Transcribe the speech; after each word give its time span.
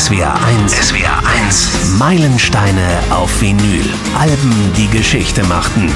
SWR 0.00 0.34
1. 0.42 0.72
SWR 0.88 1.22
1. 1.44 1.98
Meilensteine 1.98 3.00
auf 3.10 3.38
Vinyl. 3.42 3.84
Alben, 4.18 4.72
die 4.74 4.88
Geschichte 4.88 5.44
machten. 5.44 5.94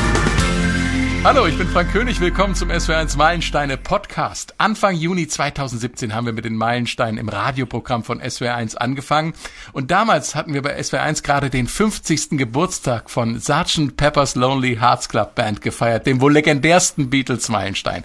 Hallo, 1.24 1.46
ich 1.46 1.56
bin 1.56 1.66
Frank 1.66 1.90
König. 1.90 2.20
Willkommen 2.20 2.54
zum 2.54 2.70
SWR1 2.70 3.16
Meilensteine 3.16 3.78
Podcast. 3.78 4.56
Anfang 4.58 4.94
Juni 4.94 5.26
2017 5.26 6.14
haben 6.14 6.26
wir 6.26 6.34
mit 6.34 6.44
den 6.44 6.54
Meilensteinen 6.54 7.16
im 7.16 7.30
Radioprogramm 7.30 8.04
von 8.04 8.20
SWR1 8.20 8.76
angefangen. 8.76 9.32
Und 9.72 9.90
damals 9.90 10.34
hatten 10.34 10.52
wir 10.52 10.60
bei 10.60 10.78
SWR1 10.78 11.22
gerade 11.22 11.48
den 11.48 11.66
50. 11.66 12.32
Geburtstag 12.32 13.08
von 13.08 13.40
Sgt. 13.40 13.96
Pepper's 13.96 14.34
Lonely 14.34 14.76
Hearts 14.76 15.08
Club 15.08 15.34
Band 15.34 15.62
gefeiert, 15.62 16.06
dem 16.06 16.20
wohl 16.20 16.34
legendärsten 16.34 17.08
Beatles 17.08 17.48
Meilenstein. 17.48 18.04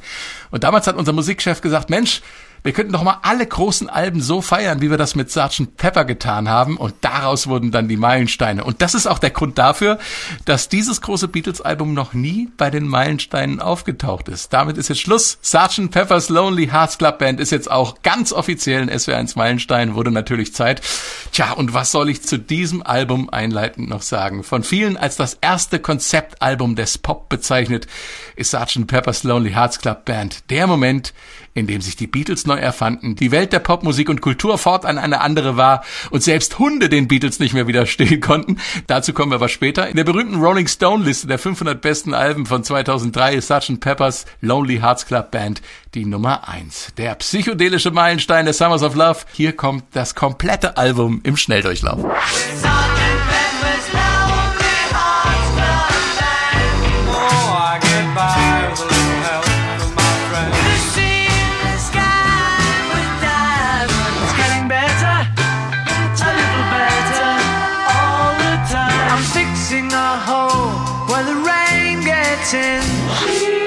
Und 0.50 0.64
damals 0.64 0.88
hat 0.88 0.96
unser 0.96 1.12
Musikchef 1.12 1.60
gesagt, 1.60 1.90
Mensch, 1.90 2.22
wir 2.64 2.74
könnten 2.74 2.94
doch 2.94 3.04
mal 3.04 3.20
alle 3.24 3.46
großen 3.46 3.90
Alben 3.90 4.22
so 4.22 4.42
feiern, 4.42 4.82
wie 4.82 4.90
wir 4.90 4.98
das 4.98 5.16
mit 5.16 5.32
Sgt. 5.32 5.78
Pepper 5.78 6.06
getan 6.06 6.50
haben. 6.50 6.78
Und 6.78 6.94
daraus 7.02 7.48
wurden 7.48 7.72
dann 7.72 7.88
die 7.88 7.98
Meilensteine. 7.98 8.64
Und 8.64 8.82
das 8.82 8.96
ist 8.96 9.08
auch 9.08 9.20
der 9.20 9.30
Grund 9.30 9.58
dafür, 9.58 10.00
dass 10.46 10.70
dieses 10.70 11.02
große 11.02 11.28
Beatles-Album 11.28 11.94
noch 11.94 12.14
nie 12.14 12.50
bei 12.58 12.70
den 12.70 12.88
Meilensteinen 12.88 13.60
aufgetaucht 13.60 14.28
ist. 14.28 14.54
Damit 14.54 14.78
ist 14.78 14.90
jetzt 14.90 15.02
Schluss. 15.02 15.38
Sgt. 15.42 15.92
Pepper's 15.92 16.30
Lonely 16.30 16.68
Hearts 16.68 16.98
Club 16.98 17.20
Band 17.20 17.40
ist 17.40 17.52
jetzt 17.52 17.70
auch 17.70 18.02
ganz 18.04 18.34
offiziell 18.34 18.82
ein 18.82 18.90
SWR1 18.90 19.38
Meilenstein. 19.38 19.96
Wurde 19.96 20.12
natürlich 20.12 20.54
Zeit. 20.54 20.82
Tja, 21.32 21.54
und 21.54 21.74
was 21.74 21.92
soll 21.92 22.10
ich 22.10 22.22
zu 22.24 22.38
diesem 22.38 22.84
Album 22.84 23.30
einleitend 23.30 23.90
noch 23.90 24.02
sagen? 24.02 24.44
Von 24.44 24.64
vielen 24.64 24.98
als 24.98 25.16
das 25.16 25.38
erste 25.42 25.80
Konzeptalbum 25.80 26.76
des 26.76 26.98
Pop 26.98 27.30
bezeichnet, 27.30 27.88
ist 28.36 28.52
Sgt. 28.52 28.88
Pepper's 28.88 29.24
Lonely 29.24 29.52
Hearts 29.52 29.80
Club 29.80 30.06
Band 30.06 30.50
der 30.50 30.68
Moment, 30.68 31.14
in 31.54 31.68
dem 31.68 31.82
sich 31.82 31.96
die 31.96 32.08
Beatles 32.08 32.46
neu 32.46 32.58
erfanden, 32.58 33.16
die 33.16 33.32
Welt 33.32 33.54
der 33.54 33.60
Popmusik 33.60 34.10
und 34.10 34.22
Kultur 34.22 34.58
fortan 34.58 34.98
eine 34.98 35.22
andere 35.22 35.58
war 35.58 35.84
und 36.10 36.24
selbst 36.24 36.60
Hunde 36.60 36.90
den 36.90 37.08
Beatles 37.08 37.40
nicht 37.40 37.54
mehr 37.54 37.68
widerstehen 37.68 38.22
konnten. 38.22 38.58
Dazu 38.88 39.14
kommen 39.14 39.32
wir 39.32 39.36
aber 39.36 39.50
später. 39.50 39.88
In 39.88 39.96
der 39.96 40.04
berühmten 40.04 40.42
Rolling 40.42 40.68
Stone 40.68 41.04
Liste 41.04 41.28
der 41.28 41.40
500 41.40 41.82
besten 41.82 42.14
Alben 42.14 42.46
von 42.46 42.64
2003 42.64 43.36
ist 43.36 43.48
Sgt. 43.48 43.80
Peppers 43.80 44.26
Lonely 44.42 44.78
Hearts 44.80 45.06
Club 45.06 45.32
Band 45.32 45.62
die 45.96 46.06
Nummer 46.06 46.48
eins. 46.48 46.94
Der 46.98 47.16
psychedelische 47.16 47.92
Meilenstein 47.92 48.46
der 48.46 48.54
Summers 48.54 48.84
of 48.84 48.96
Love. 48.96 49.20
Hier 49.34 49.56
kommt 49.56 49.84
das 49.94 50.16
komplette 50.16 50.78
Album 50.78 51.22
im 51.24 51.36
Schnelldurchlauf. 51.36 52.06
She 72.90 73.59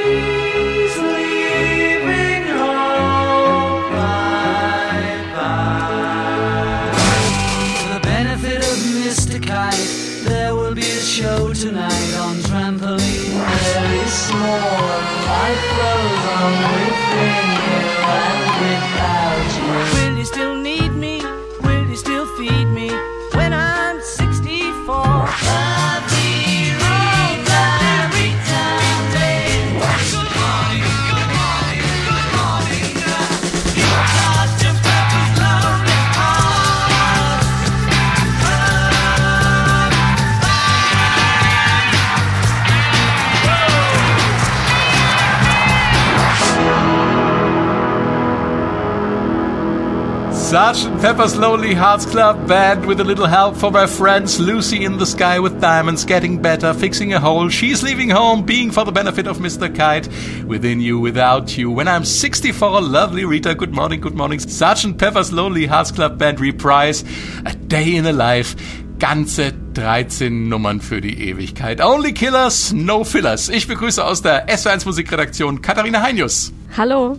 Sgt. 50.53 51.01
Pepper's 51.01 51.35
Lonely 51.35 51.73
Hearts 51.73 52.05
Club 52.05 52.47
Band 52.47 52.85
with 52.85 53.01
a 53.01 53.05
little 53.05 53.25
help 53.25 53.57
from 53.57 53.73
my 53.73 53.87
friends 53.87 54.39
Lucy 54.39 54.85
in 54.85 54.99
the 54.99 55.07
Sky 55.07 55.41
with 55.41 55.63
Diamonds, 55.63 56.05
Getting 56.05 56.43
Better, 56.43 56.75
Fixing 56.75 57.15
a 57.15 57.19
Hole, 57.19 57.49
She's 57.49 57.83
Leaving 57.83 58.11
Home, 58.11 58.45
Being 58.45 58.71
for 58.71 58.85
the 58.85 58.93
Benefit 58.93 59.27
of 59.27 59.39
Mr. 59.39 59.75
Kite, 59.75 60.09
Within 60.47 60.79
You, 60.79 61.01
Without 61.01 61.57
You, 61.57 61.71
When 61.71 61.89
I'm 61.89 62.05
64, 62.05 62.83
Lovely 62.83 63.25
Rita, 63.25 63.55
Good 63.55 63.73
Morning, 63.73 63.99
Good 63.99 64.15
Morning, 64.15 64.41
Sgt. 64.41 64.99
Pepper's 64.99 65.33
Lonely 65.33 65.65
Hearts 65.65 65.91
Club 65.91 66.19
Band 66.19 66.39
Reprise, 66.39 67.03
A 67.47 67.55
Day 67.55 67.97
in 67.97 68.05
a 68.05 68.13
Life, 68.13 68.55
ganze 68.99 69.55
13 69.73 70.51
Nummern 70.51 70.83
für 70.83 71.01
die 71.01 71.31
Ewigkeit. 71.31 71.81
Only 71.81 72.13
Killers, 72.13 72.75
No 72.75 73.05
Fillers. 73.05 73.49
Ich 73.49 73.67
begrüße 73.69 74.05
aus 74.05 74.21
der 74.21 74.51
S1 74.51 74.85
Musikredaktion 74.85 75.63
Katharina 75.63 76.03
Heinius. 76.03 76.53
Hallo. 76.77 77.17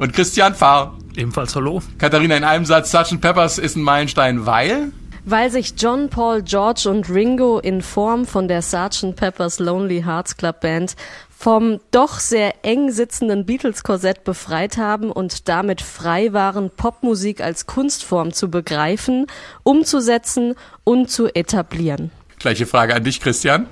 Und 0.00 0.12
Christian 0.12 0.56
Fahr. 0.56 0.98
Ebenfalls 1.16 1.54
hallo. 1.54 1.82
Katharina, 1.98 2.36
in 2.36 2.44
einem 2.44 2.64
Satz, 2.64 2.90
Sgt. 2.90 3.20
Peppers 3.20 3.58
ist 3.58 3.76
ein 3.76 3.82
Meilenstein, 3.82 4.46
weil? 4.46 4.92
Weil 5.24 5.50
sich 5.50 5.74
John, 5.76 6.08
Paul, 6.08 6.42
George 6.42 6.88
und 6.88 7.08
Ringo 7.08 7.58
in 7.58 7.82
Form 7.82 8.26
von 8.26 8.48
der 8.48 8.62
Sgt. 8.62 9.14
Peppers 9.14 9.58
Lonely 9.58 10.02
Hearts 10.02 10.36
Club 10.36 10.60
Band 10.60 10.96
vom 11.42 11.80
doch 11.90 12.20
sehr 12.20 12.64
eng 12.64 12.92
sitzenden 12.92 13.44
Beatles-Korsett 13.44 14.22
befreit 14.22 14.76
haben 14.76 15.10
und 15.10 15.48
damit 15.48 15.80
frei 15.80 16.32
waren, 16.32 16.70
Popmusik 16.70 17.40
als 17.40 17.66
Kunstform 17.66 18.32
zu 18.32 18.48
begreifen, 18.48 19.26
umzusetzen 19.64 20.54
und 20.84 21.10
zu 21.10 21.26
etablieren. 21.34 22.12
Gleiche 22.38 22.66
Frage 22.66 22.94
an 22.94 23.02
dich, 23.02 23.20
Christian. 23.20 23.66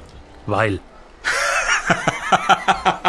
Weil. 0.46 0.80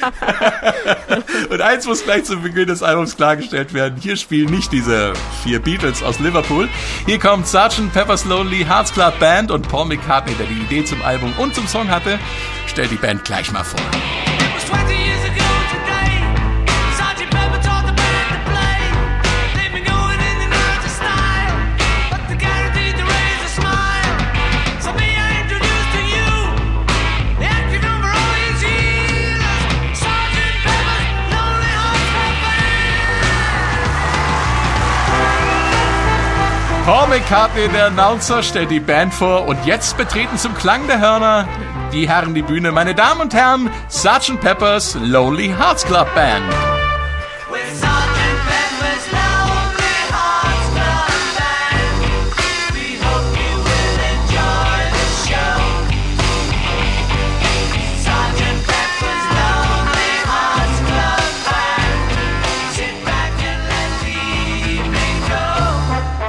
Und 1.50 1.60
eins 1.60 1.86
muss 1.86 2.04
gleich 2.04 2.24
zu 2.24 2.36
Beginn 2.38 2.66
des 2.66 2.82
Albums 2.82 3.16
klargestellt 3.16 3.74
werden. 3.74 3.98
Hier 4.00 4.16
spielen 4.16 4.50
nicht 4.50 4.72
diese 4.72 5.12
vier 5.42 5.60
Beatles 5.60 6.02
aus 6.02 6.18
Liverpool. 6.18 6.68
Hier 7.06 7.18
kommt 7.18 7.46
Sgt. 7.46 7.92
Pepper's 7.92 8.24
Lonely 8.24 8.64
Hearts 8.64 8.92
Club 8.92 9.18
Band 9.18 9.50
und 9.50 9.68
Paul 9.68 9.86
McCartney, 9.86 10.34
der 10.34 10.46
die 10.46 10.60
Idee 10.60 10.84
zum 10.84 11.02
Album 11.02 11.32
und 11.38 11.54
zum 11.54 11.66
Song 11.66 11.88
hatte, 11.88 12.18
stellt 12.66 12.90
die 12.90 12.96
Band 12.96 13.24
gleich 13.24 13.52
mal 13.52 13.64
vor. 13.64 13.80
Paul 36.84 37.08
McCartney, 37.08 37.66
der 37.68 37.86
Announcer, 37.86 38.42
stellt 38.42 38.70
die 38.70 38.78
Band 38.78 39.14
vor 39.14 39.46
und 39.46 39.64
jetzt 39.64 39.96
betreten 39.96 40.36
zum 40.36 40.54
Klang 40.54 40.86
der 40.86 41.00
Hörner 41.00 41.48
die 41.94 42.06
Herren 42.06 42.34
die 42.34 42.42
Bühne. 42.42 42.72
Meine 42.72 42.94
Damen 42.94 43.22
und 43.22 43.32
Herren, 43.32 43.70
Sgt. 43.88 44.38
Pepper's 44.40 44.94
Lonely 45.00 45.48
Hearts 45.48 45.86
Club 45.86 46.12
Band. 46.14 46.73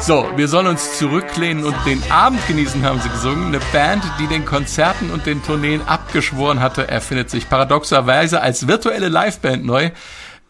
So, 0.06 0.30
wir 0.36 0.48
sollen 0.48 0.68
uns 0.68 1.00
zurücklehnen 1.00 1.64
und 1.64 1.76
den 1.84 2.00
Abend 2.12 2.40
genießen, 2.48 2.84
haben 2.84 3.02
sie 3.02 3.10
gesungen. 3.10 3.48
Eine 3.48 3.60
Band, 3.74 4.04
die 4.20 4.28
den 4.28 4.46
Konzerten 4.46 5.10
und 5.10 5.26
den 5.26 5.42
Tourneen 5.42 5.82
abgeschworen 5.82 6.60
hatte, 6.60 6.88
erfindet 6.88 7.32
sich 7.32 7.50
paradoxerweise 7.50 8.40
als 8.40 8.68
virtuelle 8.68 9.10
Liveband 9.10 9.66
neu. 9.66 9.90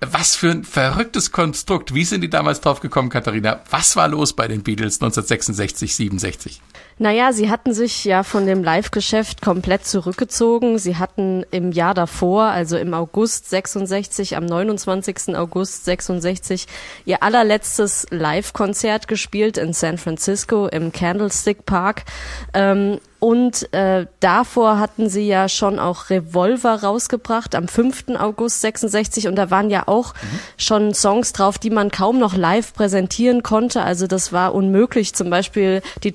Was 0.01 0.35
für 0.35 0.51
ein 0.51 0.65
verrücktes 0.65 1.31
Konstrukt. 1.31 1.93
Wie 1.93 2.03
sind 2.03 2.19
die 2.19 2.29
damals 2.29 2.59
drauf 2.59 2.81
gekommen, 2.81 3.07
Katharina? 3.07 3.61
Was 3.69 3.95
war 3.95 4.09
los 4.09 4.33
bei 4.33 4.49
den 4.49 4.61
Beatles 4.61 4.95
1966, 4.95 5.95
67? 5.95 6.61
Naja, 6.97 7.33
sie 7.33 7.49
hatten 7.49 7.73
sich 7.73 8.05
ja 8.05 8.23
von 8.23 8.45
dem 8.45 8.63
Live-Geschäft 8.63 9.41
komplett 9.41 9.85
zurückgezogen. 9.85 10.79
Sie 10.79 10.95
hatten 10.95 11.45
im 11.51 11.73
Jahr 11.73 11.93
davor, 11.93 12.45
also 12.45 12.77
im 12.77 12.93
August 12.93 13.49
66, 13.49 14.37
am 14.37 14.45
29. 14.45 15.35
August 15.35 15.83
66, 15.83 16.67
ihr 17.03 17.21
allerletztes 17.21 18.07
Live-Konzert 18.11 19.09
gespielt 19.09 19.57
in 19.57 19.73
San 19.73 19.97
Francisco 19.97 20.67
im 20.67 20.93
Candlestick 20.93 21.65
Park. 21.65 22.05
Ähm, 22.53 22.99
und 23.25 23.73
äh, 23.73 24.05
davor 24.19 24.77
hatten 24.77 25.09
sie 25.09 25.27
ja 25.27 25.49
schon 25.49 25.79
auch 25.79 26.11
Revolver 26.11 26.83
rausgebracht 26.83 27.55
am 27.55 27.67
5. 27.67 28.09
August 28.19 28.61
66 28.61 29.27
und 29.27 29.35
da 29.35 29.49
waren 29.49 29.71
ja 29.71 29.87
auch 29.87 30.13
mhm. 30.13 30.39
schon 30.57 30.93
Songs 30.93 31.33
drauf, 31.33 31.57
die 31.57 31.71
man 31.71 31.89
kaum 31.89 32.19
noch 32.19 32.35
live 32.35 32.73
präsentieren 32.75 33.41
konnte. 33.41 33.81
Also 33.81 34.05
das 34.05 34.31
war 34.31 34.53
unmöglich, 34.53 35.15
zum 35.15 35.31
Beispiel 35.31 35.81
die 36.03 36.11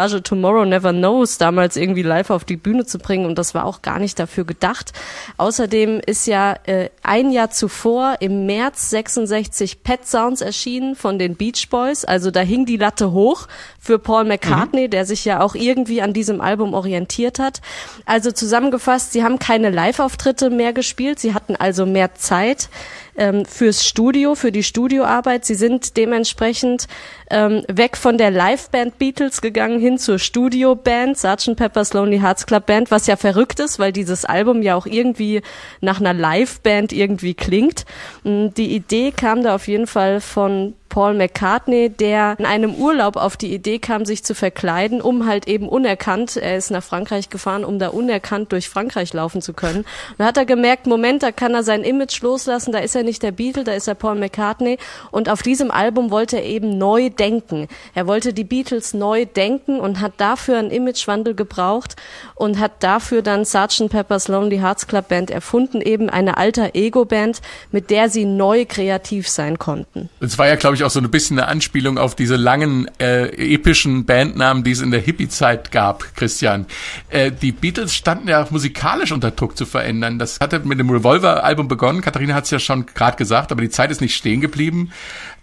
Tonbandcollage 0.00 0.22
Tomorrow 0.22 0.64
Never 0.64 0.92
Knows 0.92 1.38
damals 1.38 1.76
irgendwie 1.76 2.02
live 2.02 2.30
auf 2.30 2.44
die 2.44 2.56
Bühne 2.56 2.86
zu 2.86 2.98
bringen 2.98 3.26
und 3.26 3.36
das 3.38 3.54
war 3.54 3.64
auch 3.64 3.82
gar 3.82 3.98
nicht 3.98 4.18
dafür 4.18 4.44
gedacht. 4.44 4.92
Außerdem 5.36 6.00
ist 6.04 6.26
ja 6.26 6.56
äh, 6.64 6.88
ein 7.02 7.30
Jahr 7.30 7.50
zuvor 7.50 8.16
im 8.20 8.46
März 8.46 8.90
66 8.90 9.82
Pet 9.82 10.06
Sounds 10.06 10.40
erschienen 10.40 10.94
von 10.94 11.18
den 11.18 11.36
Beach 11.36 11.68
Boys. 11.70 12.04
Also 12.04 12.30
da 12.30 12.40
hing 12.40 12.64
die 12.64 12.76
Latte 12.76 13.12
hoch 13.12 13.46
für 13.78 13.98
Paul 13.98 14.24
McCartney, 14.24 14.86
mhm. 14.86 14.90
der 14.90 15.04
sich 15.04 15.24
ja 15.24 15.40
auch 15.40 15.54
irgendwie 15.54 16.02
an 16.02 16.12
diesem 16.12 16.40
Album 16.40 16.74
orientiert 16.74 17.38
hat. 17.38 17.60
Also 18.06 18.32
zusammengefasst, 18.32 19.12
sie 19.12 19.22
haben 19.22 19.38
keine 19.38 19.70
Live-Auftritte 19.70 20.50
mehr 20.50 20.72
gespielt, 20.72 21.18
sie 21.18 21.34
hatten 21.34 21.56
also 21.56 21.84
mehr 21.84 22.14
Zeit 22.14 22.70
ähm, 23.16 23.44
fürs 23.44 23.86
Studio, 23.86 24.34
für 24.34 24.52
die 24.52 24.62
Studioarbeit. 24.62 25.44
Sie 25.44 25.54
sind 25.54 25.96
dementsprechend 25.96 26.86
ähm, 27.30 27.64
weg 27.68 27.96
von 27.96 28.18
der 28.18 28.30
Liveband 28.30 28.98
Beatles 28.98 29.40
gegangen 29.40 29.80
hin 29.80 29.98
zur 29.98 30.18
Studioband, 30.18 31.16
Sgt. 31.16 31.56
Pepper's 31.56 31.92
Lonely 31.92 32.18
Hearts 32.20 32.46
Club 32.46 32.66
Band, 32.66 32.90
was 32.90 33.06
ja 33.06 33.16
verrückt 33.16 33.60
ist, 33.60 33.78
weil 33.78 33.92
dieses 33.92 34.24
Album 34.24 34.62
ja 34.62 34.74
auch 34.74 34.86
irgendwie 34.86 35.42
nach 35.80 36.00
einer 36.00 36.14
Liveband 36.14 36.92
irgendwie 36.92 37.34
klingt. 37.34 37.84
Mm, 38.24 38.48
die 38.56 38.74
Idee 38.74 39.12
kam 39.12 39.42
da 39.42 39.54
auf 39.54 39.68
jeden 39.68 39.86
Fall 39.86 40.20
von 40.20 40.74
Paul 40.90 41.14
McCartney, 41.14 41.88
der 41.88 42.34
in 42.38 42.44
einem 42.44 42.74
Urlaub 42.74 43.16
auf 43.16 43.38
die 43.38 43.54
Idee 43.54 43.78
kam, 43.78 44.04
sich 44.04 44.22
zu 44.22 44.34
verkleiden, 44.34 45.00
um 45.00 45.26
halt 45.26 45.48
eben 45.48 45.68
unerkannt, 45.68 46.36
er 46.36 46.56
ist 46.56 46.70
nach 46.70 46.82
Frankreich 46.82 47.30
gefahren, 47.30 47.64
um 47.64 47.78
da 47.78 47.88
unerkannt 47.88 48.52
durch 48.52 48.68
Frankreich 48.68 49.14
laufen 49.14 49.40
zu 49.40 49.54
können. 49.54 49.78
Und 49.78 50.18
da 50.18 50.26
hat 50.26 50.36
er 50.36 50.44
gemerkt, 50.44 50.86
Moment, 50.86 51.22
da 51.22 51.32
kann 51.32 51.54
er 51.54 51.62
sein 51.62 51.84
Image 51.84 52.20
loslassen, 52.20 52.72
da 52.72 52.80
ist 52.80 52.94
er 52.94 53.04
nicht 53.04 53.22
der 53.22 53.32
Beatle, 53.32 53.64
da 53.64 53.72
ist 53.72 53.88
er 53.88 53.94
Paul 53.94 54.16
McCartney. 54.16 54.78
Und 55.10 55.30
auf 55.30 55.42
diesem 55.42 55.70
Album 55.70 56.10
wollte 56.10 56.36
er 56.36 56.44
eben 56.44 56.76
neu 56.76 57.08
denken. 57.08 57.68
Er 57.94 58.06
wollte 58.06 58.34
die 58.34 58.44
Beatles 58.44 58.92
neu 58.92 59.24
denken 59.24 59.80
und 59.80 60.00
hat 60.00 60.12
dafür 60.18 60.58
einen 60.58 60.70
Imagewandel 60.70 61.34
gebraucht 61.34 61.96
und 62.34 62.58
hat 62.58 62.82
dafür 62.82 63.22
dann 63.22 63.44
Sgt. 63.44 63.88
Pepper's 63.90 64.28
Lonely 64.28 64.58
Hearts 64.58 64.86
Club 64.86 65.08
Band 65.08 65.30
erfunden, 65.30 65.80
eben 65.80 66.10
eine 66.10 66.36
alter 66.36 66.74
Ego-Band, 66.74 67.40
mit 67.70 67.90
der 67.90 68.08
sie 68.08 68.24
neu 68.24 68.64
kreativ 68.66 69.28
sein 69.28 69.58
konnten. 69.58 70.10
Es 70.20 70.36
war 70.36 70.48
ja, 70.48 70.56
glaube 70.56 70.76
ich, 70.76 70.79
ich, 70.80 70.86
auch 70.86 70.90
so 70.90 71.00
ein 71.00 71.10
bisschen 71.10 71.38
eine 71.38 71.48
Anspielung 71.48 71.98
auf 71.98 72.14
diese 72.14 72.36
langen 72.36 72.90
äh, 72.98 73.26
epischen 73.54 74.04
Bandnamen, 74.04 74.64
die 74.64 74.72
es 74.72 74.80
in 74.80 74.90
der 74.90 75.00
Hippie-Zeit 75.00 75.70
gab, 75.70 76.14
Christian. 76.16 76.66
Äh, 77.08 77.30
die 77.32 77.52
Beatles 77.52 77.94
standen 77.94 78.28
ja 78.28 78.46
musikalisch 78.50 79.12
unter 79.12 79.30
Druck 79.30 79.56
zu 79.56 79.66
verändern. 79.66 80.18
Das 80.18 80.40
hatte 80.40 80.60
mit 80.60 80.78
dem 80.78 80.90
Revolver-Album 80.90 81.68
begonnen. 81.68 82.00
Katharina 82.00 82.34
hat 82.34 82.44
es 82.44 82.50
ja 82.50 82.58
schon 82.58 82.86
gerade 82.86 83.16
gesagt, 83.16 83.52
aber 83.52 83.62
die 83.62 83.70
Zeit 83.70 83.90
ist 83.90 84.00
nicht 84.00 84.16
stehen 84.16 84.40
geblieben. 84.40 84.90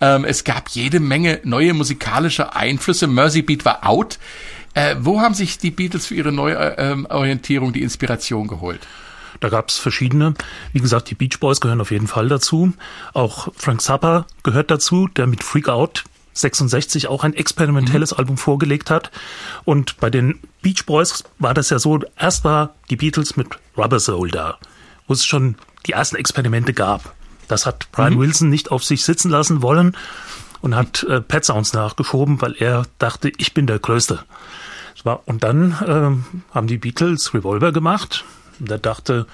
Ähm, 0.01 0.25
es 0.25 0.43
gab 0.43 0.69
jede 0.69 0.99
Menge 0.99 1.39
neue 1.43 1.73
musikalische 1.73 2.55
Einflüsse. 2.55 3.07
Mercy 3.07 3.41
Beat 3.41 3.65
war 3.65 3.87
out. 3.87 4.19
Äh, 4.73 4.95
wo 4.99 5.21
haben 5.21 5.33
sich 5.33 5.57
die 5.57 5.71
Beatles 5.71 6.05
für 6.05 6.15
ihre 6.15 6.31
Neuorientierung 6.31 7.73
die 7.73 7.81
Inspiration 7.81 8.47
geholt? 8.47 8.81
Da 9.39 9.49
gab 9.49 9.69
es 9.69 9.77
verschiedene. 9.77 10.33
Wie 10.73 10.79
gesagt, 10.79 11.09
die 11.09 11.15
Beach 11.15 11.39
Boys 11.39 11.61
gehören 11.61 11.81
auf 11.81 11.91
jeden 11.91 12.07
Fall 12.07 12.27
dazu. 12.27 12.73
Auch 13.13 13.49
Frank 13.55 13.81
Zappa 13.81 14.25
gehört 14.43 14.71
dazu, 14.71 15.07
der 15.07 15.27
mit 15.27 15.43
Freak 15.43 15.69
Out 15.69 16.03
66 16.33 17.07
auch 17.07 17.23
ein 17.23 17.33
experimentelles 17.33 18.11
mhm. 18.11 18.17
Album 18.17 18.37
vorgelegt 18.37 18.89
hat. 18.89 19.11
Und 19.65 19.97
bei 19.99 20.09
den 20.09 20.39
Beach 20.61 20.85
Boys 20.85 21.23
war 21.39 21.53
das 21.53 21.69
ja 21.69 21.79
so, 21.79 21.99
erst 22.17 22.43
war 22.43 22.75
die 22.89 22.95
Beatles 22.95 23.35
mit 23.35 23.47
Rubber 23.77 23.99
Soul 23.99 24.29
da, 24.29 24.57
wo 25.07 25.13
es 25.13 25.25
schon 25.25 25.55
die 25.85 25.93
ersten 25.93 26.15
Experimente 26.15 26.73
gab. 26.73 27.13
Das 27.47 27.65
hat 27.65 27.91
Brian 27.91 28.15
mhm. 28.15 28.19
Wilson 28.19 28.49
nicht 28.49 28.71
auf 28.71 28.83
sich 28.83 29.03
sitzen 29.03 29.29
lassen 29.29 29.61
wollen 29.61 29.95
und 30.61 30.75
hat 30.75 31.03
äh, 31.03 31.21
Pet 31.21 31.45
Sounds 31.45 31.73
nachgeschoben, 31.73 32.41
weil 32.41 32.55
er 32.57 32.85
dachte, 32.99 33.31
ich 33.37 33.53
bin 33.53 33.67
der 33.67 33.79
Größte. 33.79 34.23
Und 35.25 35.43
dann 35.45 35.71
äh, 35.71 36.53
haben 36.53 36.67
die 36.67 36.77
Beatles 36.77 37.33
Revolver 37.33 37.71
gemacht, 37.71 38.25
und 38.59 38.71
er 38.71 38.79
dachte, 38.79 39.27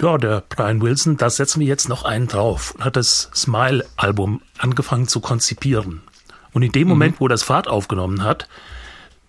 ja, 0.00 0.18
der 0.18 0.42
Brian 0.48 0.82
Wilson, 0.82 1.16
da 1.16 1.30
setzen 1.30 1.60
wir 1.60 1.66
jetzt 1.66 1.88
noch 1.88 2.04
einen 2.04 2.26
drauf. 2.26 2.74
Und 2.76 2.84
hat 2.84 2.96
das 2.96 3.30
Smile-Album 3.34 4.42
angefangen 4.58 5.08
zu 5.08 5.20
konzipieren. 5.20 6.02
Und 6.52 6.62
in 6.62 6.72
dem 6.72 6.82
mhm. 6.82 6.88
Moment, 6.88 7.20
wo 7.20 7.28
das 7.28 7.42
Fahrt 7.42 7.68
aufgenommen 7.68 8.22
hat, 8.22 8.48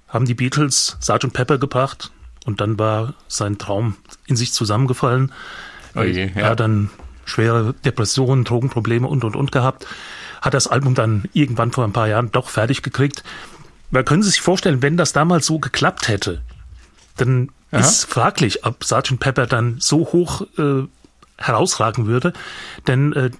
haben 0.08 0.26
die 0.26 0.34
Beatles 0.34 0.98
Sgt. 1.02 1.34
Pepper 1.34 1.58
gebracht 1.58 2.12
und 2.46 2.62
dann 2.62 2.80
war 2.80 3.16
sein 3.28 3.58
Traum 3.58 3.96
in 4.28 4.36
sich 4.36 4.54
zusammengefallen. 4.54 5.32
Oh 5.96 6.02
je, 6.02 6.28
ja. 6.28 6.32
Er 6.36 6.50
hat 6.52 6.60
dann 6.60 6.90
schwere 7.26 7.74
Depressionen, 7.84 8.44
Drogenprobleme 8.44 9.08
und 9.08 9.24
und 9.24 9.36
und 9.36 9.52
gehabt. 9.52 9.88
Hat 10.42 10.54
das 10.54 10.68
Album 10.68 10.94
dann 10.94 11.26
irgendwann 11.34 11.72
vor 11.72 11.84
ein 11.84 11.94
paar 11.94 12.08
Jahren 12.08 12.32
doch 12.32 12.50
fertig 12.50 12.84
gekriegt. 12.84 13.24
Man 13.90 14.06
können 14.06 14.24
Sie 14.24 14.30
sich 14.30 14.42
vorstellen, 14.42 14.82
wenn 14.82 14.98
das 14.98 15.14
damals 15.14 15.46
so 15.46 15.60
geklappt 15.60 16.08
hätte, 16.08 16.42
dann 17.18 17.50
Aha. 17.72 17.82
ist 17.82 18.06
fraglich, 18.06 18.66
ob 18.66 18.84
Sgt. 18.84 19.20
Pepper 19.20 19.48
dann 19.48 19.78
so 19.80 20.00
hoch 20.12 20.42
äh, 20.58 20.88
herausragen 21.38 22.08
würde. 22.08 22.34
Denn 22.88 23.14
äh, 23.14 23.32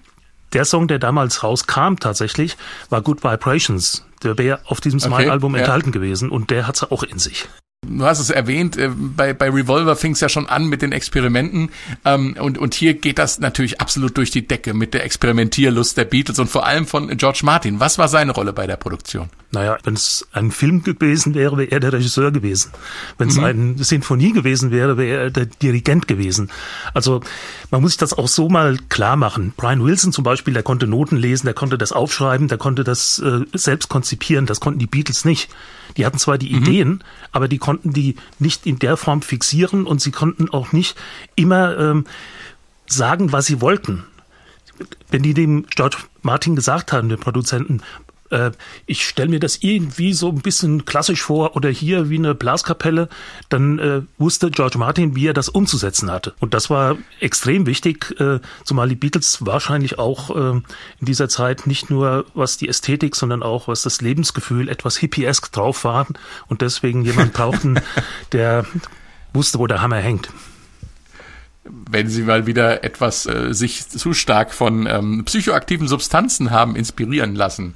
der 0.52 0.64
Song, 0.64 0.88
der 0.88 0.98
damals 0.98 1.42
rauskam 1.42 1.96
tatsächlich, 1.96 2.56
war 2.88 3.02
Good 3.02 3.24
Vibrations. 3.24 4.04
Der 4.22 4.38
wäre 4.38 4.60
auf 4.64 4.80
diesem 4.80 5.00
Smile-Album 5.00 5.52
okay, 5.52 5.60
ja. 5.60 5.66
enthalten 5.66 5.92
gewesen 5.92 6.30
und 6.30 6.50
der 6.50 6.66
hat 6.66 6.76
es 6.76 6.90
auch 6.90 7.02
in 7.02 7.18
sich. 7.18 7.48
Du 7.88 8.04
hast 8.04 8.18
es 8.18 8.30
erwähnt, 8.30 8.76
äh, 8.76 8.90
bei, 8.94 9.32
bei 9.32 9.48
Revolver 9.48 9.96
fing 9.96 10.12
es 10.12 10.20
ja 10.20 10.28
schon 10.28 10.48
an 10.48 10.66
mit 10.66 10.82
den 10.82 10.92
Experimenten 10.92 11.70
ähm, 12.04 12.36
und, 12.38 12.58
und 12.58 12.74
hier 12.74 12.94
geht 12.94 13.18
das 13.18 13.38
natürlich 13.38 13.80
absolut 13.80 14.16
durch 14.16 14.30
die 14.30 14.46
Decke 14.46 14.74
mit 14.74 14.92
der 14.92 15.04
Experimentierlust 15.04 15.96
der 15.96 16.04
Beatles 16.04 16.38
und 16.38 16.48
vor 16.48 16.66
allem 16.66 16.86
von 16.86 17.16
George 17.16 17.40
Martin. 17.44 17.78
Was 17.78 17.98
war 17.98 18.08
seine 18.08 18.32
Rolle 18.32 18.52
bei 18.52 18.66
der 18.66 18.76
Produktion? 18.76 19.28
Naja, 19.52 19.78
wenn 19.84 19.94
es 19.94 20.26
ein 20.32 20.50
Film 20.50 20.82
gewesen 20.82 21.34
wäre, 21.34 21.56
wäre 21.56 21.70
er 21.70 21.80
der 21.80 21.92
Regisseur 21.92 22.32
gewesen. 22.32 22.72
Wenn 23.18 23.28
es 23.28 23.36
mhm. 23.36 23.44
eine 23.44 23.84
Sinfonie 23.84 24.32
gewesen 24.32 24.70
wäre, 24.72 24.98
wäre 24.98 25.24
er 25.24 25.30
der 25.30 25.46
Dirigent 25.46 26.08
gewesen. 26.08 26.50
Also 26.92 27.20
man 27.70 27.80
muss 27.80 27.92
sich 27.92 27.98
das 27.98 28.12
auch 28.12 28.28
so 28.28 28.48
mal 28.48 28.76
klar 28.88 29.16
machen. 29.16 29.54
Brian 29.56 29.82
Wilson 29.82 30.12
zum 30.12 30.24
Beispiel, 30.24 30.52
der 30.52 30.64
konnte 30.64 30.86
Noten 30.86 31.16
lesen, 31.16 31.46
der 31.46 31.54
konnte 31.54 31.78
das 31.78 31.92
aufschreiben, 31.92 32.48
der 32.48 32.58
konnte 32.58 32.84
das 32.84 33.20
äh, 33.20 33.40
selbst 33.54 33.88
konzipieren. 33.88 34.46
Das 34.46 34.60
konnten 34.60 34.80
die 34.80 34.86
Beatles 34.86 35.24
nicht. 35.24 35.48
Die 35.96 36.04
hatten 36.04 36.18
zwar 36.18 36.38
die 36.38 36.50
mhm. 36.50 36.62
Ideen, 36.62 37.04
aber 37.32 37.48
die 37.48 37.58
konnten 37.58 37.92
die 37.92 38.16
nicht 38.38 38.66
in 38.66 38.78
der 38.78 38.96
Form 38.96 39.22
fixieren 39.22 39.86
und 39.86 40.00
sie 40.00 40.10
konnten 40.10 40.50
auch 40.50 40.72
nicht 40.72 40.96
immer 41.34 41.76
ähm, 41.78 42.04
sagen, 42.86 43.32
was 43.32 43.46
sie 43.46 43.60
wollten. 43.60 44.04
Wenn 45.10 45.22
die 45.22 45.34
dem 45.34 45.66
George 45.66 45.96
Martin 46.22 46.56
gesagt 46.56 46.92
haben, 46.92 47.08
den 47.08 47.18
Produzenten, 47.18 47.80
äh, 48.30 48.50
ich 48.86 49.06
stelle 49.06 49.28
mir 49.28 49.40
das 49.40 49.58
irgendwie 49.62 50.12
so 50.12 50.28
ein 50.28 50.40
bisschen 50.40 50.84
klassisch 50.84 51.22
vor 51.22 51.56
oder 51.56 51.68
hier 51.68 52.10
wie 52.10 52.18
eine 52.18 52.34
Blaskapelle, 52.34 53.08
dann 53.48 53.78
äh, 53.78 54.02
wusste 54.18 54.50
George 54.50 54.78
Martin, 54.78 55.16
wie 55.16 55.26
er 55.26 55.34
das 55.34 55.48
umzusetzen 55.48 56.10
hatte. 56.10 56.34
Und 56.40 56.54
das 56.54 56.70
war 56.70 56.96
extrem 57.20 57.66
wichtig, 57.66 58.18
äh, 58.20 58.40
zumal 58.64 58.88
die 58.88 58.94
Beatles 58.94 59.44
wahrscheinlich 59.44 59.98
auch 59.98 60.34
äh, 60.34 60.50
in 60.50 60.64
dieser 61.00 61.28
Zeit 61.28 61.66
nicht 61.66 61.90
nur 61.90 62.26
was 62.34 62.56
die 62.56 62.68
Ästhetik, 62.68 63.16
sondern 63.16 63.42
auch 63.42 63.68
was 63.68 63.82
das 63.82 64.00
Lebensgefühl 64.00 64.68
etwas 64.68 64.96
hippiesk 64.96 65.52
drauf 65.52 65.84
waren 65.84 66.14
und 66.48 66.62
deswegen 66.62 67.04
jemand 67.04 67.32
brauchten, 67.32 67.80
der 68.32 68.66
wusste, 69.32 69.58
wo 69.58 69.66
der 69.66 69.82
Hammer 69.82 69.98
hängt 69.98 70.30
wenn 71.68 72.08
sie 72.08 72.22
mal 72.22 72.46
wieder 72.46 72.84
etwas 72.84 73.26
äh, 73.26 73.52
sich 73.52 73.88
zu 73.88 74.14
stark 74.14 74.52
von 74.52 74.86
ähm, 74.86 75.24
psychoaktiven 75.24 75.88
Substanzen 75.88 76.50
haben 76.50 76.76
inspirieren 76.76 77.34
lassen. 77.34 77.74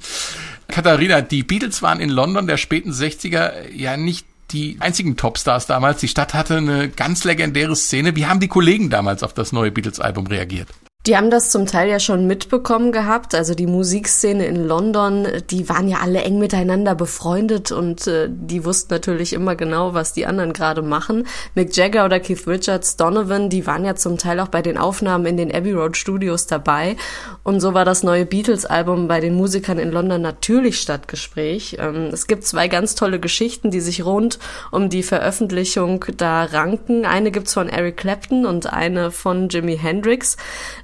Katharina, 0.67 1.21
die 1.21 1.43
Beatles 1.43 1.81
waren 1.81 1.99
in 1.99 2.09
London 2.09 2.47
der 2.47 2.57
späten 2.57 2.91
60er 2.91 3.69
ja 3.73 3.97
nicht 3.97 4.25
die 4.51 4.77
einzigen 4.79 5.17
Topstars 5.17 5.65
damals. 5.65 5.99
Die 6.01 6.07
Stadt 6.07 6.33
hatte 6.33 6.57
eine 6.57 6.89
ganz 6.89 7.23
legendäre 7.23 7.75
Szene. 7.75 8.15
Wie 8.15 8.25
haben 8.25 8.39
die 8.39 8.47
Kollegen 8.47 8.89
damals 8.89 9.23
auf 9.23 9.33
das 9.33 9.51
neue 9.51 9.71
Beatles-Album 9.71 10.27
reagiert? 10.27 10.67
Die 11.07 11.17
haben 11.17 11.31
das 11.31 11.49
zum 11.49 11.65
Teil 11.65 11.89
ja 11.89 11.99
schon 11.99 12.27
mitbekommen 12.27 12.91
gehabt. 12.91 13.33
Also 13.33 13.55
die 13.55 13.65
Musikszene 13.65 14.45
in 14.45 14.67
London, 14.67 15.27
die 15.49 15.67
waren 15.67 15.87
ja 15.87 15.97
alle 16.01 16.21
eng 16.21 16.37
miteinander 16.37 16.93
befreundet 16.93 17.71
und 17.71 18.05
äh, 18.05 18.29
die 18.29 18.63
wussten 18.65 18.93
natürlich 18.93 19.33
immer 19.33 19.55
genau, 19.55 19.95
was 19.95 20.13
die 20.13 20.27
anderen 20.27 20.53
gerade 20.53 20.83
machen. 20.83 21.25
Mick 21.55 21.75
Jagger 21.75 22.05
oder 22.05 22.19
Keith 22.19 22.45
Richards, 22.45 22.97
Donovan, 22.97 23.49
die 23.49 23.65
waren 23.65 23.83
ja 23.83 23.95
zum 23.95 24.19
Teil 24.19 24.39
auch 24.39 24.49
bei 24.49 24.61
den 24.61 24.77
Aufnahmen 24.77 25.25
in 25.25 25.37
den 25.37 25.51
Abbey 25.51 25.71
Road 25.71 25.97
Studios 25.97 26.45
dabei. 26.45 26.95
Und 27.41 27.61
so 27.61 27.73
war 27.73 27.83
das 27.83 28.03
neue 28.03 28.27
Beatles-Album 28.27 29.07
bei 29.07 29.21
den 29.21 29.33
Musikern 29.33 29.79
in 29.79 29.89
London 29.89 30.21
natürlich 30.21 30.79
Stadtgespräch. 30.79 31.77
Ähm, 31.79 32.09
es 32.13 32.27
gibt 32.27 32.45
zwei 32.45 32.67
ganz 32.67 32.93
tolle 32.93 33.19
Geschichten, 33.19 33.71
die 33.71 33.81
sich 33.81 34.05
rund 34.05 34.37
um 34.69 34.89
die 34.89 35.01
Veröffentlichung 35.01 36.05
da 36.17 36.43
ranken. 36.43 37.05
Eine 37.05 37.31
gibt's 37.31 37.55
von 37.55 37.69
Eric 37.69 37.97
Clapton 37.97 38.45
und 38.45 38.71
eine 38.71 39.09
von 39.09 39.49
Jimi 39.49 39.79
Hendrix. 39.79 40.37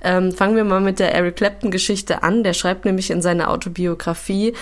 Ähm, 0.07 0.31
fangen 0.31 0.55
wir 0.55 0.63
mal 0.63 0.79
mit 0.79 0.99
der 0.99 1.13
Eric 1.13 1.35
Clapton-Geschichte 1.35 2.23
an. 2.23 2.41
Der 2.41 2.53
schreibt 2.53 2.85
nämlich 2.85 3.11
in 3.11 3.21
seiner 3.21 3.51
Autobiografie, 3.51 4.53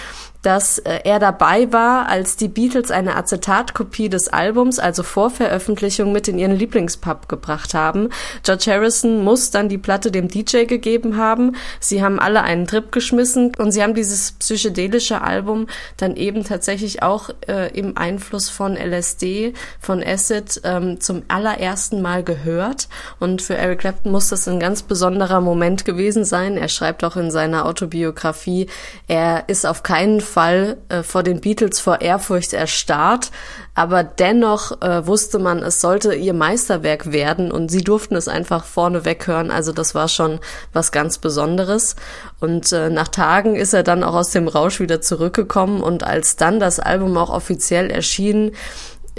dass 0.45 0.77
äh, 0.77 0.99
er 1.03 1.17
dabei 1.17 1.73
war, 1.73 2.07
als 2.07 2.35
die 2.35 2.47
Beatles 2.47 2.91
eine 2.91 3.15
Acetatkopie 3.15 4.09
des 4.09 4.27
Albums, 4.27 4.77
also 4.77 5.01
vor 5.01 5.31
Veröffentlichung, 5.31 6.11
mit 6.11 6.27
in 6.27 6.37
ihren 6.37 6.55
Lieblingspub 6.55 7.27
gebracht 7.27 7.73
haben. 7.73 8.09
George 8.43 8.65
Harrison 8.67 9.23
muss 9.23 9.49
dann 9.49 9.69
die 9.69 9.79
Platte 9.79 10.11
dem 10.11 10.27
DJ 10.27 10.65
gegeben 10.65 11.17
haben. 11.17 11.55
Sie 11.79 12.03
haben 12.03 12.19
alle 12.19 12.43
einen 12.43 12.67
Trip 12.67 12.91
geschmissen 12.91 13.53
und 13.57 13.71
sie 13.71 13.81
haben 13.81 13.95
dieses 13.95 14.33
psychedelische 14.33 15.21
Album 15.21 15.65
dann 15.97 16.15
eben 16.15 16.43
tatsächlich 16.43 17.01
auch 17.01 17.31
äh, 17.47 17.75
im 17.75 17.97
Einfluss 17.97 18.49
von 18.49 18.77
LSD, 18.77 19.53
von 19.79 20.03
Acid 20.03 20.61
ähm, 20.63 21.01
zum 21.01 21.23
allerersten 21.27 22.03
Mal 22.03 22.23
gehört. 22.23 22.87
Und 23.19 23.41
für 23.41 23.55
Eric 23.55 23.79
Clapton 23.79 24.11
muss 24.11 24.29
das 24.29 24.47
ein 24.47 24.59
ganz 24.59 24.83
besonderer 24.83 25.41
Moment 25.41 25.85
gewesen 25.85 26.23
sein. 26.23 26.55
Er 26.55 26.69
schreibt 26.69 27.03
auch 27.03 27.15
in 27.15 27.31
seiner 27.31 27.65
Autobiografie, 27.65 28.67
er 29.07 29.49
ist 29.49 29.65
auf 29.65 29.81
keinen 29.81 30.21
Fall 30.21 30.34
Fall 30.35 30.75
äh, 30.89 31.01
vor 31.01 31.23
den 31.23 31.39
Beatles 31.39 31.79
vor 31.79 32.01
Ehrfurcht 32.01 32.51
erstarrt, 32.51 33.31
aber 33.73 34.03
dennoch 34.03 34.81
äh, 34.81 35.07
wusste 35.07 35.39
man, 35.39 35.59
es 35.59 35.79
sollte 35.79 36.13
ihr 36.13 36.33
Meisterwerk 36.33 37.13
werden 37.13 37.53
und 37.53 37.71
sie 37.71 37.81
durften 37.81 38.17
es 38.17 38.27
einfach 38.27 38.65
vorneweg 38.65 39.27
hören. 39.27 39.49
Also 39.49 39.71
das 39.71 39.95
war 39.95 40.09
schon 40.09 40.41
was 40.73 40.91
ganz 40.91 41.19
Besonderes. 41.19 41.95
Und 42.41 42.73
äh, 42.73 42.89
nach 42.89 43.07
Tagen 43.07 43.55
ist 43.55 43.73
er 43.73 43.83
dann 43.83 44.03
auch 44.03 44.13
aus 44.13 44.31
dem 44.31 44.49
Rausch 44.49 44.81
wieder 44.81 44.99
zurückgekommen 44.99 45.81
und 45.81 46.03
als 46.03 46.35
dann 46.35 46.59
das 46.59 46.81
Album 46.81 47.15
auch 47.15 47.29
offiziell 47.29 47.89
erschien, 47.89 48.51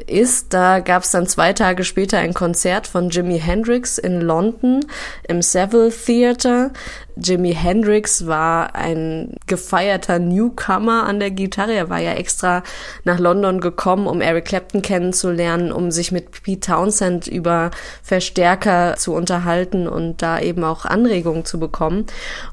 ist, 0.06 0.52
da 0.52 0.80
gab 0.80 1.04
es 1.04 1.10
dann 1.10 1.26
zwei 1.26 1.54
Tage 1.54 1.82
später 1.82 2.18
ein 2.18 2.34
Konzert 2.34 2.86
von 2.86 3.08
Jimi 3.08 3.38
Hendrix 3.38 3.96
in 3.96 4.20
London 4.20 4.84
im 5.26 5.40
Savile 5.40 5.90
Theatre. 5.90 6.72
Jimi 7.16 7.54
Hendrix 7.54 8.26
war 8.26 8.74
ein 8.74 9.36
gefeierter 9.46 10.18
Newcomer 10.18 11.04
an 11.04 11.18
der 11.18 11.30
Gitarre. 11.30 11.72
Er 11.72 11.88
war 11.88 11.98
ja 11.98 12.12
extra 12.12 12.62
nach 13.04 13.18
London 13.18 13.60
gekommen, 13.60 14.06
um 14.06 14.20
Eric 14.20 14.44
Clapton 14.44 14.82
kennenzulernen, 14.82 15.72
um 15.72 15.90
sich 15.90 16.12
mit 16.12 16.42
Pete 16.42 16.60
Townsend 16.60 17.26
über 17.26 17.70
Verstärker 18.02 18.96
zu 18.96 19.14
unterhalten 19.14 19.88
und 19.88 20.20
da 20.20 20.38
eben 20.40 20.62
auch 20.62 20.84
Anregungen 20.84 21.46
zu 21.46 21.58
bekommen. 21.58 22.04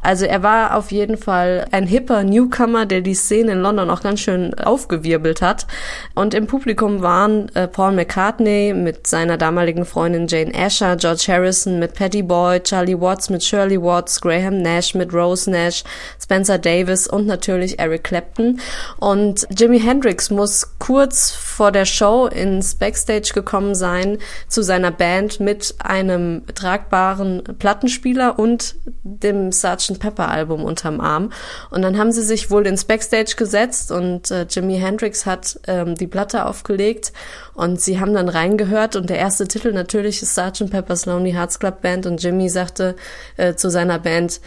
Also 0.01 0.25
er 0.25 0.43
war 0.43 0.77
auf 0.77 0.91
jeden 0.91 1.17
Fall 1.17 1.65
ein 1.72 1.86
hipper 1.86 2.24
Newcomer, 2.24 2.86
der 2.86 3.01
die 3.01 3.15
Szene 3.15 3.51
in 3.51 3.62
London 3.62 3.89
auch 3.89 4.01
ganz 4.01 4.22
schön 4.22 4.53
aufgewirbelt 4.53 5.41
hat. 5.41 5.67
Und 6.15 6.34
im 6.34 6.48
Publikum 6.48 7.01
waren 7.01 7.53
äh, 7.53 7.67
Paul 7.67 7.91
McCartney 7.91 8.74
mit 8.74 9.08
seiner 9.08 9.38
damaligen 9.38 9.84
Freundin 9.84 10.27
Jane 10.27 10.53
Asher, 10.55 10.96
George 10.96 11.25
Harrison 11.27 11.79
mit 11.79 11.96
Patty 11.96 12.24
Boyd, 12.24 12.63
Charlie 12.63 13.00
Watts 13.00 13.29
mit 13.29 13.43
Shirley 13.43 13.82
Watts, 13.82 14.22
Graham 14.22 14.52
Graham 14.53 14.62
Nash 14.62 14.93
mit 14.93 15.13
Rose 15.13 15.50
Nash, 15.50 15.83
Spencer 16.22 16.57
Davis 16.57 17.07
und 17.07 17.25
natürlich 17.25 17.79
Eric 17.79 18.03
Clapton. 18.03 18.60
Und 18.98 19.48
Jimi 19.50 19.79
Hendrix 19.79 20.29
muss 20.29 20.75
kurz 20.79 21.31
vor 21.31 21.72
der 21.72 21.86
Show 21.86 22.27
ins 22.27 22.75
Backstage 22.75 23.31
gekommen 23.33 23.75
sein 23.75 24.17
zu 24.48 24.62
seiner 24.62 24.91
Band 24.91 25.39
mit 25.39 25.75
einem 25.79 26.43
tragbaren 26.53 27.43
Plattenspieler 27.60 28.38
und 28.38 28.75
dem 29.03 29.51
Sgt. 29.51 30.00
Pepper 30.00 30.29
Album 30.29 30.63
unterm 30.63 31.00
Arm. 31.00 31.31
Und 31.69 31.81
dann 31.81 31.98
haben 31.98 32.12
sie 32.12 32.24
sich 32.24 32.51
wohl 32.51 32.67
ins 32.67 32.86
Backstage 32.86 33.36
gesetzt 33.38 33.91
und 33.91 34.31
äh, 34.31 34.45
Jimi 34.50 34.77
Hendrix 34.77 35.25
hat 35.25 35.60
ähm, 35.67 35.95
die 35.95 36.07
Platte 36.07 36.45
aufgelegt 36.45 37.12
und 37.53 37.79
sie 37.79 38.00
haben 38.00 38.13
dann 38.13 38.29
reingehört 38.29 38.95
und 38.95 39.10
der 39.10 39.17
erste 39.17 39.48
Titel 39.48 39.72
natürlich 39.74 40.22
ist 40.22 40.36
Sgt. 40.36 40.69
Pepper's 40.69 41.05
Lonely 41.05 41.33
Hearts 41.33 41.60
Club 41.60 41.81
Band 41.81 42.05
und 42.05 42.22
Jimmy 42.22 42.50
sagte 42.50 42.95
äh, 43.38 43.55
zu 43.55 43.69
seiner 43.69 44.00
Band, 44.00 44.41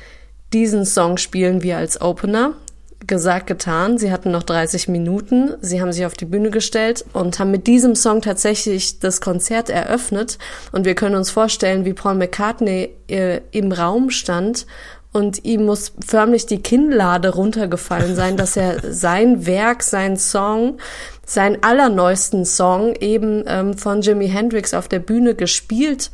diesen 0.53 0.85
Song 0.85 1.17
spielen 1.17 1.63
wir 1.63 1.77
als 1.77 2.01
Opener. 2.01 2.53
Gesagt, 3.07 3.47
getan. 3.47 3.99
Sie 3.99 4.11
hatten 4.11 4.31
noch 4.31 4.43
30 4.43 4.89
Minuten. 4.89 5.55
Sie 5.61 5.81
haben 5.81 5.93
sich 5.93 6.07
auf 6.07 6.15
die 6.15 6.25
Bühne 6.25 6.51
gestellt 6.51 7.05
und 7.13 7.39
haben 7.39 7.51
mit 7.51 7.67
diesem 7.67 7.95
Song 7.95 8.23
tatsächlich 8.23 8.99
das 9.01 9.21
Konzert 9.21 9.69
eröffnet. 9.69 10.39
Und 10.73 10.87
wir 10.87 10.95
können 10.95 11.15
uns 11.15 11.31
vorstellen, 11.31 11.85
wie 11.85 11.93
Paul 11.93 12.15
McCartney 12.15 12.95
äh, 13.09 13.43
im 13.53 13.71
Raum 13.71 14.11
stand 14.11 14.67
und 15.17 15.47
ihm 15.47 15.65
muss 15.65 15.95
förmlich 16.07 16.45
die 16.45 16.61
Kinnlade 16.61 17.31
runtergefallen 17.31 18.15
sein, 18.15 18.37
dass 18.37 18.55
er 18.55 18.81
sein 18.93 19.47
Werk, 19.47 19.83
sein 19.83 20.19
Song, 20.19 20.77
seinen 21.25 21.63
allerneuesten 21.63 22.45
Song 22.45 22.95
eben 22.97 23.43
ähm, 23.47 23.79
von 23.79 24.03
Jimi 24.03 24.29
Hendrix 24.29 24.75
auf 24.75 24.89
der 24.89 24.99
Bühne 24.99 25.35
gespielt 25.35 26.11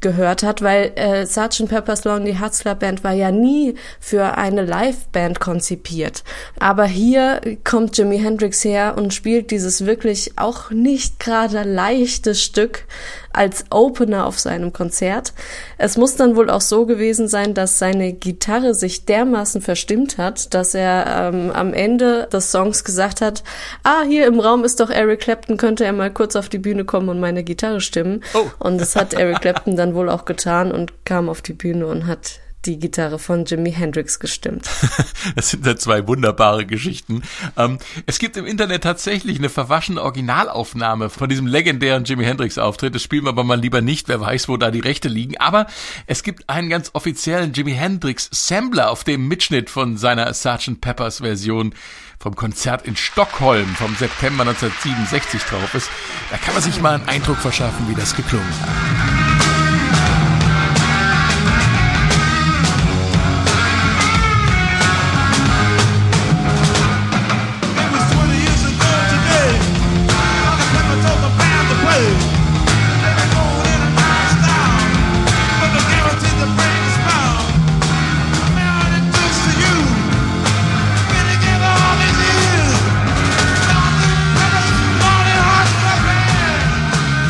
gehört 0.00 0.42
hat, 0.42 0.62
weil 0.62 0.92
äh, 0.96 1.26
Sgt. 1.26 1.68
Pepper's 1.68 2.04
Lonely 2.04 2.34
Hearts 2.34 2.60
Club 2.60 2.80
Band 2.80 3.04
war 3.04 3.12
ja 3.12 3.30
nie 3.30 3.74
für 4.00 4.36
eine 4.36 4.64
Liveband 4.64 5.40
konzipiert. 5.40 6.24
Aber 6.58 6.86
hier 6.86 7.40
kommt 7.64 7.96
Jimi 7.96 8.18
Hendrix 8.18 8.64
her 8.64 8.94
und 8.96 9.14
spielt 9.14 9.50
dieses 9.50 9.86
wirklich 9.86 10.32
auch 10.36 10.70
nicht 10.70 11.20
gerade 11.20 11.62
leichte 11.62 12.34
Stück 12.34 12.84
als 13.32 13.64
Opener 13.70 14.26
auf 14.26 14.38
seinem 14.38 14.72
Konzert. 14.72 15.32
Es 15.78 15.96
muss 15.96 16.16
dann 16.16 16.36
wohl 16.36 16.50
auch 16.50 16.60
so 16.60 16.86
gewesen 16.86 17.28
sein, 17.28 17.54
dass 17.54 17.78
seine 17.78 18.12
Gitarre 18.12 18.74
sich 18.74 19.04
dermaßen 19.04 19.60
verstimmt 19.60 20.18
hat, 20.18 20.52
dass 20.54 20.74
er 20.74 21.30
ähm, 21.32 21.50
am 21.52 21.72
Ende 21.72 22.28
des 22.32 22.50
Songs 22.50 22.84
gesagt 22.84 23.20
hat, 23.20 23.42
ah, 23.84 24.02
hier 24.06 24.26
im 24.26 24.40
Raum 24.40 24.64
ist 24.64 24.80
doch 24.80 24.90
Eric 24.90 25.20
Clapton, 25.20 25.56
könnte 25.56 25.84
er 25.84 25.92
mal 25.92 26.12
kurz 26.12 26.36
auf 26.36 26.48
die 26.48 26.58
Bühne 26.58 26.84
kommen 26.84 27.08
und 27.08 27.20
meine 27.20 27.44
Gitarre 27.44 27.80
stimmen. 27.80 28.22
Oh. 28.34 28.46
Und 28.58 28.80
das 28.80 28.96
hat 28.96 29.14
Eric 29.14 29.40
Clapton 29.40 29.76
dann 29.76 29.94
wohl 29.94 30.08
auch 30.08 30.24
getan 30.24 30.72
und 30.72 31.04
kam 31.04 31.28
auf 31.28 31.42
die 31.42 31.52
Bühne 31.52 31.86
und 31.86 32.06
hat 32.06 32.40
die 32.66 32.78
Gitarre 32.78 33.18
von 33.18 33.44
Jimi 33.44 33.72
Hendrix 33.72 34.18
gestimmt. 34.18 34.68
das 35.34 35.50
sind 35.50 35.64
ja 35.64 35.76
zwei 35.76 36.06
wunderbare 36.06 36.66
Geschichten. 36.66 37.22
Ähm, 37.56 37.78
es 38.06 38.18
gibt 38.18 38.36
im 38.36 38.46
Internet 38.46 38.82
tatsächlich 38.82 39.38
eine 39.38 39.48
verwaschene 39.48 40.02
Originalaufnahme 40.02 41.10
von 41.10 41.28
diesem 41.28 41.46
legendären 41.46 42.04
Jimi 42.04 42.24
Hendrix 42.24 42.58
Auftritt. 42.58 42.94
Das 42.94 43.02
spielen 43.02 43.24
wir 43.24 43.30
aber 43.30 43.44
mal 43.44 43.58
lieber 43.58 43.80
nicht. 43.80 44.08
Wer 44.08 44.20
weiß, 44.20 44.48
wo 44.48 44.56
da 44.56 44.70
die 44.70 44.80
Rechte 44.80 45.08
liegen. 45.08 45.38
Aber 45.38 45.66
es 46.06 46.22
gibt 46.22 46.48
einen 46.48 46.68
ganz 46.68 46.90
offiziellen 46.92 47.52
Jimi 47.52 47.72
Hendrix 47.72 48.28
Sampler, 48.30 48.90
auf 48.90 49.04
dem 49.04 49.26
Mitschnitt 49.28 49.70
von 49.70 49.96
seiner 49.96 50.32
Sgt. 50.32 50.80
Peppers 50.80 51.18
Version 51.18 51.74
vom 52.18 52.36
Konzert 52.36 52.86
in 52.86 52.96
Stockholm 52.96 53.66
vom 53.76 53.96
September 53.96 54.42
1967 54.42 55.42
drauf 55.44 55.74
ist. 55.74 55.88
Da 56.30 56.36
kann 56.36 56.52
man 56.52 56.62
sich 56.62 56.80
mal 56.80 56.96
einen 56.96 57.08
Eindruck 57.08 57.38
verschaffen, 57.38 57.88
wie 57.88 57.94
das 57.94 58.14
geklungen 58.14 58.46
hat. 58.46 60.29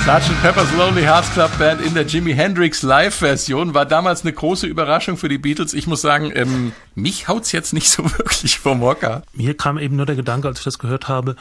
Sgt. 0.07 0.43
Pepper's 0.43 0.73
Lonely 0.73 1.03
Hearts 1.03 1.31
Club 1.35 1.51
Band 1.59 1.83
in 1.83 1.93
der 1.93 2.05
Jimi 2.05 2.33
Hendrix 2.33 2.83
Live-Version 2.83 3.75
war 3.75 3.85
damals 3.85 4.23
eine 4.23 4.33
große 4.33 4.67
Überraschung 4.67 5.19
für 5.19 5.29
die 5.29 5.37
Beatles. 5.37 5.75
Ich 5.75 5.87
muss 5.87 6.01
sagen, 6.01 6.33
ähm, 6.35 6.73
mich 6.95 7.29
haut's 7.29 7.53
jetzt 7.53 7.75
nicht 7.75 7.89
so 7.89 8.05
wirklich 8.19 8.59
vom 8.59 8.81
Hocker. 8.81 9.23
Mir 9.35 9.57
kam 9.57 9.79
eben 9.79 9.97
nur 9.97 10.07
der 10.07 10.17
Gedanke, 10.17 10.49
als 10.49 10.61
ich 10.61 10.65
das 10.65 10.79
gehört 10.79 11.09
habe, 11.09 11.37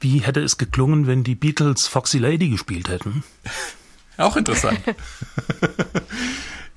wie 0.00 0.18
hätte 0.18 0.40
es 0.40 0.56
geklungen, 0.56 1.06
wenn 1.06 1.22
die 1.22 1.34
Beatles 1.34 1.86
Foxy 1.86 2.18
Lady 2.18 2.48
gespielt 2.48 2.88
hätten? 2.88 3.24
Auch 4.16 4.36
interessant. 4.36 4.80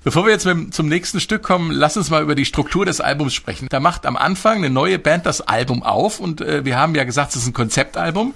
Bevor 0.03 0.25
wir 0.25 0.31
jetzt 0.31 0.45
mit, 0.45 0.73
zum 0.73 0.87
nächsten 0.87 1.19
Stück 1.19 1.43
kommen, 1.43 1.71
lass 1.71 1.95
uns 1.95 2.09
mal 2.09 2.21
über 2.21 2.35
die 2.35 2.45
Struktur 2.45 2.85
des 2.85 3.01
Albums 3.01 3.33
sprechen. 3.33 3.67
Da 3.69 3.79
macht 3.79 4.05
am 4.05 4.17
Anfang 4.17 4.57
eine 4.57 4.69
neue 4.69 4.99
Band 4.99 5.25
das 5.25 5.41
Album 5.41 5.81
auf 5.81 6.19
und 6.19 6.41
äh, 6.41 6.65
wir 6.65 6.77
haben 6.77 6.93
ja 6.93 7.03
gesagt, 7.03 7.31
es 7.31 7.43
ist 7.43 7.47
ein 7.47 7.53
Konzeptalbum. 7.53 8.33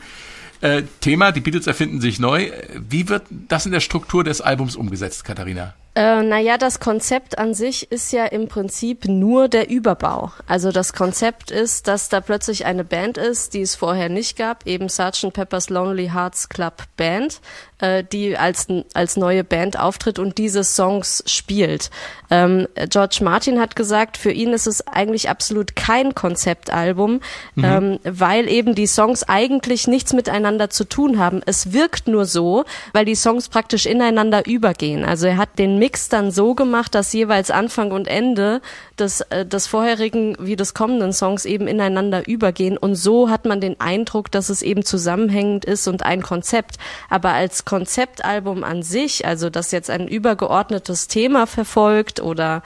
Äh, 0.66 0.82
Thema, 1.00 1.32
die 1.32 1.42
Beatles 1.42 1.68
erfinden 1.68 2.02
sich 2.02 2.20
neu. 2.20 2.50
Wie 2.74 3.08
wird 3.08 3.22
das 3.30 3.68
in 3.68 3.72
der 3.72 3.82
Struktur 3.82 4.24
des 4.24 4.42
Albums 4.42 4.76
umgesetzt, 4.76 5.24
Katharina? 5.24 5.76
Äh, 5.94 6.24
naja, 6.24 6.58
das 6.58 6.80
Konzept 6.80 7.38
an 7.38 7.54
sich 7.54 7.92
ist 7.92 8.12
ja 8.12 8.26
im 8.26 8.48
Prinzip 8.48 9.06
nur 9.06 9.48
der 9.48 9.70
Überbau. 9.70 10.32
Also 10.48 10.72
das 10.72 10.94
Konzept 10.94 11.52
ist, 11.52 11.88
dass 11.88 12.10
da 12.10 12.20
plötzlich 12.20 12.66
eine 12.66 12.84
Band 12.84 13.20
ist, 13.20 13.54
die 13.54 13.62
es 13.62 13.76
vorher 13.76 14.10
nicht 14.10 14.38
gab, 14.38 14.66
eben 14.66 14.90
Sgt. 14.90 15.32
Pepper's 15.32 15.70
Lonely 15.70 16.10
Hearts 16.12 16.50
Club 16.50 16.82
Band, 16.98 17.42
äh, 17.80 18.04
die 18.04 18.38
als, 18.38 18.68
als 18.94 19.18
neue 19.18 19.44
Band 19.44 19.78
auftritt 19.80 20.20
und 20.20 20.38
diese 20.38 20.64
Songs 20.64 21.24
spielt. 21.26 21.90
Ähm, 22.32 22.68
George 22.90 23.20
Martin 23.22 23.60
hat 23.60 23.76
gesagt, 23.76 24.18
für 24.18 24.32
ihn 24.32 24.54
ist 24.54 24.68
es 24.68 24.88
eigentlich 24.88 25.30
absolut 25.30 25.76
kein 25.76 26.16
Konzeptalbum, 26.16 27.22
mhm. 27.56 27.64
ähm, 27.64 28.00
weil 28.04 28.50
eben 28.50 28.76
die 28.76 28.88
Songs 28.88 29.24
eigentlich 29.24 29.88
nichts 29.88 30.14
miteinander 30.14 30.70
zu 30.70 30.86
tun 30.86 31.20
haben. 31.20 31.42
Es 31.46 31.74
wirkt 31.74 32.08
nur 32.08 32.26
so, 32.26 32.66
weil 32.94 33.06
die 33.06 33.16
Songs 33.16 33.50
praktisch 33.50 33.86
ineinander 33.86 34.46
übergehen. 34.46 35.04
Also 35.04 35.28
er 35.28 35.38
hat 35.38 35.60
den 35.60 35.78
Mix 35.78 36.10
dann 36.10 36.32
so 36.32 36.56
gemacht, 36.56 36.96
dass 36.96 37.14
jeweils 37.14 37.52
Anfang 37.52 37.92
und 37.92 38.08
Ende 38.08 38.62
des, 38.98 39.22
äh, 39.22 39.46
des 39.46 39.68
vorherigen 39.68 40.38
wie 40.40 40.56
des 40.56 40.74
kommenden 40.74 41.14
Songs 41.14 41.46
eben 41.46 41.68
ineinander 41.68 42.28
übergehen. 42.28 42.78
Und 42.78 42.96
so 42.96 43.30
hat 43.30 43.46
man 43.46 43.62
den 43.62 43.80
Eindruck, 43.80 44.32
dass 44.32 44.50
es 44.50 44.62
eben 44.62 44.84
zusammenhängend 44.84 45.66
ist 45.66 45.88
und 45.88 46.04
ein 46.04 46.22
Konzept. 46.22 46.78
Aber 47.10 47.34
als 47.34 47.65
Konzeptalbum 47.66 48.64
an 48.64 48.84
sich, 48.84 49.26
also 49.26 49.50
das 49.50 49.72
jetzt 49.72 49.90
ein 49.90 50.08
übergeordnetes 50.08 51.08
Thema 51.08 51.48
verfolgt 51.48 52.22
oder 52.22 52.62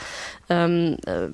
ähm, 0.49 0.97
äh, 1.05 1.29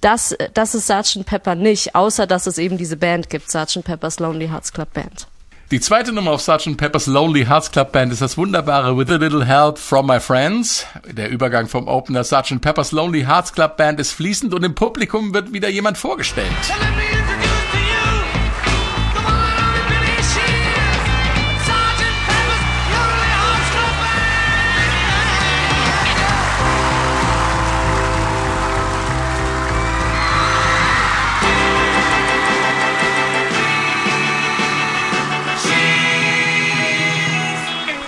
das, 0.00 0.36
das 0.54 0.74
ist 0.74 0.86
Sgt. 0.86 1.24
Pepper 1.26 1.54
nicht, 1.54 1.94
außer 1.94 2.26
dass 2.26 2.46
es 2.46 2.58
eben 2.58 2.78
diese 2.78 2.96
Band 2.96 3.30
gibt, 3.30 3.50
Sgt. 3.50 3.84
Pepper's 3.84 4.18
Lonely 4.18 4.48
Hearts 4.48 4.72
Club 4.72 4.92
Band. 4.94 5.26
Die 5.70 5.80
zweite 5.80 6.12
Nummer 6.12 6.30
auf 6.30 6.40
Sgt. 6.40 6.78
Pepper's 6.78 7.06
Lonely 7.06 7.44
Hearts 7.44 7.70
Club 7.70 7.92
Band 7.92 8.10
ist 8.10 8.22
das 8.22 8.38
wunderbare 8.38 8.96
With 8.96 9.10
a 9.10 9.16
Little 9.16 9.44
Help 9.44 9.76
from 9.76 10.06
My 10.06 10.18
Friends. 10.18 10.86
Der 11.04 11.28
Übergang 11.28 11.68
vom 11.68 11.86
Opener 11.86 12.24
Sgt. 12.24 12.62
Pepper's 12.62 12.90
Lonely 12.90 13.24
Hearts 13.24 13.52
Club 13.52 13.76
Band 13.76 14.00
ist 14.00 14.12
fließend 14.12 14.54
und 14.54 14.64
im 14.64 14.74
Publikum 14.74 15.34
wird 15.34 15.52
wieder 15.52 15.68
jemand 15.68 15.98
vorgestellt. 15.98 16.48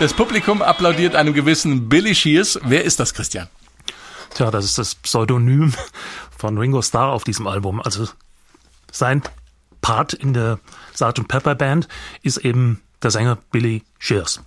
Das 0.01 0.15
Publikum 0.15 0.63
applaudiert 0.63 1.15
einem 1.15 1.35
gewissen 1.35 1.91
Billy 1.91 2.15
Shears. 2.15 2.59
Wer 2.65 2.85
ist 2.85 2.99
das, 3.01 3.13
Christian? 3.13 3.49
Tja, 4.35 4.51
das 4.51 4.65
ist 4.65 4.79
das 4.79 4.95
Pseudonym 4.95 5.75
von 6.39 6.57
Ringo 6.57 6.81
Starr 6.81 7.13
auf 7.13 7.23
diesem 7.23 7.47
Album. 7.47 7.83
Also 7.83 8.09
sein 8.91 9.21
Part 9.83 10.15
in 10.15 10.33
der 10.33 10.59
Sgt. 10.95 11.29
Pepper 11.29 11.55
Band 11.55 11.87
ist 12.23 12.39
eben 12.39 12.81
der 13.03 13.11
Sänger 13.11 13.37
Billy 13.51 13.83
Shears. 13.99 14.43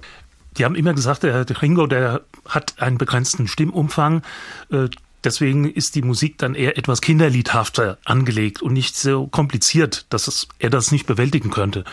Die 0.58 0.66
haben 0.66 0.74
immer 0.74 0.96
gesagt, 0.96 1.22
der 1.22 1.46
Ringo, 1.62 1.86
der 1.86 2.22
hat 2.50 2.82
einen 2.82 2.98
begrenzten 2.98 3.48
Stimmumfang. 3.48 4.24
Äh, 4.72 4.90
deswegen 5.24 5.70
ist 5.70 5.94
die 5.94 6.02
Musik 6.02 6.40
dann 6.40 6.56
eher 6.56 6.80
etwas 6.80 7.00
kinderliedhafter 7.00 8.00
angelegt 8.06 8.64
und 8.64 8.74
nicht 8.74 8.96
so 8.96 9.28
kompliziert, 9.28 10.08
dass 10.10 10.48
er 10.58 10.72
das 10.72 10.92
nicht 10.92 11.06
bewältigen 11.06 11.52
könnte. 11.52 11.84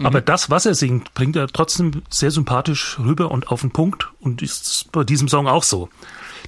Mhm. 0.00 0.06
Aber 0.06 0.20
das, 0.20 0.50
was 0.50 0.66
er 0.66 0.74
singt, 0.74 1.14
bringt 1.14 1.36
er 1.36 1.46
trotzdem 1.46 2.02
sehr 2.08 2.30
sympathisch 2.30 2.98
rüber 2.98 3.30
und 3.30 3.48
auf 3.48 3.60
den 3.60 3.70
Punkt 3.70 4.08
und 4.20 4.42
ist 4.42 4.90
bei 4.92 5.04
diesem 5.04 5.28
Song 5.28 5.46
auch 5.46 5.62
so. 5.62 5.90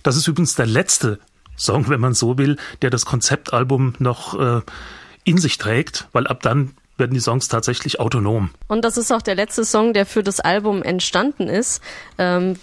Das 0.02 0.16
ist 0.16 0.26
übrigens 0.26 0.54
der 0.54 0.66
letzte 0.66 1.20
Song, 1.56 1.88
wenn 1.88 2.00
man 2.00 2.14
so 2.14 2.38
will, 2.38 2.56
der 2.80 2.90
das 2.90 3.04
Konzeptalbum 3.04 3.94
noch 3.98 4.38
äh, 4.40 4.62
in 5.24 5.38
sich 5.38 5.58
trägt, 5.58 6.08
weil 6.12 6.26
ab 6.26 6.42
dann 6.42 6.72
werden 7.02 7.14
die 7.14 7.20
Songs 7.20 7.48
tatsächlich 7.48 7.98
autonom. 7.98 8.50
Und 8.68 8.84
das 8.84 8.96
ist 8.96 9.10
auch 9.12 9.22
der 9.22 9.34
letzte 9.34 9.64
Song, 9.64 9.92
der 9.92 10.06
für 10.06 10.22
das 10.22 10.38
Album 10.38 10.84
entstanden 10.84 11.48
ist. 11.48 11.82
Ähm, 12.16 12.54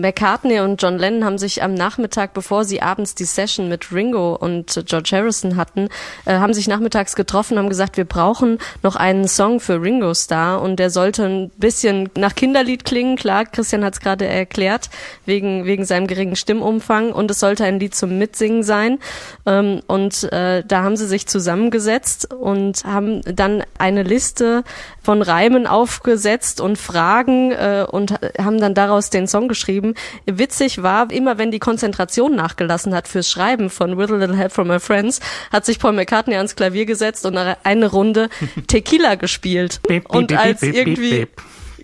McCartney 0.00 0.60
und 0.60 0.80
John 0.80 0.96
Lennon 0.96 1.24
haben 1.24 1.38
sich 1.38 1.64
am 1.64 1.74
Nachmittag, 1.74 2.32
bevor 2.34 2.64
sie 2.64 2.80
abends 2.80 3.16
die 3.16 3.24
Session 3.24 3.68
mit 3.68 3.92
Ringo 3.92 4.36
und 4.36 4.84
George 4.86 5.10
Harrison 5.12 5.56
hatten, 5.56 5.88
äh, 6.24 6.34
haben 6.34 6.54
sich 6.54 6.68
nachmittags 6.68 7.16
getroffen, 7.16 7.58
haben 7.58 7.68
gesagt, 7.68 7.96
wir 7.96 8.04
brauchen 8.04 8.58
noch 8.84 8.94
einen 8.94 9.26
Song 9.26 9.58
für 9.58 9.82
Ringo 9.82 10.14
Starr 10.14 10.62
und 10.62 10.76
der 10.76 10.90
sollte 10.90 11.24
ein 11.24 11.50
bisschen 11.56 12.10
nach 12.16 12.36
Kinderlied 12.36 12.84
klingen. 12.84 13.16
Klar, 13.16 13.44
Christian 13.44 13.84
hat 13.84 13.94
es 13.94 14.00
gerade 14.00 14.24
erklärt, 14.26 14.88
wegen, 15.26 15.64
wegen 15.64 15.84
seinem 15.84 16.06
geringen 16.06 16.36
Stimmumfang 16.36 17.10
und 17.12 17.28
es 17.28 17.40
sollte 17.40 17.64
ein 17.64 17.80
Lied 17.80 17.96
zum 17.96 18.18
Mitsingen 18.18 18.62
sein. 18.62 19.00
Ähm, 19.46 19.80
und 19.88 20.32
äh, 20.32 20.62
da 20.64 20.84
haben 20.84 20.96
sie 20.96 21.08
sich 21.08 21.26
zusammengesetzt 21.26 22.32
und 22.32 22.84
haben 22.84 23.22
dann 23.22 23.64
eine 23.80 24.02
Liste 24.02 24.62
von 25.02 25.22
Reimen 25.22 25.66
aufgesetzt 25.66 26.60
und 26.60 26.76
Fragen 26.76 27.52
äh, 27.52 27.86
und 27.90 28.14
haben 28.38 28.60
dann 28.60 28.74
daraus 28.74 29.10
den 29.10 29.26
Song 29.26 29.48
geschrieben. 29.48 29.94
Witzig 30.26 30.82
war, 30.82 31.10
immer 31.10 31.38
wenn 31.38 31.50
die 31.50 31.58
Konzentration 31.58 32.36
nachgelassen 32.36 32.94
hat 32.94 33.08
fürs 33.08 33.28
Schreiben 33.28 33.70
von 33.70 33.98
With 33.98 34.10
a 34.10 34.16
Little 34.16 34.36
Help 34.36 34.52
from 34.52 34.68
My 34.68 34.78
Friends, 34.78 35.20
hat 35.52 35.64
sich 35.64 35.78
Paul 35.78 35.92
McCartney 35.92 36.36
ans 36.36 36.56
Klavier 36.56 36.86
gesetzt 36.86 37.26
und 37.26 37.36
eine 37.36 37.86
Runde 37.86 38.28
Tequila 38.66 39.16
gespielt. 39.16 39.80
und 40.08 40.32
als 40.32 40.62
irgendwie 40.62 41.26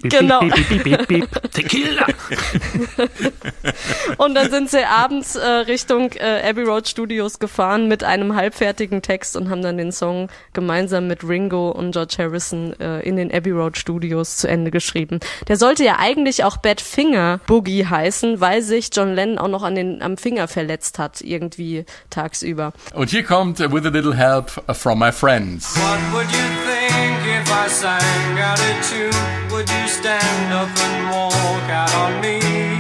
Genau. 0.09 0.41
Tequila. 1.53 2.07
und 4.19 4.35
dann 4.35 4.51
sind 4.51 4.71
sie 4.71 4.85
abends 4.85 5.37
äh, 5.37 5.47
Richtung 5.47 6.13
äh, 6.13 6.49
Abbey 6.49 6.63
Road 6.63 6.89
Studios 6.89 7.39
gefahren 7.39 7.89
mit 7.89 8.05
einem 8.05 8.35
halbfertigen 8.35 9.03
Text 9.03 9.37
und 9.37 9.51
haben 9.51 9.63
dann 9.63 9.77
den 9.77 9.93
Song 9.93 10.29
gemeinsam 10.53 11.07
mit 11.07 11.27
Ringo 11.27 11.71
und 11.71 11.93
George 11.93 12.17
Harrison 12.19 12.79
äh, 12.81 13.01
in 13.01 13.17
den 13.17 13.33
Abbey 13.33 13.51
Road 13.51 13.77
Studios 13.77 14.37
zu 14.37 14.49
Ende 14.49 14.71
geschrieben. 14.71 15.21
Der 15.49 15.57
sollte 15.57 15.85
ja 15.85 15.97
eigentlich 15.99 16.45
auch 16.45 16.57
Bad 16.57 16.81
Finger 16.81 17.41
Boogie 17.47 17.87
heißen, 17.87 18.41
weil 18.41 18.63
sich 18.63 18.91
John 18.93 19.15
Lennon 19.15 19.39
auch 19.39 19.49
noch 19.49 19.63
an 19.63 19.75
den, 19.75 20.03
am 20.03 20.17
Finger 20.17 20.49
verletzt 20.49 20.99
hat, 20.99 21.21
irgendwie 21.21 21.85
tagsüber. 22.11 22.73
Und 22.95 23.11
hier 23.11 23.25
kommt 23.25 23.61
uh, 23.61 23.73
With 23.73 23.87
a 23.87 23.91
Little 23.91 24.15
Help 24.15 24.51
from 24.77 24.99
My 24.99 25.13
Friends. 25.13 25.77
What 25.77 25.99
would 26.13 26.31
you 26.31 26.39
think 26.67 27.19
if 27.27 27.51
I 27.51 27.69
sang 27.69 28.39
out 28.39 28.59
a 28.59 28.83
tune? 28.83 29.46
Would 29.57 29.71
you 29.71 29.89
stand 29.89 30.53
up 30.53 30.69
and 30.69 31.11
walk 31.11 31.71
out 31.71 31.95
on 31.95 32.21
me. 32.21 32.76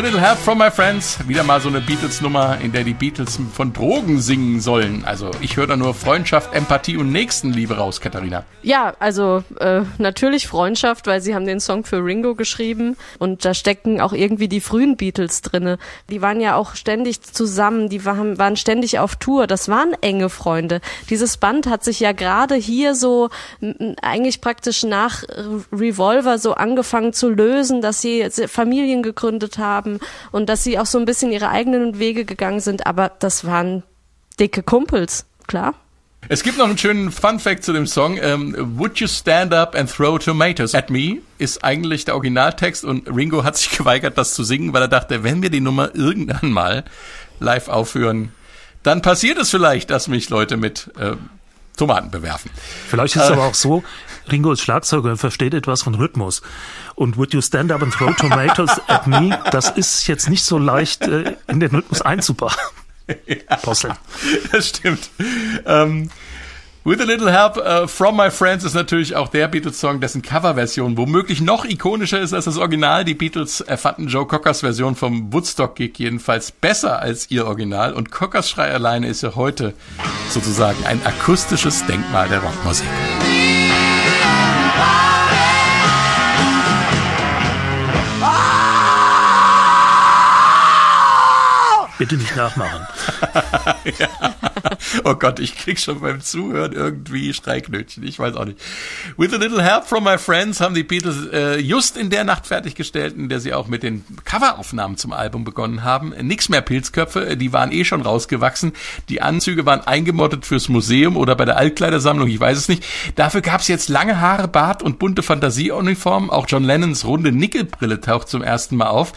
A 0.00 0.02
Little 0.02 0.20
Help 0.20 0.38
from 0.38 0.56
My 0.56 0.70
Friends. 0.70 1.18
Wieder 1.28 1.42
mal 1.42 1.60
so 1.60 1.68
eine 1.68 1.82
Beatles-Nummer, 1.82 2.58
in 2.62 2.72
der 2.72 2.84
die 2.84 2.94
Beatles 2.94 3.38
von 3.52 3.74
Drogen 3.74 4.18
singen 4.18 4.60
sollen. 4.60 5.04
Also 5.04 5.30
ich 5.42 5.58
höre 5.58 5.66
da 5.66 5.76
nur 5.76 5.92
Freundschaft, 5.92 6.54
Empathie 6.54 6.96
und 6.96 7.12
Nächstenliebe 7.12 7.76
raus, 7.76 8.00
Katharina. 8.00 8.44
Ja, 8.62 8.94
also 8.98 9.44
äh, 9.58 9.82
natürlich 9.98 10.48
Freundschaft, 10.48 11.06
weil 11.06 11.20
sie 11.20 11.34
haben 11.34 11.44
den 11.44 11.60
Song 11.60 11.84
für 11.84 12.02
Ringo 12.02 12.34
geschrieben 12.34 12.96
und 13.18 13.44
da 13.44 13.52
stecken 13.52 14.00
auch 14.00 14.14
irgendwie 14.14 14.48
die 14.48 14.62
frühen 14.62 14.96
Beatles 14.96 15.42
drinne. 15.42 15.76
Die 16.08 16.22
waren 16.22 16.40
ja 16.40 16.54
auch 16.54 16.76
ständig 16.76 17.20
zusammen, 17.20 17.90
die 17.90 18.06
waren, 18.06 18.38
waren 18.38 18.56
ständig 18.56 19.00
auf 19.00 19.16
Tour. 19.16 19.46
Das 19.46 19.68
waren 19.68 19.92
enge 20.00 20.30
Freunde. 20.30 20.80
Dieses 21.10 21.36
Band 21.36 21.66
hat 21.66 21.84
sich 21.84 22.00
ja 22.00 22.12
gerade 22.12 22.54
hier 22.54 22.94
so 22.94 23.28
eigentlich 24.00 24.40
praktisch 24.40 24.82
nach 24.82 25.24
Revolver 25.70 26.38
so 26.38 26.54
angefangen 26.54 27.12
zu 27.12 27.28
lösen, 27.28 27.82
dass 27.82 28.00
sie 28.00 28.30
Familien 28.48 29.02
gegründet 29.02 29.58
haben 29.58 29.89
haben 29.90 30.00
und 30.30 30.48
dass 30.48 30.64
sie 30.64 30.78
auch 30.78 30.86
so 30.86 30.98
ein 30.98 31.04
bisschen 31.04 31.32
ihre 31.32 31.48
eigenen 31.48 31.98
Wege 31.98 32.24
gegangen 32.24 32.60
sind, 32.60 32.86
aber 32.86 33.12
das 33.18 33.44
waren 33.44 33.82
dicke 34.38 34.62
Kumpels, 34.62 35.26
klar. 35.46 35.74
Es 36.28 36.42
gibt 36.42 36.58
noch 36.58 36.66
einen 36.66 36.76
schönen 36.76 37.10
Fun 37.10 37.40
Fact 37.40 37.64
zu 37.64 37.72
dem 37.72 37.86
Song. 37.86 38.18
Ähm, 38.20 38.54
Would 38.76 38.98
you 38.98 39.08
stand 39.08 39.54
up 39.54 39.74
and 39.74 39.90
throw 39.90 40.18
tomatoes 40.18 40.74
at 40.74 40.90
me? 40.90 41.18
Ist 41.38 41.64
eigentlich 41.64 42.04
der 42.04 42.14
Originaltext 42.14 42.84
und 42.84 43.08
Ringo 43.08 43.42
hat 43.42 43.56
sich 43.56 43.70
geweigert, 43.78 44.18
das 44.18 44.34
zu 44.34 44.44
singen, 44.44 44.72
weil 44.74 44.82
er 44.82 44.88
dachte, 44.88 45.24
wenn 45.24 45.42
wir 45.42 45.48
die 45.48 45.60
Nummer 45.60 45.94
irgendwann 45.94 46.52
mal 46.52 46.84
live 47.40 47.68
aufführen, 47.68 48.32
dann 48.82 49.00
passiert 49.00 49.38
es 49.38 49.50
vielleicht, 49.50 49.90
dass 49.90 50.08
mich 50.08 50.28
Leute 50.28 50.58
mit 50.58 50.90
äh, 50.98 51.16
Tomaten 51.80 52.10
bewerfen. 52.10 52.50
Vielleicht 52.88 53.16
ist 53.16 53.22
es 53.22 53.30
äh, 53.30 53.32
aber 53.32 53.44
auch 53.44 53.54
so, 53.54 53.82
Ringo 54.30 54.52
ist 54.52 54.60
Schlagzeuger 54.60 55.10
und 55.10 55.16
versteht 55.16 55.54
etwas 55.54 55.82
von 55.82 55.94
Rhythmus. 55.94 56.42
Und 56.94 57.16
Would 57.16 57.32
You 57.32 57.40
Stand 57.40 57.72
Up 57.72 57.82
and 57.82 57.92
Throw 57.94 58.14
Tomatoes 58.14 58.80
at 58.86 59.06
Me, 59.06 59.38
das 59.50 59.70
ist 59.70 60.06
jetzt 60.06 60.28
nicht 60.28 60.44
so 60.44 60.58
leicht 60.58 61.02
äh, 61.02 61.36
in 61.48 61.58
den 61.58 61.70
Rhythmus 61.70 62.02
einzubauen. 62.02 62.54
Ja. 63.26 63.58
Das 64.52 64.68
stimmt. 64.68 65.10
Ähm, 65.66 66.10
With 66.82 66.98
a 67.02 67.04
Little 67.04 67.30
Help 67.30 67.58
uh, 67.58 67.86
from 67.86 68.16
My 68.16 68.30
Friends 68.30 68.64
ist 68.64 68.72
natürlich 68.72 69.14
auch 69.14 69.28
der 69.28 69.48
Beatles-Song, 69.48 70.00
dessen 70.00 70.22
Coverversion 70.22 70.96
womöglich 70.96 71.42
noch 71.42 71.66
ikonischer 71.66 72.18
ist 72.18 72.32
als 72.32 72.46
das 72.46 72.56
Original. 72.56 73.04
Die 73.04 73.12
Beatles 73.12 73.60
erfanden 73.60 74.08
Joe 74.08 74.26
Cockers 74.26 74.60
Version 74.60 74.96
vom 74.96 75.30
Woodstock-Gig 75.30 75.98
jedenfalls 75.98 76.50
besser 76.52 76.98
als 76.98 77.30
ihr 77.30 77.46
Original 77.46 77.92
und 77.92 78.10
Cockers 78.10 78.48
Schrei 78.48 78.72
alleine 78.72 79.08
ist 79.08 79.20
ja 79.20 79.34
heute 79.34 79.74
sozusagen 80.30 80.86
ein 80.86 81.04
akustisches 81.04 81.84
Denkmal 81.84 82.30
der 82.30 82.38
Rockmusik. 82.38 82.88
Bitte 91.98 92.16
nicht 92.16 92.34
nachmachen. 92.34 92.86
ja. 93.98 94.08
Oh 95.04 95.14
Gott, 95.14 95.38
ich 95.40 95.56
krieg 95.56 95.78
schon 95.78 96.00
beim 96.00 96.20
Zuhören 96.20 96.72
irgendwie 96.72 97.32
Streiknötchen. 97.32 98.02
Ich 98.04 98.18
weiß 98.18 98.34
auch 98.36 98.44
nicht. 98.44 98.58
With 99.16 99.32
a 99.32 99.36
little 99.36 99.62
help 99.62 99.84
from 99.86 100.04
my 100.04 100.18
friends 100.18 100.60
haben 100.60 100.74
die 100.74 100.82
Beatles 100.82 101.26
äh, 101.32 101.58
just 101.58 101.96
in 101.96 102.10
der 102.10 102.24
Nacht 102.24 102.46
fertiggestellt, 102.46 103.16
in 103.16 103.28
der 103.28 103.40
sie 103.40 103.54
auch 103.54 103.66
mit 103.68 103.82
den 103.82 104.04
Coveraufnahmen 104.24 104.96
zum 104.96 105.12
Album 105.12 105.44
begonnen 105.44 105.84
haben. 105.84 106.10
Nix 106.20 106.48
mehr 106.48 106.60
Pilzköpfe, 106.60 107.36
die 107.36 107.52
waren 107.52 107.72
eh 107.72 107.84
schon 107.84 108.02
rausgewachsen. 108.02 108.72
Die 109.08 109.22
Anzüge 109.22 109.66
waren 109.66 109.80
eingemottet 109.80 110.46
fürs 110.46 110.68
Museum 110.68 111.16
oder 111.16 111.34
bei 111.34 111.44
der 111.44 111.56
Altkleidersammlung, 111.56 112.28
ich 112.28 112.40
weiß 112.40 112.58
es 112.58 112.68
nicht. 112.68 112.84
Dafür 113.14 113.40
gab's 113.40 113.68
jetzt 113.68 113.88
lange 113.88 114.20
Haare, 114.20 114.48
Bart 114.48 114.82
und 114.82 114.98
bunte 114.98 115.22
Fantasieuniformen. 115.22 116.30
Auch 116.30 116.46
John 116.48 116.64
Lennons 116.64 117.04
runde 117.04 117.32
Nickelbrille 117.32 118.00
taucht 118.00 118.28
zum 118.28 118.42
ersten 118.42 118.76
Mal 118.76 118.88
auf. 118.88 119.12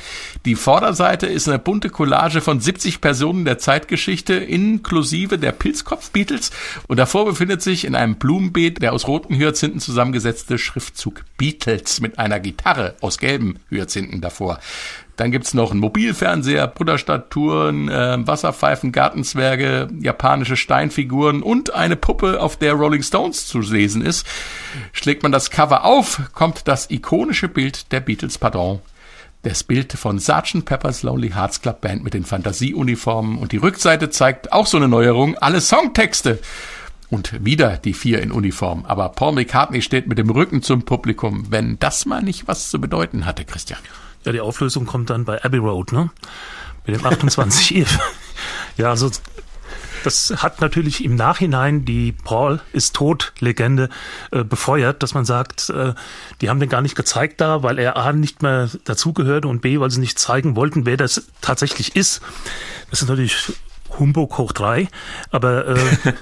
Die 0.45 0.55
Vorderseite 0.55 1.27
ist 1.27 1.47
eine 1.47 1.59
bunte 1.59 1.89
Collage 1.89 2.41
von 2.41 2.59
70 2.59 3.01
Personen 3.01 3.45
der 3.45 3.57
Zeitgeschichte 3.57 4.33
inklusive 4.53 5.37
der 5.39 5.51
Pilzkopf-Beatles 5.51 6.51
und 6.87 6.97
davor 6.97 7.25
befindet 7.25 7.61
sich 7.61 7.85
in 7.85 7.95
einem 7.95 8.15
Blumenbeet 8.15 8.81
der 8.81 8.93
aus 8.93 9.07
roten 9.07 9.35
Hyazinthen 9.35 9.79
zusammengesetzte 9.79 10.57
Schriftzug 10.57 11.23
Beatles 11.37 11.99
mit 11.99 12.19
einer 12.19 12.39
Gitarre 12.39 12.95
aus 13.01 13.17
gelben 13.17 13.59
Hyazinthen 13.69 14.21
davor. 14.21 14.59
Dann 15.15 15.31
gibt's 15.31 15.53
noch 15.53 15.71
einen 15.71 15.79
Mobilfernseher, 15.79 16.67
Buddha-Statuen, 16.67 17.87
äh, 17.89 18.17
Wasserpfeifen, 18.25 18.91
Gartenzwerge, 18.91 19.87
japanische 19.99 20.55
Steinfiguren 20.55 21.43
und 21.43 21.73
eine 21.73 21.95
Puppe, 21.95 22.41
auf 22.41 22.57
der 22.57 22.73
Rolling 22.73 23.03
Stones 23.03 23.45
zu 23.45 23.59
lesen 23.59 24.03
ist. 24.03 24.25
Schlägt 24.91 25.21
man 25.21 25.31
das 25.31 25.51
Cover 25.51 25.83
auf, 25.83 26.21
kommt 26.33 26.67
das 26.67 26.89
ikonische 26.89 27.47
Bild 27.47 27.91
der 27.91 27.99
Beatles, 27.99 28.39
pardon, 28.39 28.81
das 29.43 29.63
Bild 29.63 29.93
von 29.93 30.19
Sgt. 30.19 30.65
Pepper's 30.65 31.03
Lonely 31.03 31.31
Hearts 31.31 31.61
Club 31.61 31.81
Band 31.81 32.03
mit 32.03 32.13
den 32.13 32.23
Fantasieuniformen 32.23 33.37
und 33.37 33.51
die 33.51 33.57
Rückseite 33.57 34.09
zeigt 34.09 34.51
auch 34.53 34.65
so 34.65 34.77
eine 34.77 34.87
Neuerung, 34.87 35.37
alle 35.37 35.61
Songtexte. 35.61 36.39
Und 37.09 37.45
wieder 37.45 37.77
die 37.77 37.93
vier 37.93 38.23
in 38.23 38.31
Uniform. 38.31 38.85
Aber 38.87 39.09
Paul 39.09 39.33
McCartney 39.33 39.83
steht 39.83 40.07
mit 40.07 40.17
dem 40.17 40.31
Rücken 40.31 40.63
zum 40.63 40.81
Publikum, 40.81 41.51
wenn 41.51 41.77
das 41.77 42.07
mal 42.07 42.23
nicht 42.23 42.47
was 42.47 42.71
zu 42.71 42.81
bedeuten 42.81 43.27
hatte, 43.27 43.45
Christian. 43.45 43.79
Ja, 44.23 44.31
die 44.31 44.41
Auflösung 44.41 44.87
kommt 44.87 45.11
dann 45.11 45.25
bei 45.25 45.43
Abbey 45.43 45.59
Road, 45.59 45.91
ne? 45.91 46.09
Mit 46.87 46.95
dem 46.95 47.05
28 47.05 47.75
Eve. 47.75 47.99
ja, 48.77 48.89
also 48.89 49.11
das 50.03 50.33
hat 50.37 50.61
natürlich 50.61 51.03
im 51.03 51.15
Nachhinein 51.15 51.85
die 51.85 52.11
Paul 52.11 52.61
ist 52.71 52.95
tot 52.95 53.33
Legende 53.39 53.89
äh, 54.31 54.43
befeuert, 54.43 55.03
dass 55.03 55.13
man 55.13 55.25
sagt, 55.25 55.69
äh, 55.69 55.93
die 56.41 56.49
haben 56.49 56.59
den 56.59 56.69
gar 56.69 56.81
nicht 56.81 56.95
gezeigt 56.95 57.41
da, 57.41 57.63
weil 57.63 57.79
er 57.79 57.97
A 57.97 58.13
nicht 58.13 58.41
mehr 58.41 58.69
dazugehörte 58.85 59.47
und 59.47 59.61
B, 59.61 59.79
weil 59.79 59.89
sie 59.89 59.99
nicht 59.99 60.19
zeigen 60.19 60.55
wollten, 60.55 60.85
wer 60.85 60.97
das 60.97 61.27
tatsächlich 61.41 61.95
ist. 61.95 62.21
Das 62.89 63.01
ist 63.01 63.09
natürlich 63.09 63.53
Humbug 63.99 64.37
hoch 64.37 64.51
drei, 64.51 64.87
aber 65.31 65.67
äh, 65.67 65.77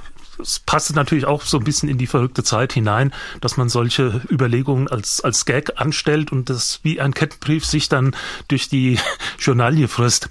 es 0.41 0.59
passte 0.59 0.93
natürlich 0.93 1.25
auch 1.25 1.43
so 1.43 1.57
ein 1.57 1.63
bisschen 1.63 1.89
in 1.89 1.97
die 1.97 2.07
verrückte 2.07 2.43
Zeit 2.43 2.73
hinein, 2.73 3.13
dass 3.39 3.57
man 3.57 3.69
solche 3.69 4.21
Überlegungen 4.29 4.87
als, 4.87 5.21
als 5.21 5.45
Gag 5.45 5.79
anstellt 5.79 6.31
und 6.31 6.49
das 6.49 6.79
wie 6.83 6.99
ein 6.99 7.13
Kettenbrief 7.13 7.65
sich 7.65 7.89
dann 7.89 8.15
durch 8.47 8.69
die 8.69 8.99
Journalie 9.39 9.87
frisst. 9.87 10.29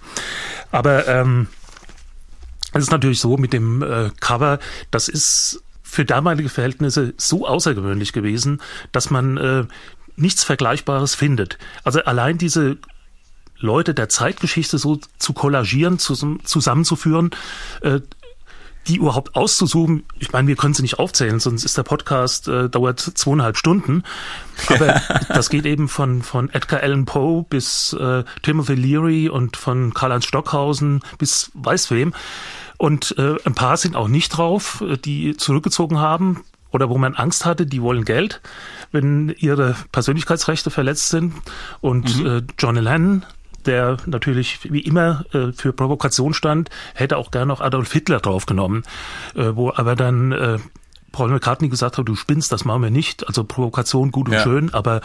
Aber 0.71 1.07
ähm, 1.09 1.49
es 2.73 2.85
ist 2.85 2.91
natürlich 2.91 3.21
so 3.21 3.37
mit 3.37 3.53
dem 3.53 3.83
äh, 3.83 4.11
Cover, 4.21 4.59
das 4.91 5.09
ist 5.09 5.63
für 5.83 6.05
damalige 6.05 6.49
Verhältnisse 6.49 7.15
so 7.17 7.47
außergewöhnlich 7.47 8.13
gewesen, 8.13 8.61
dass 8.93 9.11
man 9.11 9.37
äh, 9.37 9.65
nichts 10.17 10.45
Vergleichbares 10.45 11.15
findet. 11.15 11.59
Also 11.83 12.01
allein 12.05 12.39
diese 12.39 12.79
Leute 13.59 13.93
der 13.93 14.09
Zeitgeschichte 14.09 14.79
so 14.79 15.01
zu 15.19 15.33
kollagieren, 15.33 15.99
zusammenzuführen, 15.99 17.31
äh, 17.83 18.01
die 18.91 18.97
überhaupt 18.97 19.37
auszusuchen, 19.37 20.03
ich 20.19 20.33
meine, 20.33 20.49
wir 20.49 20.57
können 20.57 20.75
sie 20.75 20.83
nicht 20.83 20.99
aufzählen, 20.99 21.39
sonst 21.39 21.65
ist 21.65 21.79
der 21.79 21.85
Podcast 21.85 22.49
äh, 22.49 22.69
dauert 22.69 22.99
zweieinhalb 22.99 23.57
Stunden. 23.57 24.03
Aber 24.69 25.01
das 25.29 25.49
geht 25.49 25.65
eben 25.65 25.89
von 25.89 26.23
von 26.23 26.51
Edgar 26.51 26.83
Allan 26.83 27.05
Poe 27.05 27.45
bis 27.49 27.93
äh, 27.93 28.25
Timothy 28.43 28.75
Leary 28.75 29.29
und 29.29 29.57
von 29.57 29.95
Karl-Heinz 29.95 30.25
Stockhausen 30.25 31.03
bis 31.19 31.53
weiß 31.55 31.93
wem. 31.93 32.15
Und 32.79 33.15
äh, 33.17 33.37
ein 33.45 33.55
paar 33.55 33.77
sind 33.77 33.95
auch 33.95 34.09
nicht 34.09 34.31
drauf, 34.31 34.83
äh, 34.85 34.97
die 34.97 35.37
zurückgezogen 35.37 35.99
haben 35.99 36.43
oder 36.73 36.89
wo 36.89 36.99
man 36.99 37.15
Angst 37.15 37.45
hatte, 37.45 37.67
die 37.67 37.83
wollen 37.83 38.05
Geld, 38.05 38.41
wenn 38.91 39.29
ihre 39.39 39.77
Persönlichkeitsrechte 39.93 40.71
verletzt 40.71 41.11
sind. 41.11 41.35
Und 41.81 42.19
mhm. 42.19 42.27
äh, 42.27 42.43
John 42.59 42.75
Lennon, 42.75 43.25
der 43.67 43.99
natürlich 44.07 44.73
wie 44.73 44.81
immer 44.81 45.25
äh, 45.33 45.53
für 45.53 45.73
Provokation 45.73 46.35
stand, 46.35 46.71
hätte 46.95 47.17
auch 47.17 47.31
gerne 47.31 47.47
noch 47.47 47.61
Adolf 47.61 47.93
Hitler 47.93 48.21
draufgenommen, 48.21 48.85
äh, 49.35 49.51
wo 49.55 49.73
aber 49.75 49.97
dann 49.97 50.33
äh, 50.33 50.59
Paul 51.13 51.31
McCartney 51.31 51.69
gesagt 51.69 51.99
hat, 51.99 52.09
du 52.09 52.15
spinnst, 52.15 52.53
das 52.53 52.65
machen 52.65 52.83
wir 52.83 52.91
nicht. 52.91 53.27
Also 53.27 53.45
Provokation 53.45 54.11
gut 54.11 54.29
und 54.29 54.35
ja. 54.35 54.43
schön, 54.43 54.73
aber 54.73 55.01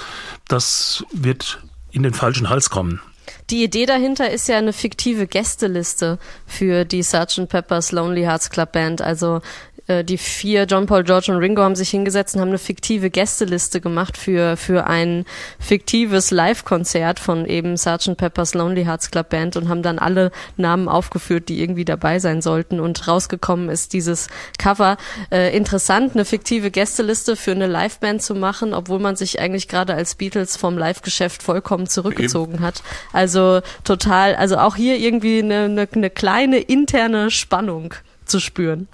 das 0.48 1.04
wird 1.12 1.64
in 1.92 2.04
den 2.04 2.14
falschen 2.14 2.50
Hals 2.50 2.70
kommen. 2.70 3.02
Die 3.50 3.64
Idee 3.64 3.86
dahinter 3.86 4.30
ist 4.30 4.48
ja 4.48 4.58
eine 4.58 4.74
fiktive 4.74 5.28
Gästeliste 5.28 6.20
für 6.46 6.86
die 6.86 7.02
Sgt. 7.02 7.48
Pepper's 7.48 7.92
Lonely 7.92 8.22
Hearts 8.22 8.50
Club 8.50 8.72
Band. 8.72 9.02
Also 9.02 9.42
äh, 9.88 10.04
die 10.04 10.18
vier, 10.18 10.64
John 10.64 10.86
Paul, 10.86 11.04
George 11.04 11.32
und 11.32 11.38
Ringo, 11.38 11.62
haben 11.62 11.76
sich 11.76 11.90
hingesetzt 11.90 12.36
und 12.36 12.42
haben 12.42 12.50
eine 12.50 12.58
fiktive 12.58 13.10
Gästeliste 13.10 13.82
gemacht 13.82 14.18
für, 14.18 14.58
für 14.58 14.88
ein 14.88 15.26
fiktives 15.60 16.32
Live-Konzert 16.32 17.20
von 17.20 17.46
eben 17.46 17.78
Sgt. 17.78 18.18
Pepper's 18.18 18.54
Lonely 18.54 18.86
Hearts 18.86 19.12
Club 19.12 19.30
Band 19.30 19.58
und 19.58 19.70
haben 19.70 19.82
dann 19.82 20.00
alle 20.00 20.32
Namen 20.58 20.88
aufgeführt, 20.88 21.50
die 21.50 21.62
irgendwie 21.62 21.86
dabei 21.86 22.20
sein 22.20 22.42
sollten. 22.42 22.80
Und 22.80 23.08
rausgekommen 23.08 23.70
ist 23.70 23.94
dieses 23.94 24.28
Cover. 24.58 24.98
Äh, 25.32 25.56
interessant, 25.56 26.14
eine 26.14 26.26
fiktive 26.26 26.72
Gästeliste 26.72 27.36
für 27.36 27.52
eine 27.52 27.68
Liveband 27.68 28.22
zu 28.22 28.36
machen, 28.36 28.74
obwohl 28.74 29.00
man 29.00 29.16
sich 29.16 29.40
eigentlich 29.40 29.68
gerade 29.68 29.94
als 29.94 30.16
Beatles 30.16 30.58
vom 30.58 30.78
Live-Geschäft 30.78 31.44
vollkommen 31.44 31.88
zurückgezogen 31.88 32.60
hat. 32.62 32.82
Also 33.14 33.62
total, 33.84 34.36
also 34.36 34.58
auch 34.58 34.76
hier 34.76 34.98
irgendwie 34.98 35.40
eine, 35.40 35.66
eine, 35.66 35.88
eine 35.92 36.10
kleine 36.10 36.60
interne 36.60 37.32
Spannung 37.32 37.94
zu 38.26 38.40
spüren. 38.40 38.88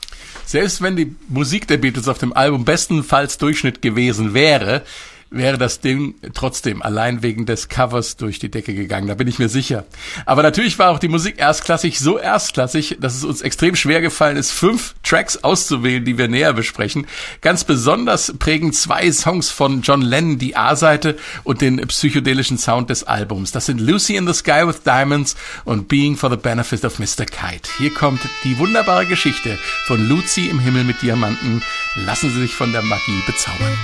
Selbst 0.45 0.81
wenn 0.81 0.95
die 0.95 1.15
Musik 1.27 1.67
der 1.67 1.77
Beatles 1.77 2.07
auf 2.07 2.17
dem 2.17 2.33
Album 2.33 2.65
bestenfalls 2.65 3.37
Durchschnitt 3.37 3.81
gewesen 3.81 4.33
wäre, 4.33 4.83
wäre 5.31 5.57
das 5.57 5.79
Ding 5.79 6.15
trotzdem 6.33 6.81
allein 6.81 7.23
wegen 7.23 7.45
des 7.45 7.69
Covers 7.69 8.17
durch 8.17 8.37
die 8.37 8.51
Decke 8.51 8.73
gegangen, 8.73 9.07
da 9.07 9.15
bin 9.15 9.29
ich 9.29 9.39
mir 9.39 9.47
sicher. 9.47 9.85
Aber 10.25 10.43
natürlich 10.43 10.77
war 10.77 10.91
auch 10.91 10.99
die 10.99 11.07
Musik 11.07 11.39
erstklassig, 11.39 11.99
so 11.99 12.17
erstklassig, 12.17 12.97
dass 12.99 13.15
es 13.15 13.23
uns 13.23 13.41
extrem 13.41 13.75
schwer 13.75 14.01
gefallen 14.01 14.35
ist, 14.35 14.51
fünf 14.51 14.93
Tracks 15.03 15.37
auszuwählen, 15.37 16.03
die 16.03 16.17
wir 16.17 16.27
näher 16.27 16.53
besprechen. 16.53 17.07
Ganz 17.39 17.63
besonders 17.63 18.33
prägen 18.37 18.73
zwei 18.73 19.09
Songs 19.11 19.49
von 19.49 19.81
John 19.81 20.01
Lennon 20.01 20.37
die 20.37 20.57
A-Seite 20.57 21.17
und 21.43 21.61
den 21.61 21.77
psychedelischen 21.87 22.57
Sound 22.57 22.89
des 22.89 23.05
Albums. 23.05 23.51
Das 23.51 23.65
sind 23.65 23.79
Lucy 23.79 24.17
in 24.17 24.27
the 24.27 24.33
Sky 24.33 24.67
with 24.67 24.83
Diamonds 24.83 25.37
und 25.63 25.87
Being 25.87 26.17
for 26.17 26.29
the 26.29 26.35
Benefit 26.35 26.83
of 26.83 26.99
Mr. 26.99 27.25
Kite. 27.25 27.69
Hier 27.77 27.93
kommt 27.93 28.19
die 28.43 28.57
wunderbare 28.57 29.05
Geschichte 29.05 29.57
von 29.85 30.09
Lucy 30.09 30.49
im 30.49 30.59
Himmel 30.59 30.83
mit 30.83 31.01
Diamanten. 31.01 31.63
Lassen 31.95 32.29
Sie 32.31 32.41
sich 32.41 32.53
von 32.53 32.73
der 32.73 32.81
Magie 32.81 33.21
bezaubern. 33.25 33.77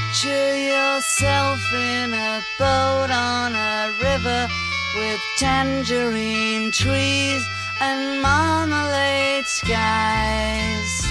Yourself 1.37 1.73
in 1.73 2.13
a 2.13 2.41
boat 2.57 3.09
on 3.11 3.53
a 3.53 3.91
river 4.01 4.47
with 4.95 5.19
tangerine 5.37 6.71
trees 6.71 7.43
and 7.81 8.21
marmalade 8.21 9.45
skies. 9.45 11.05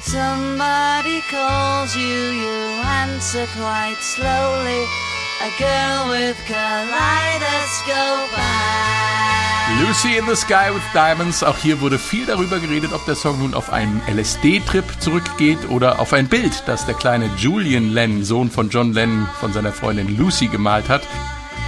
Somebody 0.00 1.20
calls 1.30 1.96
you, 1.96 2.20
you 2.42 2.58
answer 3.02 3.46
quite 3.56 3.98
slowly. 4.00 4.84
Lucy 9.80 10.16
in 10.16 10.26
the 10.26 10.34
Sky 10.34 10.74
with 10.74 10.82
Diamonds. 10.92 11.44
Auch 11.44 11.56
hier 11.56 11.80
wurde 11.80 11.98
viel 11.98 12.26
darüber 12.26 12.58
geredet, 12.58 12.92
ob 12.92 13.04
der 13.06 13.14
Song 13.14 13.38
nun 13.38 13.54
auf 13.54 13.70
einen 13.72 14.02
LSD-Trip 14.08 14.84
zurückgeht 14.98 15.58
oder 15.68 16.00
auf 16.00 16.12
ein 16.12 16.26
Bild, 16.26 16.64
das 16.66 16.86
der 16.86 16.94
kleine 16.96 17.30
Julian 17.36 17.90
Lennon, 17.92 18.24
Sohn 18.24 18.50
von 18.50 18.68
John 18.68 18.92
Lennon, 18.92 19.28
von 19.38 19.52
seiner 19.52 19.72
Freundin 19.72 20.16
Lucy 20.16 20.48
gemalt 20.48 20.88
hat. 20.88 21.02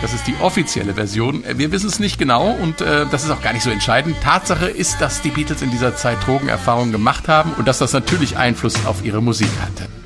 Das 0.02 0.14
ist 0.14 0.26
die 0.26 0.34
offizielle 0.40 0.94
Version. 0.94 1.44
Wir 1.54 1.70
wissen 1.70 1.88
es 1.88 2.00
nicht 2.00 2.18
genau 2.18 2.50
und 2.50 2.80
äh, 2.80 3.06
das 3.10 3.22
ist 3.22 3.30
auch 3.30 3.42
gar 3.42 3.52
nicht 3.52 3.62
so 3.62 3.70
entscheidend. 3.70 4.16
Tatsache 4.20 4.66
ist, 4.66 5.00
dass 5.00 5.22
die 5.22 5.30
Beatles 5.30 5.62
in 5.62 5.70
dieser 5.70 5.94
Zeit 5.94 6.18
Drogenerfahrungen 6.26 6.90
gemacht 6.90 7.28
haben 7.28 7.52
und 7.56 7.68
dass 7.68 7.78
das 7.78 7.92
natürlich 7.92 8.36
Einfluss 8.36 8.86
auf 8.86 9.04
ihre 9.04 9.22
Musik 9.22 9.50
hatte. 9.62 9.99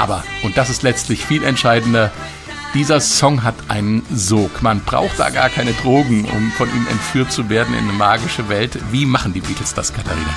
Aber, 0.00 0.24
und 0.42 0.56
das 0.56 0.70
ist 0.70 0.82
letztlich 0.82 1.26
viel 1.26 1.44
entscheidender, 1.44 2.10
dieser 2.72 3.00
Song 3.00 3.42
hat 3.42 3.54
einen 3.68 4.02
Sog. 4.10 4.62
Man 4.62 4.80
braucht 4.80 5.18
da 5.18 5.28
gar 5.28 5.50
keine 5.50 5.74
Drogen, 5.74 6.24
um 6.24 6.50
von 6.52 6.70
ihm 6.70 6.86
entführt 6.88 7.30
zu 7.30 7.50
werden 7.50 7.74
in 7.74 7.84
eine 7.84 7.92
magische 7.92 8.48
Welt. 8.48 8.78
Wie 8.90 9.04
machen 9.04 9.34
die 9.34 9.40
Beatles 9.40 9.74
das, 9.74 9.92
Katharina? 9.92 10.34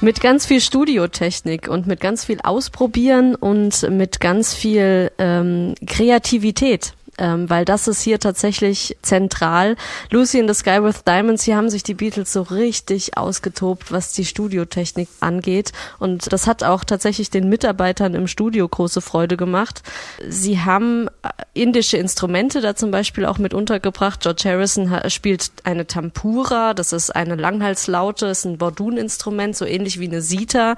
Mit 0.00 0.20
ganz 0.20 0.46
viel 0.46 0.60
Studiotechnik 0.60 1.66
und 1.66 1.88
mit 1.88 1.98
ganz 1.98 2.24
viel 2.24 2.38
Ausprobieren 2.44 3.34
und 3.34 3.82
mit 3.90 4.20
ganz 4.20 4.54
viel 4.54 5.10
ähm, 5.18 5.74
Kreativität 5.84 6.94
ähm, 7.20 7.48
weil 7.48 7.64
das 7.64 7.86
ist 7.86 8.02
hier 8.02 8.18
tatsächlich 8.18 8.96
zentral. 9.02 9.76
Lucy 10.10 10.38
in 10.38 10.48
the 10.48 10.54
Sky 10.54 10.82
with 10.82 11.04
Diamonds, 11.04 11.44
hier 11.44 11.56
haben 11.56 11.70
sich 11.70 11.82
die 11.82 11.94
Beatles 11.94 12.32
so 12.32 12.42
richtig 12.42 13.16
ausgetobt, 13.16 13.92
was 13.92 14.12
die 14.12 14.24
Studiotechnik 14.24 15.08
angeht. 15.20 15.72
Und 15.98 16.32
das 16.32 16.46
hat 16.46 16.64
auch 16.64 16.82
tatsächlich 16.82 17.30
den 17.30 17.48
Mitarbeitern 17.48 18.14
im 18.14 18.26
Studio 18.26 18.66
große 18.66 19.00
Freude 19.00 19.36
gemacht. 19.36 19.82
Sie 20.26 20.60
haben 20.60 21.08
äh, 21.22 21.28
indische 21.52 21.98
Instrumente 21.98 22.60
da 22.60 22.74
zum 22.74 22.90
Beispiel 22.90 23.26
auch 23.26 23.38
mit 23.38 23.54
untergebracht. 23.54 24.20
George 24.20 24.42
Harrison 24.46 24.90
spielt 25.08 25.50
eine 25.64 25.86
Tampura, 25.86 26.74
das 26.74 26.92
ist 26.92 27.14
eine 27.14 27.34
Langhalslaute, 27.34 28.26
ist 28.26 28.46
ein 28.46 28.56
Bordun-Instrument, 28.56 29.56
so 29.56 29.66
ähnlich 29.66 30.00
wie 30.00 30.08
eine 30.08 30.22
Sita, 30.22 30.76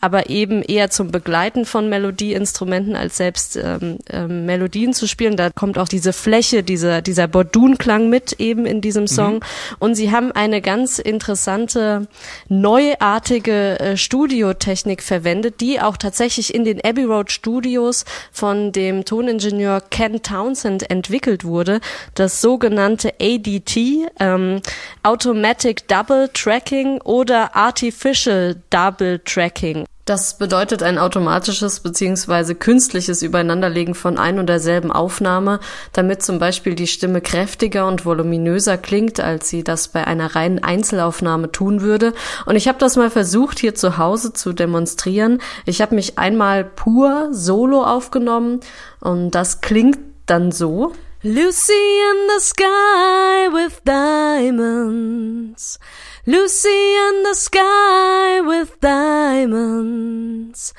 aber 0.00 0.30
eben 0.30 0.62
eher 0.62 0.90
zum 0.90 1.10
Begleiten 1.10 1.64
von 1.64 1.88
Melodieinstrumenten 1.88 2.94
als 2.94 3.16
selbst 3.16 3.56
ähm, 3.56 3.98
ähm, 4.08 4.46
Melodien 4.46 4.92
zu 4.92 5.08
spielen. 5.08 5.36
Da 5.36 5.50
kommt 5.50 5.78
auch 5.80 5.88
diese 5.88 6.12
Fläche, 6.12 6.62
dieser, 6.62 7.02
dieser 7.02 7.26
Bordun-Klang 7.26 8.08
mit 8.08 8.34
eben 8.34 8.66
in 8.66 8.80
diesem 8.80 9.06
Song. 9.06 9.34
Mhm. 9.34 9.40
Und 9.78 9.94
sie 9.94 10.10
haben 10.10 10.32
eine 10.32 10.60
ganz 10.60 10.98
interessante, 10.98 12.06
neuartige 12.48 13.80
äh, 13.80 13.96
Studiotechnik 13.96 15.02
verwendet, 15.02 15.60
die 15.60 15.80
auch 15.80 15.96
tatsächlich 15.96 16.54
in 16.54 16.64
den 16.64 16.80
Abbey 16.84 17.04
Road 17.04 17.32
Studios 17.32 18.04
von 18.32 18.72
dem 18.72 19.04
Toningenieur 19.04 19.80
Ken 19.80 20.22
Townsend 20.22 20.90
entwickelt 20.90 21.44
wurde. 21.44 21.80
Das 22.14 22.40
sogenannte 22.40 23.14
ADT, 23.20 24.10
ähm, 24.20 24.60
Automatic 25.02 25.88
Double 25.88 26.28
Tracking 26.32 27.00
oder 27.00 27.56
Artificial 27.56 28.56
Double 28.70 29.20
Tracking. 29.24 29.86
Das 30.10 30.34
bedeutet 30.34 30.82
ein 30.82 30.98
automatisches 30.98 31.78
bzw. 31.78 32.54
künstliches 32.54 33.22
Übereinanderlegen 33.22 33.94
von 33.94 34.18
ein 34.18 34.40
und 34.40 34.48
derselben 34.48 34.90
Aufnahme, 34.90 35.60
damit 35.92 36.24
zum 36.24 36.40
Beispiel 36.40 36.74
die 36.74 36.88
Stimme 36.88 37.20
kräftiger 37.20 37.86
und 37.86 38.04
voluminöser 38.04 38.76
klingt, 38.76 39.20
als 39.20 39.48
sie 39.48 39.62
das 39.62 39.86
bei 39.86 40.04
einer 40.04 40.34
reinen 40.34 40.64
Einzelaufnahme 40.64 41.52
tun 41.52 41.80
würde. 41.80 42.12
Und 42.44 42.56
ich 42.56 42.66
habe 42.66 42.78
das 42.78 42.96
mal 42.96 43.08
versucht, 43.08 43.60
hier 43.60 43.76
zu 43.76 43.98
Hause 43.98 44.32
zu 44.32 44.52
demonstrieren. 44.52 45.40
Ich 45.64 45.80
habe 45.80 45.94
mich 45.94 46.18
einmal 46.18 46.64
pur 46.64 47.28
solo 47.30 47.84
aufgenommen 47.84 48.58
und 48.98 49.30
das 49.30 49.60
klingt 49.60 50.00
dann 50.26 50.50
so. 50.50 50.92
Lucy 51.22 51.74
in 51.74 52.28
the 52.28 52.40
sky 52.40 53.46
with 53.48 53.84
diamonds. 53.84 55.78
Lucy 56.24 56.96
in 56.96 57.24
the 57.24 57.34
sky 57.34 58.40
with 58.40 58.80
diamonds. 58.80 60.72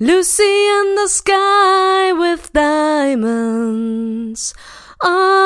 Lucy 0.00 0.42
in 0.42 0.96
the 0.96 1.06
sky 1.06 2.12
with 2.12 2.52
diamonds. 2.52 4.52
Oh. 5.04 5.44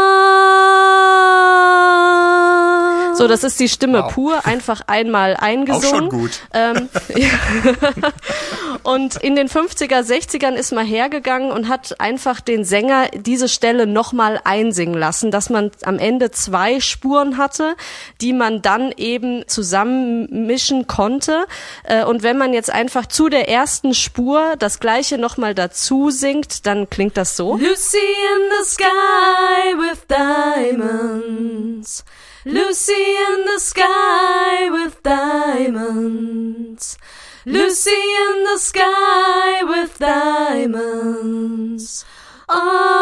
So, 3.19 3.27
das 3.27 3.43
ist 3.43 3.59
die 3.59 3.69
Stimme 3.69 4.05
wow. 4.05 4.15
pur, 4.15 4.47
einfach 4.47 4.83
einmal 4.87 5.35
eingesungen. 5.37 5.87
Auch 5.87 5.91
schon 5.91 6.09
gut. 6.09 6.41
Ähm, 6.55 6.89
und 8.85 9.17
in 9.17 9.35
den 9.35 9.49
50er, 9.49 10.03
60ern 10.03 10.53
ist 10.55 10.71
man 10.71 10.87
hergegangen 10.87 11.51
und 11.51 11.69
hat 11.69 12.01
einfach 12.01 12.41
den 12.41 12.65
Sänger 12.65 13.09
diese 13.13 13.49
Stelle 13.49 13.89
nochmal 13.89 14.41
einsingen 14.45 14.95
lassen, 14.95 15.33
dass 15.33 15.51
man 15.51 15.73
am 15.83 15.99
Ende 15.99 16.31
zwei 16.31 16.79
Spuren 16.79 17.39
hatte, 17.39 17.75
die 18.21 18.33
man 18.33 18.63
dann 18.63 18.93
eben 18.97 19.43
zusammenmischen 19.49 20.87
konnte. 20.87 21.47
Äh, 21.83 22.05
und 22.05 22.23
wenn 22.23 22.39
man 22.39 22.53
jetzt 22.53 22.71
einfach 22.71 23.07
zu 23.07 23.29
der 23.29 23.49
ersten 23.49 23.95
Spur 23.95 24.55
das 24.61 24.79
gleiche 24.79 25.19
nochmal 25.19 25.57
dazu 25.57 26.11
singt, 26.11 26.67
dann 26.67 26.89
klingt 26.89 27.17
das 27.17 27.37
so. 27.37 27.57
Lucy 27.57 27.97
in 27.97 28.51
the 28.61 28.71
sky 28.71 29.48
with 29.75 30.09
diamonds. 30.09 32.05
Lucy 32.45 33.17
in 33.17 33.45
the 33.45 33.59
sky 33.59 34.71
with 34.71 35.03
diamonds. 35.03 36.97
Lucy 37.45 37.91
in 37.91 38.45
the 38.45 38.59
sky 38.59 39.65
with 39.65 39.99
diamonds. 39.99 42.05
Oh. 42.49 42.99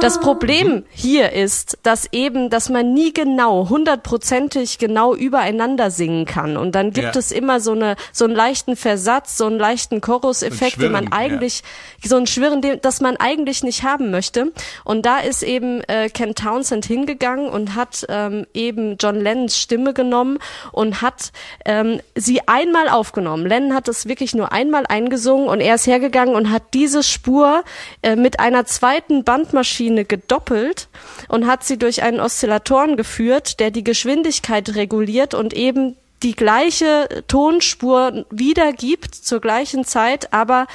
Das 0.00 0.20
Problem 0.20 0.84
hier 0.90 1.32
ist, 1.32 1.78
dass 1.82 2.08
eben, 2.12 2.50
dass 2.50 2.68
man 2.68 2.94
nie 2.94 3.12
genau, 3.12 3.68
hundertprozentig 3.68 4.78
genau 4.78 5.14
übereinander 5.14 5.90
singen 5.90 6.24
kann. 6.24 6.56
Und 6.56 6.74
dann 6.74 6.92
gibt 6.92 7.14
ja. 7.14 7.18
es 7.18 7.32
immer 7.32 7.60
so 7.60 7.72
eine, 7.72 7.96
so 8.12 8.24
einen 8.24 8.34
leichten 8.34 8.76
Versatz, 8.76 9.36
so 9.36 9.46
einen 9.46 9.58
leichten 9.58 10.00
Choruseffekt, 10.00 10.76
so 10.76 10.82
den 10.82 10.92
man 10.92 11.12
eigentlich, 11.12 11.62
ja. 12.02 12.10
so 12.10 12.16
ein 12.16 12.26
Schwirren, 12.26 12.62
den, 12.62 12.80
das 12.80 13.00
man 13.00 13.16
eigentlich 13.16 13.64
nicht 13.64 13.82
haben 13.82 14.10
möchte. 14.10 14.52
Und 14.84 15.04
da 15.04 15.18
ist 15.18 15.42
eben 15.42 15.80
äh, 15.88 16.08
Ken 16.10 16.34
Townsend 16.34 16.84
hingegangen 16.84 17.48
und 17.48 17.74
hat 17.74 18.06
ähm, 18.08 18.46
eben 18.54 18.96
John 19.00 19.16
Lennons 19.16 19.58
Stimme 19.58 19.94
genommen 19.94 20.38
und 20.70 21.02
hat 21.02 21.32
ähm, 21.64 22.00
sie 22.14 22.46
einmal 22.46 22.88
aufgenommen. 22.88 23.46
Lennon 23.46 23.74
hat 23.74 23.88
es 23.88 24.06
wirklich 24.06 24.34
nur 24.34 24.52
einmal 24.52 24.84
eingesungen 24.86 25.48
und 25.48 25.60
er 25.60 25.74
ist 25.74 25.86
hergegangen 25.86 26.36
und 26.36 26.52
hat 26.52 26.62
diese 26.74 27.02
Spur 27.02 27.64
äh, 28.02 28.14
mit 28.14 28.38
einer 28.38 28.64
zweiten 28.64 29.24
Bandmaschine 29.24 29.87
gedoppelt 29.96 30.88
und 31.28 31.46
hat 31.46 31.64
sie 31.64 31.78
durch 31.78 32.02
einen 32.02 32.20
Oszillatoren 32.20 32.96
geführt, 32.96 33.60
der 33.60 33.70
die 33.70 33.84
Geschwindigkeit 33.84 34.74
reguliert 34.74 35.34
und 35.34 35.54
eben 35.54 35.96
die 36.22 36.34
gleiche 36.34 37.24
Tonspur 37.28 38.24
wiedergibt 38.30 39.14
zur 39.14 39.40
gleichen 39.40 39.84
Zeit, 39.84 40.32
aber 40.32 40.66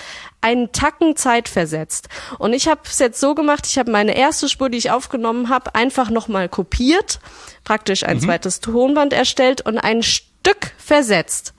einen 0.41 0.71
Tacken 0.71 1.15
Zeit 1.15 1.49
versetzt. 1.49 2.07
Und 2.39 2.53
ich 2.53 2.67
habe 2.67 2.81
es 2.85 2.99
jetzt 2.99 3.19
so 3.19 3.35
gemacht, 3.35 3.67
ich 3.67 3.77
habe 3.77 3.91
meine 3.91 4.15
erste 4.15 4.47
Spur, 4.47 4.69
die 4.69 4.77
ich 4.77 4.91
aufgenommen 4.91 5.49
habe, 5.49 5.75
einfach 5.75 6.09
nochmal 6.09 6.49
kopiert, 6.49 7.19
praktisch 7.63 8.03
ein 8.03 8.17
mhm. 8.17 8.21
zweites 8.21 8.59
Tonband 8.61 9.13
erstellt 9.13 9.61
und 9.61 9.77
ein 9.77 10.03
Stück 10.03 10.71
versetzt. 10.77 11.53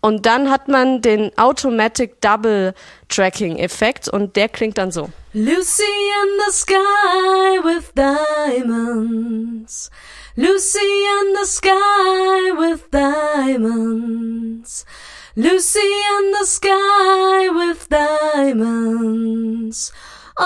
Und 0.00 0.26
dann 0.26 0.48
hat 0.50 0.68
man 0.68 1.02
den 1.02 1.36
Automatic 1.36 2.20
Double 2.20 2.72
Tracking 3.08 3.58
Effekt 3.58 4.08
und 4.08 4.36
der 4.36 4.48
klingt 4.48 4.78
dann 4.78 4.92
so. 4.92 5.10
Lucy 5.32 5.82
in 5.82 6.38
the 6.46 6.52
sky 6.52 7.58
with 7.64 7.92
diamonds. 7.94 9.90
Lucy 10.36 10.78
in 10.78 11.34
the 11.34 11.44
sky 11.44 12.52
with 12.56 12.88
diamonds. 12.92 14.86
Lucy 15.34 15.80
in 15.80 16.32
the 16.32 16.46
sky 16.46 17.48
with 17.50 17.88
diamonds. 17.88 19.92
Oh. 20.38 20.44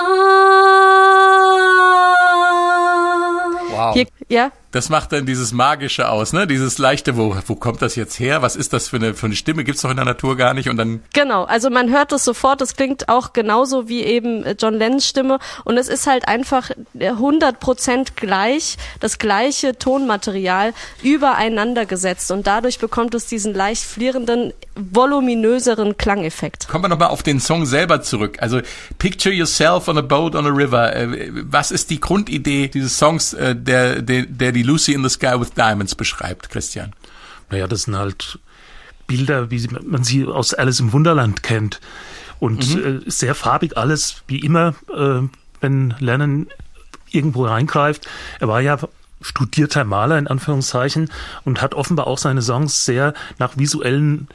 Wow. 3.71 3.93
Hier, 3.93 4.07
ja, 4.29 4.51
das 4.73 4.89
macht 4.89 5.11
dann 5.11 5.27
dieses 5.27 5.53
Magische 5.53 6.09
aus, 6.09 6.33
ne? 6.33 6.47
Dieses 6.47 6.79
leichte, 6.79 7.15
wo, 7.15 7.37
wo 7.45 7.55
kommt 7.55 7.83
das 7.83 7.95
jetzt 7.95 8.19
her? 8.19 8.41
Was 8.41 8.55
ist 8.55 8.73
das 8.73 8.89
für 8.89 8.95
eine, 8.95 9.13
für 9.13 9.27
eine 9.27 9.35
Stimme? 9.35 9.63
Gibt's 9.63 9.83
doch 9.83 9.91
in 9.91 9.97
der 9.97 10.05
Natur 10.05 10.35
gar 10.35 10.55
nicht 10.55 10.67
und 10.67 10.77
dann. 10.77 11.03
Genau, 11.13 11.43
also 11.43 11.69
man 11.69 11.91
hört 11.91 12.11
es 12.11 12.23
sofort, 12.23 12.59
es 12.61 12.75
klingt 12.75 13.07
auch 13.07 13.33
genauso 13.33 13.87
wie 13.87 14.01
eben 14.01 14.43
äh, 14.43 14.55
John 14.59 14.73
Lennons 14.73 15.07
Stimme 15.07 15.37
und 15.63 15.77
es 15.77 15.87
ist 15.87 16.07
halt 16.07 16.27
einfach 16.27 16.71
100 16.99 17.59
Prozent 17.59 18.17
gleich, 18.17 18.77
das 18.99 19.19
gleiche 19.19 19.77
Tonmaterial 19.77 20.73
übereinander 21.03 21.85
gesetzt 21.85 22.31
und 22.31 22.47
dadurch 22.47 22.79
bekommt 22.79 23.13
es 23.13 23.27
diesen 23.27 23.53
leicht 23.53 23.83
flierenden, 23.83 24.53
voluminöseren 24.75 25.97
Klangeffekt. 25.97 26.67
Kommen 26.67 26.85
wir 26.85 26.89
nochmal 26.89 27.09
auf 27.09 27.21
den 27.21 27.39
Song 27.39 27.67
selber 27.67 28.01
zurück. 28.01 28.37
Also 28.39 28.61
Picture 28.97 29.33
Yourself 29.35 29.87
on 29.87 29.99
a 29.99 30.01
Boat 30.01 30.33
on 30.33 30.47
a 30.47 30.49
River. 30.49 30.95
Äh, 30.95 31.29
was 31.31 31.69
ist 31.69 31.91
die 31.91 31.99
Grundidee 31.99 32.69
dieses 32.69 32.97
Songs, 32.97 33.33
äh, 33.33 33.55
der, 33.55 34.01
der, 34.01 34.23
der 34.23 34.51
die 34.51 34.62
Lucy 34.63 34.93
in 34.93 35.03
the 35.03 35.09
Sky 35.09 35.39
with 35.39 35.53
Diamonds 35.53 35.95
beschreibt, 35.95 36.49
Christian? 36.49 36.93
Naja, 37.49 37.67
das 37.67 37.83
sind 37.83 37.95
halt 37.95 38.39
Bilder, 39.07 39.51
wie 39.51 39.67
man 39.67 40.03
sie 40.03 40.25
aus 40.25 40.53
Alice 40.53 40.79
im 40.79 40.93
Wunderland 40.93 41.43
kennt. 41.43 41.79
Und 42.39 42.75
mhm. 42.75 43.03
äh, 43.05 43.09
sehr 43.09 43.35
farbig 43.35 43.77
alles, 43.77 44.23
wie 44.27 44.39
immer, 44.39 44.75
äh, 44.93 45.21
wenn 45.61 45.95
Lennon 45.99 46.47
irgendwo 47.11 47.45
reingreift. 47.45 48.07
Er 48.39 48.47
war 48.47 48.61
ja 48.61 48.77
studierter 49.21 49.83
Maler 49.85 50.17
in 50.17 50.27
Anführungszeichen 50.27 51.09
und 51.45 51.61
hat 51.61 51.73
offenbar 51.73 52.07
auch 52.07 52.17
seine 52.17 52.41
Songs 52.41 52.85
sehr 52.85 53.13
nach 53.39 53.57
visuellen 53.57 54.27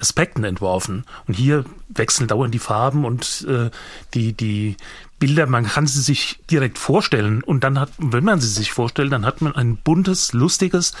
Aspekten 0.00 0.44
entworfen. 0.44 1.04
Und 1.26 1.34
hier 1.34 1.64
wechseln 1.88 2.28
dauernd 2.28 2.54
die 2.54 2.58
Farben 2.58 3.04
und 3.04 3.46
äh, 3.48 3.70
die, 4.14 4.32
die 4.32 4.76
Bilder, 5.18 5.46
man 5.46 5.66
kann 5.66 5.86
sie 5.86 6.00
sich 6.00 6.38
direkt 6.50 6.78
vorstellen. 6.78 7.42
Und 7.42 7.64
dann 7.64 7.78
hat, 7.78 7.90
wenn 7.98 8.24
man 8.24 8.40
sie 8.40 8.48
sich 8.48 8.72
vorstellt, 8.72 9.12
dann 9.12 9.26
hat 9.26 9.40
man 9.40 9.54
ein 9.54 9.76
buntes, 9.76 10.32
lustiges, 10.32 10.94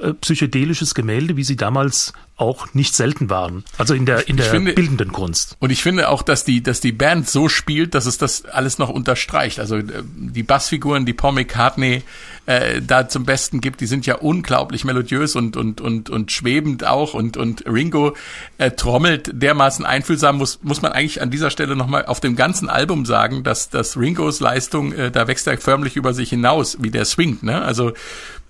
äh, 0.00 0.14
psychedelisches 0.14 0.94
Gemälde, 0.94 1.36
wie 1.36 1.44
sie 1.44 1.56
damals 1.56 2.12
auch 2.36 2.74
nicht 2.74 2.94
selten 2.94 3.30
waren. 3.30 3.62
Also 3.78 3.94
in 3.94 4.04
der, 4.06 4.26
in 4.26 4.36
der 4.36 4.46
finde, 4.46 4.72
bildenden 4.72 5.12
Kunst. 5.12 5.56
Und 5.60 5.70
ich 5.70 5.82
finde 5.82 6.08
auch, 6.08 6.22
dass 6.22 6.44
die, 6.44 6.62
dass 6.62 6.80
die 6.80 6.90
Band 6.90 7.28
so 7.28 7.48
spielt, 7.48 7.94
dass 7.94 8.06
es 8.06 8.18
das 8.18 8.44
alles 8.46 8.78
noch 8.78 8.88
unterstreicht. 8.88 9.60
Also 9.60 9.76
äh, 9.76 10.02
die 10.16 10.42
Bassfiguren, 10.42 11.06
die 11.06 11.12
Paul 11.12 11.32
McCartney 11.32 12.02
äh, 12.46 12.80
da 12.82 13.08
zum 13.08 13.24
Besten 13.24 13.60
gibt, 13.60 13.80
die 13.80 13.86
sind 13.86 14.06
ja 14.06 14.16
unglaublich 14.16 14.84
melodiös 14.84 15.36
und, 15.36 15.56
und, 15.56 15.80
und, 15.80 16.10
und 16.10 16.32
schwebend 16.32 16.84
auch. 16.84 17.14
Und, 17.14 17.36
und 17.36 17.64
Ringo 17.66 18.16
äh, 18.58 18.72
trommelt 18.72 19.30
dermaßen 19.32 19.84
einfühlsam, 19.84 20.38
muss, 20.38 20.58
muss 20.62 20.82
man 20.82 20.92
eigentlich 20.92 21.22
an 21.22 21.30
dieser 21.30 21.50
Stelle 21.50 21.76
nochmal 21.76 22.06
auf 22.06 22.18
dem 22.18 22.34
ganzen 22.34 22.68
Album 22.68 23.04
sagen, 23.06 23.44
dass, 23.52 23.68
dass 23.68 23.98
Ringos 23.98 24.40
Leistung, 24.40 24.92
äh, 24.92 25.10
da 25.10 25.28
wächst 25.28 25.46
er 25.46 25.58
förmlich 25.58 25.96
über 25.96 26.14
sich 26.14 26.30
hinaus, 26.30 26.78
wie 26.80 26.90
der 26.90 27.04
swingt. 27.04 27.42
Ne? 27.42 27.60
Also 27.60 27.92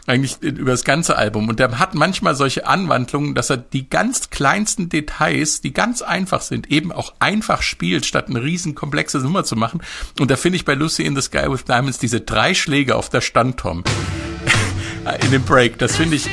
eigentlich 0.07 0.41
über 0.43 0.71
das 0.71 0.85
ganze 0.85 1.17
Album. 1.17 1.49
Und 1.49 1.59
der 1.59 1.81
hat 1.81 1.95
manchmal 1.95 2.37
solche 2.37 2.67
Anwandlungen, 2.67 3.35
dass 3.35 3.51
er 3.51 3.57
die 3.57 3.89
ganz 3.91 4.31
kleinsten 4.31 4.89
Details, 4.89 5.61
die 5.61 5.73
ganz 5.73 6.03
einfach 6.03 6.41
sind, 6.41 6.71
eben 6.71 6.93
auch 6.93 7.15
einfach 7.19 7.63
spielt, 7.63 8.07
statt 8.07 8.29
eine 8.29 8.43
riesen 8.43 8.77
komplexe 8.77 9.19
Nummer 9.19 9.43
zu 9.43 9.57
machen. 9.57 9.83
Und 10.21 10.31
da 10.31 10.37
finde 10.37 10.57
ich 10.57 10.65
bei 10.65 10.75
Lucy 10.75 11.03
in 11.03 11.17
the 11.17 11.23
Sky 11.23 11.51
with 11.51 11.65
Diamonds 11.65 11.99
diese 11.99 12.21
drei 12.21 12.55
Schläge 12.55 12.95
auf 12.95 13.09
der 13.11 13.21
Standtom 13.21 13.83
in 15.25 15.31
dem 15.33 15.43
Break. 15.43 15.79
Das 15.79 15.97
finde 15.97 16.15
ich, 16.15 16.27
äh, 16.27 16.31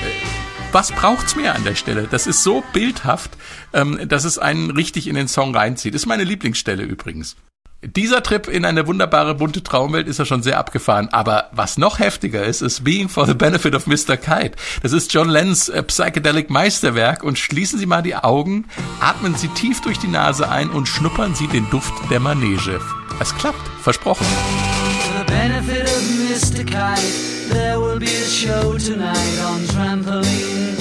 was 0.72 0.92
braucht's 0.92 1.36
mehr 1.36 1.56
an 1.56 1.64
der 1.64 1.76
Stelle? 1.76 2.08
Das 2.10 2.28
ist 2.28 2.44
so 2.44 2.64
bildhaft, 2.74 3.32
ähm, 3.74 4.08
dass 4.08 4.26
es 4.26 4.38
einen 4.38 4.70
richtig 4.70 5.08
in 5.08 5.16
den 5.16 5.28
Song 5.28 5.56
reinzieht. 5.56 5.96
Ist 5.96 6.06
meine 6.06 6.24
Lieblingsstelle 6.24 6.84
übrigens. 6.84 7.36
Dieser 7.82 8.22
Trip 8.22 8.50
in 8.50 8.66
eine 8.66 8.88
wunderbare 8.88 9.36
bunte 9.36 9.64
Traumwelt 9.64 10.10
ist 10.10 10.20
ja 10.20 10.26
schon 10.26 10.44
sehr 10.44 10.58
abgefahren. 10.58 11.08
Aber 11.14 11.50
was 11.54 11.78
noch 11.78 12.00
heftiger 12.00 12.44
ist, 12.44 12.62
ist 12.62 12.84
Being 12.84 13.08
for 13.08 13.26
the 13.26 13.34
Benefit 13.34 13.74
of 13.74 13.88
Mr. 13.88 14.18
Kite. 14.18 14.58
Das 14.84 14.92
ist 14.92 15.14
John 15.14 15.30
Lennons 15.30 15.70
äh, 15.70 15.82
Psychedelic 15.84 16.50
Meisterwerk 16.50 17.24
und 17.24 17.40
schließen 17.40 17.80
Sie 17.80 17.86
mal 17.86 18.02
die 18.02 18.18
Augen, 18.18 18.66
atmen 19.00 19.36
Sie 19.36 19.48
tief 19.50 19.80
durch 19.80 19.98
die 19.98 20.10
Nase 20.10 20.50
ein 20.50 20.70
und 20.70 20.90
schnuppern 20.90 21.36
Sie 21.36 21.48
den 21.48 21.70
Duft 21.70 21.94
der 22.12 22.20
Manege. 22.20 22.82
Es 23.22 23.34
klappt, 23.38 23.66
versprochen. 23.82 24.26
For 24.26 25.26
the 25.26 25.32
benefit 25.32 25.84
of 25.84 26.04
Mr. 26.20 26.66
Kite, 26.66 27.50
there 27.50 27.80
will 27.80 27.98
be 27.98 28.08
a 28.08 28.28
show 28.28 28.78
tonight 28.78 29.40
on 29.48 29.66
trampoline. 29.68 30.76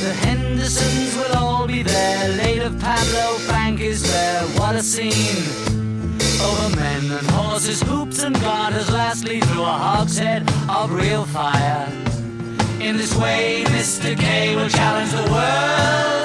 The 0.00 0.14
Hendersons 0.24 1.16
will 1.16 1.36
all 1.36 1.66
be 1.66 1.82
there, 1.82 2.28
of 2.68 2.78
Pablo 2.80 3.38
Frank 3.48 3.80
is 3.80 4.02
there, 4.02 4.42
what 4.58 4.74
a 4.74 4.82
scene. 4.82 5.42
Over 6.42 6.76
men 6.76 7.10
and 7.18 7.30
horses, 7.30 7.82
hoops 7.82 8.22
and 8.22 8.38
garters, 8.40 8.90
lastly 8.90 9.40
through 9.40 9.62
a 9.62 9.78
hogshead 9.86 10.42
of 10.68 10.92
real 10.92 11.24
fire. 11.24 11.88
In 12.80 12.96
this 12.96 13.14
way, 13.16 13.64
Mr. 13.68 14.18
K 14.18 14.54
will 14.54 14.68
challenge 14.68 15.12
the 15.12 15.26
world. 15.32 16.18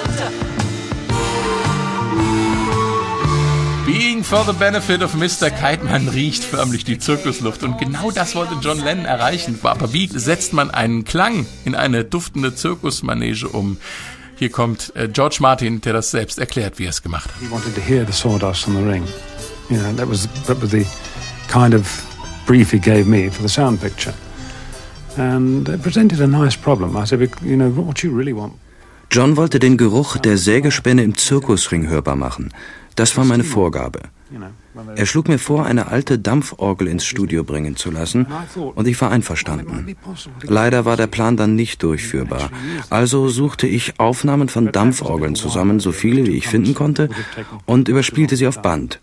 Being 3.86 4.24
for 4.24 4.44
the 4.44 4.54
benefit 4.54 5.02
of 5.02 5.14
Mr. 5.14 5.50
Kite, 5.50 5.86
man 5.86 6.10
riecht 6.10 6.44
förmlich 6.44 6.84
die 6.84 7.00
Zirkusluft 7.00 7.64
und 7.64 7.78
genau 7.78 8.12
das 8.12 8.36
wollte 8.36 8.56
John 8.62 8.84
Lennon 8.84 9.06
erreichen. 9.06 9.58
Aber 9.64 9.94
wie 9.94 10.08
setzt 10.08 10.52
man 10.52 10.72
einen 10.72 11.06
Klang 11.06 11.46
in 11.64 11.76
eine 11.76 12.04
duftende 12.04 12.54
Zirkusmanege 12.54 13.48
um? 13.48 13.78
Hier 14.36 14.50
kommt 14.50 14.96
äh, 14.96 15.08
George 15.08 15.38
Martin, 15.40 15.82
der 15.82 15.94
das 15.94 16.12
selbst 16.12 16.40
erklärt, 16.40 16.80
wie 16.80 16.86
er 16.86 16.90
es 16.90 17.02
gemacht 17.02 17.26
hat. 17.26 17.40
He 17.40 17.50
wanted 17.52 17.76
to 17.76 17.82
hear 17.82 18.06
the 18.06 18.12
sawdust 18.12 18.68
on 18.68 18.76
the 18.76 18.84
ring. 18.84 19.04
You 19.70 19.78
know, 19.78 19.94
that 19.96 20.08
was, 20.08 20.28
that 20.48 20.62
was 20.62 20.72
the 20.72 20.86
kind 21.48 21.74
of 21.74 21.86
brief 22.46 22.72
he 22.72 22.80
gave 22.80 23.06
me 23.06 23.30
for 23.30 23.44
the 23.44 23.50
sound 23.50 23.82
picture. 23.82 24.14
And 25.18 25.70
it 25.70 25.82
presented 25.82 26.20
a 26.22 26.28
nice 26.28 26.58
problem. 26.58 26.98
I 26.98 27.06
said, 27.06 27.22
you 27.42 27.56
know, 27.56 27.70
what 27.70 28.04
you 28.04 28.12
really 28.12 28.34
want 28.34 28.54
John 29.14 29.38
wollte 29.38 29.60
den 29.60 29.78
Geruch 29.78 30.18
der 30.18 30.40
Sägespäne 30.40 31.04
im 31.04 31.16
Zirkusring 31.16 31.88
hörbar 31.88 32.16
machen. 32.16 32.52
Das 32.96 33.16
war 33.16 33.26
meine 33.26 33.44
Vorgabe. 33.44 34.00
Er 34.96 35.06
schlug 35.06 35.28
mir 35.28 35.38
vor, 35.38 35.68
eine 35.68 35.90
alte 35.90 36.18
Dampforgel 36.18 36.88
ins 36.88 37.06
Studio 37.06 37.44
bringen 37.44 37.76
zu 37.76 37.92
lassen, 37.92 38.26
und 38.56 38.88
ich 38.88 39.00
war 39.00 39.12
einverstanden. 39.12 39.96
Leider 40.42 40.86
war 40.86 40.98
der 40.98 41.06
Plan 41.06 41.38
dann 41.38 41.56
nicht 41.56 41.84
durchführbar. 41.84 42.50
Also 42.90 43.30
suchte 43.30 43.68
ich 43.68 44.00
Aufnahmen 44.00 44.50
von 44.50 44.72
Dampforgeln 44.72 45.36
zusammen, 45.36 45.80
so 45.80 45.92
viele 45.92 46.26
wie 46.26 46.36
ich 46.36 46.48
finden 46.48 46.74
konnte, 46.74 47.10
und 47.68 47.90
überspielte 47.90 48.36
sie 48.36 48.48
auf 48.48 48.64
Band. 48.64 49.00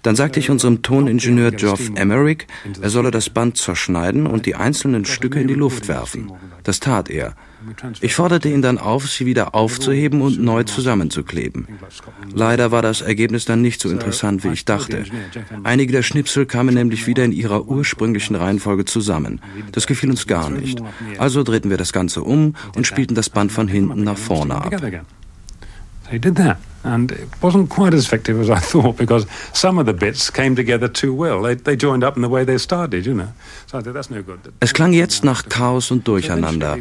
Dann 0.00 0.16
sagte 0.16 0.40
ich 0.40 0.48
unserem 0.48 0.80
Toningenieur 0.80 1.50
Geoff 1.50 1.90
Emerick, 1.96 2.46
er 2.80 2.88
solle 2.88 3.10
das 3.10 3.28
Band 3.28 3.58
zerschneiden 3.58 4.26
und 4.26 4.46
die 4.46 4.54
einzelnen 4.54 5.04
Stücke 5.04 5.38
in 5.38 5.48
die 5.48 5.52
Luft 5.54 5.86
werfen. 5.86 6.32
Das 6.62 6.80
tat 6.80 7.10
er. 7.10 7.36
Ich 8.00 8.14
forderte 8.14 8.48
ihn 8.48 8.62
dann 8.62 8.78
auf, 8.78 9.08
sie 9.08 9.26
wieder 9.26 9.54
aufzuheben 9.54 10.22
und 10.22 10.40
neu 10.40 10.64
zusammenzukleben. 10.64 11.66
Leider 12.32 12.70
war 12.70 12.82
das 12.82 13.00
Ergebnis 13.00 13.44
dann 13.44 13.60
nicht 13.62 13.80
so 13.80 13.90
interessant, 13.90 14.44
wie 14.44 14.48
ich 14.48 14.64
dachte. 14.64 15.04
Einige 15.64 15.92
der 15.92 16.02
Schnipsel 16.02 16.46
kamen 16.46 16.74
nämlich 16.74 17.06
wieder 17.06 17.24
in 17.24 17.32
ihrer 17.32 17.66
ursprünglichen 17.66 18.36
Reihenfolge 18.36 18.84
zusammen. 18.84 19.40
Das 19.72 19.86
gefiel 19.86 20.10
uns 20.10 20.26
gar 20.26 20.50
nicht. 20.50 20.82
Also 21.18 21.42
drehten 21.42 21.70
wir 21.70 21.76
das 21.76 21.92
Ganze 21.92 22.22
um 22.22 22.54
und 22.76 22.86
spielten 22.86 23.14
das 23.14 23.30
Band 23.30 23.52
von 23.52 23.68
hinten 23.68 24.04
nach 24.04 24.18
vorne 24.18 24.54
ab. 24.54 24.72
And 26.82 27.12
it 27.12 27.28
wasn't 27.42 27.68
quite 27.68 27.92
as 27.92 28.06
effective 28.06 28.40
as 28.40 28.48
I 28.48 28.58
thought 28.72 28.96
because 28.96 29.26
some 29.52 29.78
of 29.78 29.86
the 29.86 29.92
bits 29.92 30.30
came 30.30 30.56
together 30.56 30.88
too 30.88 31.14
well. 31.14 31.42
They, 31.42 31.54
they 31.54 31.76
joined 31.76 32.02
up 32.02 32.16
in 32.16 32.22
the 32.22 32.28
way 32.28 32.44
they 32.44 32.58
started, 32.58 33.04
you 33.04 33.14
know. 33.14 33.28
So 33.66 33.78
I 33.78 33.82
thought, 33.82 33.94
that's 33.94 34.10
no 34.10 34.22
good. 34.22 34.40
Es 34.60 34.72
klang 34.72 34.92
jetzt 34.92 35.24
nach 35.24 35.48
Chaos 35.48 35.90
und 35.90 36.08
Durcheinander, 36.08 36.78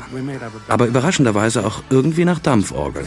aber 0.67 0.87
überraschenderweise 0.87 1.65
auch 1.65 1.83
irgendwie 1.89 2.25
nach 2.25 2.39
Dampforgel. 2.39 3.03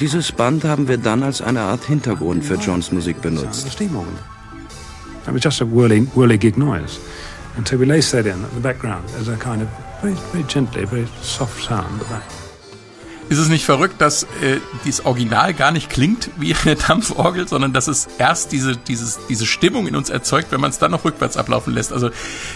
Dieses 0.00 0.32
Band 0.32 0.64
haben 0.64 0.88
wir 0.88 0.96
dann 0.96 1.22
als 1.22 1.42
eine 1.42 1.60
Art 1.60 1.84
Hintergrund 1.84 2.44
für 2.44 2.54
Johns 2.54 2.90
Musik 2.90 3.20
benutzt. 3.20 3.66
It 5.26 5.32
was 5.32 5.42
just 5.42 5.62
a 5.62 5.64
whirly, 5.64 6.06
whirly 6.14 6.36
gig 6.36 6.58
noise. 6.58 7.00
And 7.56 7.66
so 7.66 7.78
we 7.78 7.86
laced 7.86 8.12
that 8.12 8.26
in 8.26 8.42
the 8.54 8.60
background 8.60 9.08
as 9.18 9.28
a 9.28 9.36
kind 9.36 9.62
of 9.62 9.68
very, 10.02 10.14
very 10.32 10.44
gently, 10.44 10.84
very 10.84 11.06
soft 11.22 11.64
sound. 11.64 12.02
Ist 13.30 13.38
es 13.38 13.48
nicht 13.48 13.64
verrückt, 13.64 14.00
dass 14.00 14.24
äh, 14.24 14.60
dieses 14.84 15.06
Original 15.06 15.54
gar 15.54 15.70
nicht 15.70 15.88
klingt 15.88 16.28
wie 16.36 16.54
eine 16.54 16.76
Dampforgel, 16.76 17.48
sondern 17.48 17.72
dass 17.72 17.88
es 17.88 18.06
erst 18.18 18.52
diese, 18.52 18.76
dieses, 18.76 19.18
diese 19.28 19.46
Stimmung 19.46 19.86
in 19.86 19.96
uns 19.96 20.10
erzeugt, 20.10 20.52
wenn 20.52 20.60
man 20.60 20.70
es 20.70 20.78
dann 20.78 20.90
noch 20.90 21.04
rückwärts 21.04 21.36
ablaufen 21.36 21.72
lässt? 21.72 21.92
Also 21.92 22.10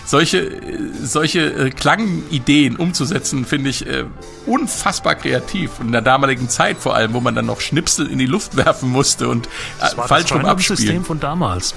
solche, 0.04 0.38
äh, 0.38 0.78
solche 1.02 1.40
äh, 1.40 1.70
Klangideen 1.70 2.76
umzusetzen, 2.76 3.46
finde 3.46 3.70
ich 3.70 3.86
äh, 3.86 4.04
unfassbar 4.44 5.14
kreativ. 5.14 5.80
Und 5.80 5.86
in 5.86 5.92
der 5.92 6.02
damaligen 6.02 6.50
Zeit 6.50 6.76
vor 6.76 6.94
allem, 6.94 7.14
wo 7.14 7.20
man 7.20 7.34
dann 7.34 7.46
noch 7.46 7.60
Schnipsel 7.60 8.06
in 8.06 8.18
die 8.18 8.26
Luft 8.26 8.56
werfen 8.56 8.90
musste 8.90 9.28
und 9.28 9.48
äh, 9.80 9.88
falsch 10.06 10.32
rum 10.32 10.44
abspielen. 10.44 10.76
Das 10.76 10.78
System 10.78 11.04
von 11.04 11.20
damals. 11.20 11.74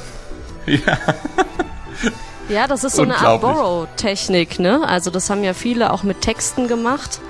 Ja. 0.65 0.97
Ja, 2.49 2.67
das 2.67 2.83
ist 2.83 2.97
so 2.97 3.03
eine 3.03 3.17
Art 3.17 3.41
Borrow-Technik, 3.41 4.59
ne? 4.59 4.81
Also 4.85 5.09
das 5.09 5.29
haben 5.29 5.43
ja 5.43 5.53
viele 5.53 5.93
auch 5.93 6.03
mit 6.03 6.19
Texten 6.19 6.67
gemacht 6.67 7.21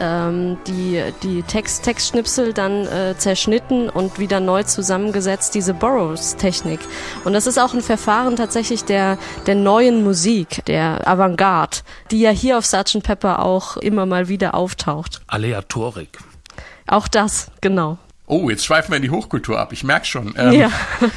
ähm, 0.00 0.58
die, 0.66 1.02
die 1.22 1.42
Text, 1.42 1.84
Textschnipsel 1.84 2.52
dann 2.52 2.86
äh, 2.86 3.14
zerschnitten 3.16 3.88
und 3.88 4.18
wieder 4.18 4.40
neu 4.40 4.62
zusammengesetzt, 4.62 5.54
diese 5.54 5.74
Burroughs-Technik. 5.74 6.80
Und 7.24 7.32
das 7.32 7.46
ist 7.46 7.58
auch 7.58 7.74
ein 7.74 7.80
Verfahren 7.80 8.36
tatsächlich 8.36 8.84
der, 8.84 9.18
der 9.46 9.54
neuen 9.54 10.02
Musik, 10.02 10.64
der 10.66 11.06
Avantgarde, 11.06 11.78
die 12.10 12.20
ja 12.20 12.30
hier 12.30 12.58
auf 12.58 12.66
Sgt. 12.66 13.02
Pepper 13.02 13.44
auch 13.44 13.76
immer 13.76 14.06
mal 14.06 14.28
wieder 14.28 14.54
auftaucht. 14.54 15.22
Aleatorik. 15.26 16.18
Auch 16.86 17.08
das, 17.08 17.50
genau. 17.60 17.98
Oh, 18.26 18.50
jetzt 18.50 18.64
schweifen 18.64 18.92
wir 18.92 18.96
in 18.96 19.02
die 19.02 19.10
Hochkultur 19.10 19.58
ab, 19.58 19.72
ich 19.72 19.84
merke 19.84 20.06
schon. 20.06 20.34
Ähm, 20.36 20.52
ja. 20.52 20.70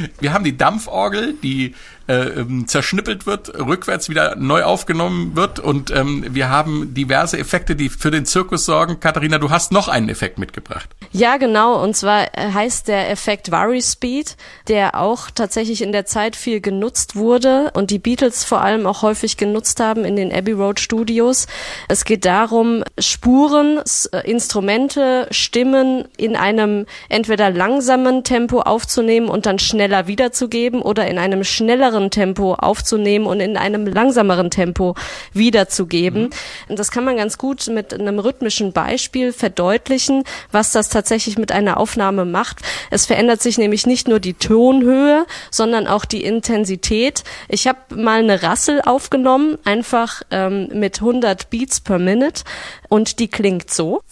wir 0.20 0.32
haben 0.32 0.44
die 0.44 0.56
Dampforgel, 0.56 1.34
die 1.42 1.74
ähm, 2.08 2.66
zerschnippelt 2.66 3.26
wird, 3.26 3.58
rückwärts 3.58 4.08
wieder 4.08 4.36
neu 4.36 4.64
aufgenommen 4.64 5.36
wird 5.36 5.58
und 5.58 5.90
ähm, 5.90 6.24
wir 6.30 6.48
haben 6.48 6.94
diverse 6.94 7.38
Effekte, 7.38 7.76
die 7.76 7.88
für 7.88 8.10
den 8.10 8.26
Zirkus 8.26 8.64
sorgen. 8.64 9.00
Katharina, 9.00 9.38
du 9.38 9.50
hast 9.50 9.72
noch 9.72 9.88
einen 9.88 10.08
Effekt 10.08 10.38
mitgebracht. 10.38 10.88
Ja, 11.12 11.36
genau. 11.36 11.82
Und 11.82 11.96
zwar 11.96 12.24
äh, 12.36 12.52
heißt 12.52 12.88
der 12.88 13.10
Effekt 13.10 13.52
Worry 13.52 13.82
Speed, 13.82 14.36
der 14.68 14.98
auch 14.98 15.30
tatsächlich 15.30 15.82
in 15.82 15.92
der 15.92 16.06
Zeit 16.06 16.36
viel 16.36 16.60
genutzt 16.60 17.16
wurde 17.16 17.70
und 17.74 17.90
die 17.90 17.98
Beatles 17.98 18.44
vor 18.44 18.62
allem 18.62 18.86
auch 18.86 19.02
häufig 19.02 19.36
genutzt 19.36 19.80
haben 19.80 20.04
in 20.04 20.16
den 20.16 20.32
Abbey 20.32 20.52
Road 20.52 20.80
Studios. 20.80 21.46
Es 21.88 22.04
geht 22.04 22.24
darum, 22.24 22.82
Spuren, 22.98 23.80
äh, 24.12 24.30
Instrumente, 24.30 25.28
Stimmen 25.30 26.06
in 26.16 26.36
einem 26.36 26.86
entweder 27.08 27.50
langsamen 27.50 28.24
Tempo 28.24 28.60
aufzunehmen 28.60 29.28
und 29.28 29.46
dann 29.46 29.58
schneller 29.58 30.06
wiederzugeben 30.06 30.82
oder 30.82 31.06
in 31.06 31.18
einem 31.18 31.44
schnelleren 31.44 31.91
schnelleren 31.92 32.10
Tempo 32.10 32.54
aufzunehmen 32.54 33.26
und 33.26 33.40
in 33.40 33.56
einem 33.56 33.86
langsameren 33.86 34.50
Tempo 34.50 34.94
wiederzugeben. 35.32 36.30
Mhm. 36.68 36.76
Das 36.76 36.90
kann 36.90 37.04
man 37.04 37.16
ganz 37.16 37.38
gut 37.38 37.68
mit 37.68 37.92
einem 37.92 38.18
rhythmischen 38.18 38.72
Beispiel 38.72 39.32
verdeutlichen, 39.32 40.24
was 40.50 40.72
das 40.72 40.88
tatsächlich 40.88 41.38
mit 41.38 41.52
einer 41.52 41.76
Aufnahme 41.76 42.24
macht. 42.24 42.58
Es 42.90 43.06
verändert 43.06 43.42
sich 43.42 43.58
nämlich 43.58 43.86
nicht 43.86 44.08
nur 44.08 44.20
die 44.20 44.34
Tonhöhe, 44.34 45.26
sondern 45.50 45.86
auch 45.86 46.04
die 46.04 46.24
Intensität. 46.24 47.24
Ich 47.48 47.66
habe 47.66 47.78
mal 47.94 48.20
eine 48.20 48.42
Rassel 48.42 48.80
aufgenommen, 48.80 49.58
einfach 49.64 50.22
ähm, 50.30 50.68
mit 50.72 51.00
100 51.00 51.50
Beats 51.50 51.80
per 51.80 51.98
Minute 51.98 52.42
und 52.88 53.18
die 53.18 53.28
klingt 53.28 53.70
so. 53.70 54.02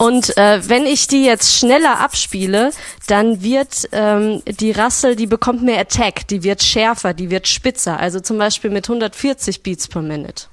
Und 0.00 0.34
äh, 0.38 0.66
wenn 0.66 0.86
ich 0.86 1.08
die 1.08 1.26
jetzt 1.26 1.58
schneller 1.58 2.00
abspiele, 2.00 2.70
dann 3.06 3.42
wird 3.42 3.86
ähm, 3.92 4.42
die 4.46 4.70
Rassel, 4.70 5.14
die 5.14 5.26
bekommt 5.26 5.62
mehr 5.62 5.78
Attack, 5.78 6.26
die 6.28 6.42
wird 6.42 6.62
schärfer, 6.62 7.12
die 7.12 7.28
wird 7.28 7.46
spitzer. 7.46 8.00
Also 8.00 8.18
zum 8.18 8.38
Beispiel 8.38 8.70
mit 8.70 8.88
140 8.88 9.62
Beats 9.62 9.88
per 9.88 10.00
Minute. 10.00 10.46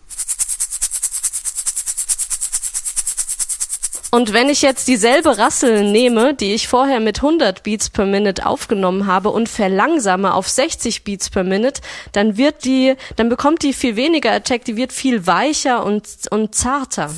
Und 4.12 4.34
wenn 4.34 4.50
ich 4.50 4.62
jetzt 4.62 4.90
dieselbe 4.90 5.38
Rassel 5.38 5.90
nehme, 5.90 6.34
die 6.34 6.54
ich 6.54 6.68
vorher 6.68 7.00
mit 7.00 7.20
100 7.20 7.64
Beats 7.64 7.90
per 7.90 8.06
Minute 8.06 8.46
aufgenommen 8.46 9.08
habe 9.08 9.30
und 9.30 9.48
verlangsame 9.48 10.34
auf 10.34 10.50
60 10.50 11.06
Beats 11.06 11.30
per 11.30 11.46
Minute, 11.46 11.80
dann 12.12 12.36
wird 12.36 12.66
die, 12.66 12.96
dann 13.16 13.30
bekommt 13.30 13.64
die 13.64 13.72
viel 13.72 13.96
weniger 13.96 14.34
Attack, 14.34 14.66
die 14.66 14.76
wird 14.76 14.92
viel 14.92 15.26
weicher 15.26 15.86
und, 15.86 16.06
und 16.32 16.54
zarter. 16.54 17.12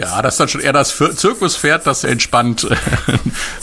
Ja, 0.00 0.22
das 0.22 0.34
ist 0.34 0.40
dann 0.40 0.48
schon 0.48 0.60
eher 0.60 0.72
das 0.72 0.96
Zirkuspferd, 0.96 1.84
das 1.84 2.04
entspannt 2.04 2.68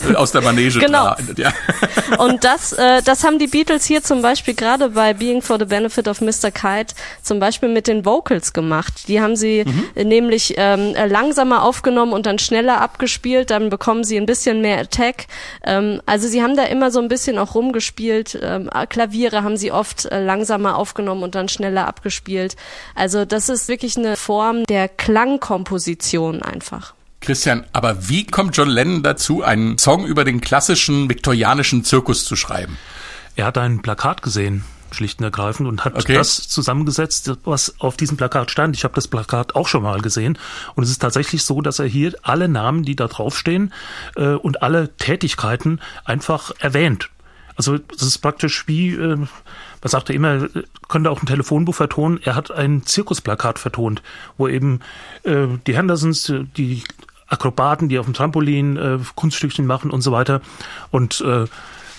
äh, 0.09 0.15
aus 0.15 0.33
der 0.33 0.41
Manege 0.41 0.79
genau. 0.79 1.15
Ja. 1.37 1.53
Und 2.17 2.43
das, 2.43 2.73
äh, 2.73 3.01
das 3.03 3.23
haben 3.23 3.39
die 3.39 3.47
Beatles 3.47 3.85
hier 3.85 4.03
zum 4.03 4.21
Beispiel 4.21 4.53
gerade 4.53 4.89
bei 4.89 5.13
Being 5.13 5.41
for 5.41 5.57
the 5.57 5.65
Benefit 5.65 6.09
of 6.09 6.19
Mr. 6.19 6.51
Kite 6.51 6.93
zum 7.21 7.39
Beispiel 7.39 7.69
mit 7.69 7.87
den 7.87 8.03
Vocals 8.05 8.51
gemacht. 8.51 9.07
Die 9.07 9.21
haben 9.21 9.37
sie 9.37 9.63
mhm. 9.65 10.09
nämlich 10.09 10.55
ähm, 10.57 10.93
langsamer 11.07 11.63
aufgenommen 11.63 12.11
und 12.11 12.25
dann 12.25 12.37
schneller 12.37 12.81
abgespielt, 12.81 13.49
dann 13.49 13.69
bekommen 13.69 14.03
sie 14.03 14.17
ein 14.17 14.25
bisschen 14.25 14.59
mehr 14.59 14.79
Attack. 14.79 15.27
Ähm, 15.63 16.01
also 16.05 16.27
sie 16.27 16.43
haben 16.43 16.57
da 16.57 16.63
immer 16.63 16.91
so 16.91 16.99
ein 16.99 17.07
bisschen 17.07 17.37
auch 17.37 17.55
rumgespielt. 17.55 18.37
Ähm, 18.41 18.69
Klaviere 18.89 19.43
haben 19.43 19.55
sie 19.55 19.71
oft 19.71 20.03
äh, 20.05 20.21
langsamer 20.21 20.75
aufgenommen 20.77 21.23
und 21.23 21.33
dann 21.33 21.47
schneller 21.47 21.87
abgespielt. 21.87 22.57
Also 22.93 23.23
das 23.23 23.47
ist 23.47 23.69
wirklich 23.69 23.97
eine 23.97 24.17
Form 24.17 24.65
der 24.65 24.89
Klangkomposition 24.89 26.24
Emotionen 26.25 26.41
einfach. 26.41 26.93
Christian, 27.21 27.65
aber 27.73 28.07
wie 28.09 28.25
kommt 28.25 28.55
John 28.55 28.69
Lennon 28.69 29.01
dazu, 29.01 29.41
einen 29.41 29.77
Song 29.77 30.05
über 30.05 30.23
den 30.23 30.41
klassischen 30.41 31.09
viktorianischen 31.09 31.83
Zirkus 31.83 32.25
zu 32.25 32.35
schreiben? 32.35 32.77
Er 33.35 33.45
hat 33.45 33.57
ein 33.57 33.81
Plakat 33.81 34.21
gesehen, 34.21 34.63
schlicht 34.91 35.19
und 35.19 35.25
ergreifend, 35.25 35.67
und 35.67 35.83
hat 35.85 35.95
okay. 35.95 36.13
das 36.13 36.47
zusammengesetzt, 36.47 37.31
was 37.43 37.79
auf 37.79 37.97
diesem 37.97 38.15
Plakat 38.15 38.51
stand. 38.51 38.75
Ich 38.75 38.83
habe 38.83 38.93
das 38.93 39.07
Plakat 39.07 39.55
auch 39.55 39.67
schon 39.67 39.83
mal 39.83 40.01
gesehen. 40.01 40.37
Und 40.75 40.83
es 40.83 40.91
ist 40.91 41.01
tatsächlich 41.01 41.43
so, 41.43 41.61
dass 41.61 41.79
er 41.79 41.87
hier 41.87 42.13
alle 42.21 42.47
Namen, 42.47 42.83
die 42.83 42.95
da 42.95 43.07
draufstehen, 43.07 43.73
äh, 44.15 44.33
und 44.33 44.61
alle 44.61 44.95
Tätigkeiten 44.97 45.79
einfach 46.05 46.51
erwähnt. 46.59 47.09
Also 47.55 47.77
das 47.77 48.01
ist 48.01 48.17
praktisch 48.19 48.67
wie, 48.67 48.93
äh, 48.93 49.15
man 49.15 49.29
sagte 49.83 50.13
immer, 50.13 50.47
könnte 50.89 51.11
auch 51.11 51.21
ein 51.21 51.27
Telefonbuch 51.27 51.75
vertonen. 51.75 52.19
Er 52.23 52.35
hat 52.35 52.51
ein 52.51 52.83
Zirkusplakat 52.83 53.59
vertont, 53.59 54.01
wo 54.37 54.47
eben 54.47 54.79
äh, 55.23 55.47
die 55.65 55.75
Hendersons, 55.75 56.33
die 56.57 56.83
Akrobaten, 57.27 57.89
die 57.89 57.99
auf 57.99 58.05
dem 58.05 58.13
Trampolin 58.13 58.77
äh, 58.77 58.99
Kunststückchen 59.15 59.65
machen 59.65 59.91
und 59.91 60.01
so 60.01 60.11
weiter. 60.11 60.41
Und 60.91 61.21
äh, 61.21 61.45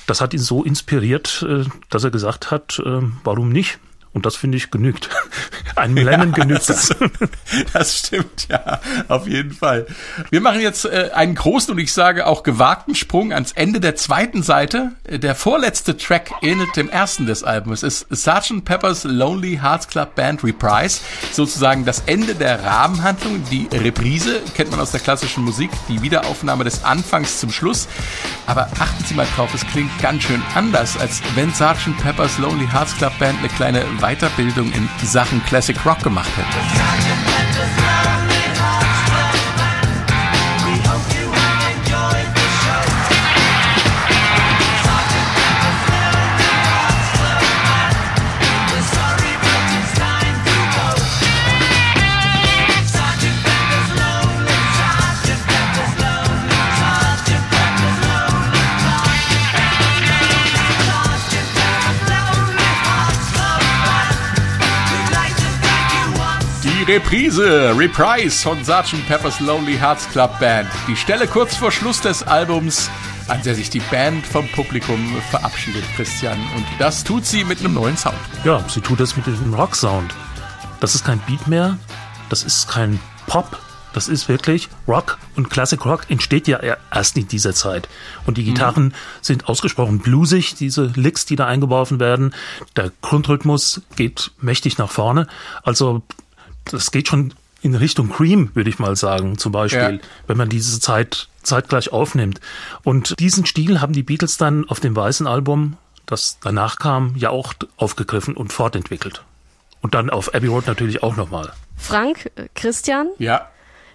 das 0.06 0.20
hat 0.20 0.34
ihn 0.34 0.40
so 0.40 0.62
inspiriert, 0.62 1.44
äh, 1.48 1.64
dass 1.90 2.04
er 2.04 2.10
gesagt 2.10 2.50
hat, 2.50 2.80
äh, 2.84 3.02
warum 3.24 3.50
nicht? 3.50 3.78
Und 4.16 4.24
das 4.24 4.34
finde 4.34 4.56
ich 4.56 4.70
genügt. 4.70 5.10
Ein 5.76 5.94
Lennon 5.94 6.30
ja, 6.30 6.36
genügt 6.36 6.70
das. 6.70 6.88
Das. 6.88 6.96
das 7.74 7.98
stimmt, 7.98 8.48
ja, 8.48 8.80
auf 9.08 9.26
jeden 9.26 9.50
Fall. 9.50 9.86
Wir 10.30 10.40
machen 10.40 10.62
jetzt 10.62 10.86
äh, 10.86 11.10
einen 11.12 11.34
großen 11.34 11.74
und 11.74 11.78
ich 11.78 11.92
sage 11.92 12.26
auch 12.26 12.42
gewagten 12.42 12.94
Sprung 12.94 13.34
ans 13.34 13.52
Ende 13.52 13.78
der 13.78 13.94
zweiten 13.94 14.42
Seite. 14.42 14.92
Der 15.06 15.34
vorletzte 15.34 15.98
Track 15.98 16.30
ähnelt 16.40 16.74
dem 16.76 16.88
ersten 16.88 17.26
des 17.26 17.44
Albums. 17.44 17.82
Es 17.82 18.06
ist 18.08 18.24
Sgt. 18.24 18.64
Pepper's 18.64 19.04
Lonely 19.04 19.58
Hearts 19.62 19.86
Club 19.86 20.14
Band 20.14 20.42
Reprise. 20.42 21.00
Sozusagen 21.30 21.84
das 21.84 22.04
Ende 22.06 22.34
der 22.34 22.64
Rahmenhandlung. 22.64 23.44
Die 23.50 23.68
Reprise 23.70 24.40
kennt 24.54 24.70
man 24.70 24.80
aus 24.80 24.92
der 24.92 25.00
klassischen 25.00 25.44
Musik. 25.44 25.68
Die 25.90 26.00
Wiederaufnahme 26.00 26.64
des 26.64 26.84
Anfangs 26.84 27.38
zum 27.38 27.52
Schluss. 27.52 27.86
Aber 28.46 28.70
achten 28.80 29.04
Sie 29.04 29.12
mal 29.12 29.26
drauf, 29.36 29.52
es 29.52 29.66
klingt 29.66 29.90
ganz 30.00 30.22
schön 30.22 30.40
anders, 30.54 30.96
als 30.96 31.20
wenn 31.34 31.52
Sgt. 31.52 32.02
Pepper's 32.02 32.38
Lonely 32.38 32.66
Hearts 32.72 32.96
Club 32.96 33.12
Band 33.18 33.40
eine 33.40 33.48
kleine 33.48 33.84
Weiterbildung 34.06 34.70
in 34.70 34.88
Sachen 35.02 35.42
Classic 35.46 35.76
Rock 35.84 35.98
gemacht 36.04 36.30
hätte. 36.36 36.58
Reprise, 66.88 67.76
Reprise 67.76 68.44
von 68.44 68.62
Sgt. 68.62 69.08
Pepper's 69.08 69.40
Lonely 69.40 69.76
Hearts 69.76 70.08
Club 70.08 70.38
Band. 70.38 70.68
Die 70.86 70.94
Stelle 70.94 71.26
kurz 71.26 71.56
vor 71.56 71.72
Schluss 71.72 72.00
des 72.00 72.22
Albums, 72.22 72.88
an 73.26 73.42
der 73.42 73.56
sich 73.56 73.70
die 73.70 73.80
Band 73.80 74.24
vom 74.24 74.46
Publikum 74.52 75.16
verabschiedet, 75.30 75.82
Christian. 75.96 76.38
Und 76.54 76.64
das 76.78 77.02
tut 77.02 77.26
sie 77.26 77.42
mit 77.42 77.58
einem 77.58 77.74
neuen 77.74 77.96
Sound. 77.96 78.14
Ja, 78.44 78.64
sie 78.68 78.80
tut 78.80 79.00
das 79.00 79.16
mit 79.16 79.26
dem 79.26 79.52
Rock-Sound. 79.52 80.14
Das 80.78 80.94
ist 80.94 81.04
kein 81.04 81.18
Beat 81.26 81.48
mehr, 81.48 81.76
das 82.28 82.44
ist 82.44 82.68
kein 82.68 83.00
Pop, 83.26 83.58
das 83.92 84.06
ist 84.06 84.28
wirklich 84.28 84.68
Rock 84.86 85.18
und 85.34 85.50
Classic 85.50 85.84
Rock 85.84 86.08
entsteht 86.08 86.46
ja 86.46 86.60
erst 86.92 87.16
in 87.16 87.26
dieser 87.26 87.52
Zeit. 87.52 87.88
Und 88.26 88.38
die 88.38 88.42
mhm. 88.42 88.54
Gitarren 88.54 88.84
mhm. 88.84 88.92
sind 89.22 89.48
ausgesprochen 89.48 89.98
bluesig, 89.98 90.54
diese 90.54 90.92
Licks, 90.94 91.26
die 91.26 91.34
da 91.34 91.46
eingeworfen 91.46 91.98
werden. 91.98 92.32
Der 92.76 92.92
Grundrhythmus 93.00 93.82
geht 93.96 94.30
mächtig 94.40 94.78
nach 94.78 94.90
vorne. 94.90 95.26
Also 95.64 96.04
das 96.70 96.90
geht 96.90 97.08
schon 97.08 97.34
in 97.62 97.74
Richtung 97.74 98.10
Cream, 98.10 98.50
würde 98.54 98.70
ich 98.70 98.78
mal 98.78 98.96
sagen, 98.96 99.38
zum 99.38 99.52
Beispiel, 99.52 100.00
ja. 100.00 100.08
wenn 100.26 100.36
man 100.36 100.48
diese 100.48 100.78
Zeit 100.78 101.28
zeitgleich 101.42 101.92
aufnimmt. 101.92 102.40
Und 102.84 103.18
diesen 103.18 103.46
Stil 103.46 103.80
haben 103.80 103.92
die 103.92 104.02
Beatles 104.02 104.36
dann 104.36 104.68
auf 104.68 104.80
dem 104.80 104.94
weißen 104.94 105.26
Album, 105.26 105.76
das 106.04 106.38
danach 106.42 106.78
kam, 106.78 107.14
ja 107.16 107.30
auch 107.30 107.54
aufgegriffen 107.76 108.36
und 108.36 108.52
fortentwickelt. 108.52 109.22
Und 109.80 109.94
dann 109.94 110.10
auf 110.10 110.34
Abbey 110.34 110.48
Road 110.48 110.66
natürlich 110.66 111.02
auch 111.02 111.16
nochmal. 111.16 111.52
Frank, 111.76 112.30
Christian? 112.54 113.08
Ja. 113.18 113.48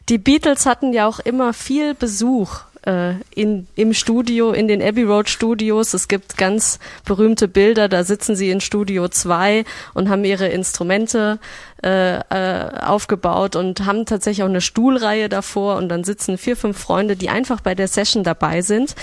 Die 0.09 0.17
Beatles 0.17 0.65
hatten 0.65 0.93
ja 0.93 1.07
auch 1.07 1.19
immer 1.19 1.53
viel 1.53 1.93
Besuch 1.93 2.61
äh, 2.86 3.14
in, 3.36 3.68
im 3.76 3.94
Studio, 3.94 4.52
in 4.52 4.68
den 4.68 4.82
Abbey 4.82 5.04
Road 5.04 5.30
Studios. 5.30 5.94
Es 5.94 6.08
gibt 6.08 6.38
ganz 6.38 6.80
berühmte 7.06 7.48
Bilder, 7.48 7.88
da 7.90 8.04
sitzen 8.04 8.36
sie 8.36 8.50
in 8.50 8.62
Studio 8.62 9.08
2 9.08 9.66
und 9.94 10.10
haben 10.10 10.24
ihre 10.24 10.48
Instrumente 10.48 11.40
äh, 11.84 12.18
äh, 12.18 12.80
aufgebaut 12.82 13.56
und 13.56 13.86
haben 13.86 14.06
tatsächlich 14.06 14.44
auch 14.44 14.50
eine 14.50 14.62
Stuhlreihe 14.62 15.30
davor 15.30 15.78
und 15.78 15.90
dann 15.90 16.04
sitzen 16.04 16.38
vier, 16.38 16.56
fünf 16.56 16.78
Freunde, 16.78 17.16
die 17.16 17.30
einfach 17.30 17.62
bei 17.62 17.76
der 17.76 17.88
Session 17.88 18.24
dabei 18.24 18.62
sind. 18.62 18.96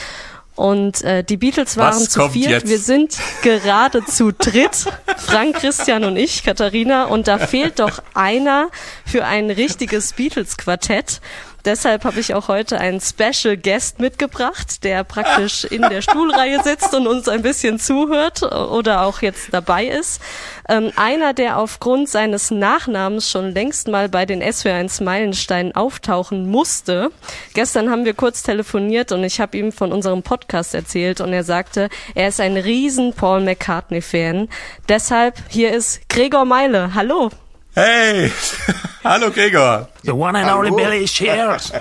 Und 0.58 1.02
äh, 1.02 1.22
die 1.22 1.36
Beatles 1.36 1.76
waren 1.76 1.94
Was 1.94 2.08
zu 2.10 2.28
viert. 2.30 2.50
Jetzt? 2.50 2.68
Wir 2.68 2.80
sind 2.80 3.16
gerade 3.42 4.04
zu 4.04 4.32
dritt. 4.32 4.86
Frank, 5.16 5.54
Christian 5.54 6.02
und 6.02 6.16
ich, 6.16 6.42
Katharina. 6.42 7.04
Und 7.04 7.28
da 7.28 7.38
fehlt 7.38 7.78
doch 7.78 8.02
einer 8.12 8.68
für 9.06 9.24
ein 9.24 9.50
richtiges 9.50 10.14
Beatles-Quartett 10.14 11.20
deshalb 11.68 12.04
habe 12.04 12.18
ich 12.18 12.34
auch 12.34 12.48
heute 12.48 12.78
einen 12.78 13.00
Special 13.00 13.56
Guest 13.56 14.00
mitgebracht, 14.00 14.82
der 14.84 15.04
praktisch 15.04 15.64
in 15.64 15.82
der 15.82 16.00
Stuhlreihe 16.00 16.62
sitzt 16.62 16.94
und 16.94 17.06
uns 17.06 17.28
ein 17.28 17.42
bisschen 17.42 17.78
zuhört 17.78 18.42
oder 18.42 19.02
auch 19.02 19.20
jetzt 19.20 19.48
dabei 19.52 19.86
ist. 19.86 20.20
Ähm, 20.68 20.92
einer, 20.96 21.34
der 21.34 21.58
aufgrund 21.58 22.08
seines 22.08 22.50
Nachnamens 22.50 23.30
schon 23.30 23.52
längst 23.52 23.86
mal 23.86 24.08
bei 24.08 24.24
den 24.24 24.42
SW1 24.42 25.04
Meilenstein 25.04 25.74
auftauchen 25.74 26.48
musste. 26.50 27.10
Gestern 27.52 27.90
haben 27.90 28.06
wir 28.06 28.14
kurz 28.14 28.42
telefoniert 28.42 29.12
und 29.12 29.22
ich 29.22 29.40
habe 29.40 29.56
ihm 29.58 29.70
von 29.70 29.92
unserem 29.92 30.22
Podcast 30.22 30.74
erzählt 30.74 31.20
und 31.20 31.32
er 31.34 31.44
sagte, 31.44 31.90
er 32.14 32.28
ist 32.28 32.40
ein 32.40 32.56
riesen 32.56 33.12
Paul 33.12 33.40
McCartney-Fan. 33.42 34.48
Deshalb 34.88 35.36
hier 35.48 35.72
ist 35.72 36.08
Gregor 36.08 36.46
Meile. 36.46 36.94
Hallo. 36.94 37.30
Hey! 37.78 38.32
Hallo 39.04 39.30
Gregor. 39.30 39.88
The 40.02 40.10
one 40.10 40.34
and 40.34 40.50
only 40.50 40.72
Billy 40.72 41.06
Shears. 41.06 41.72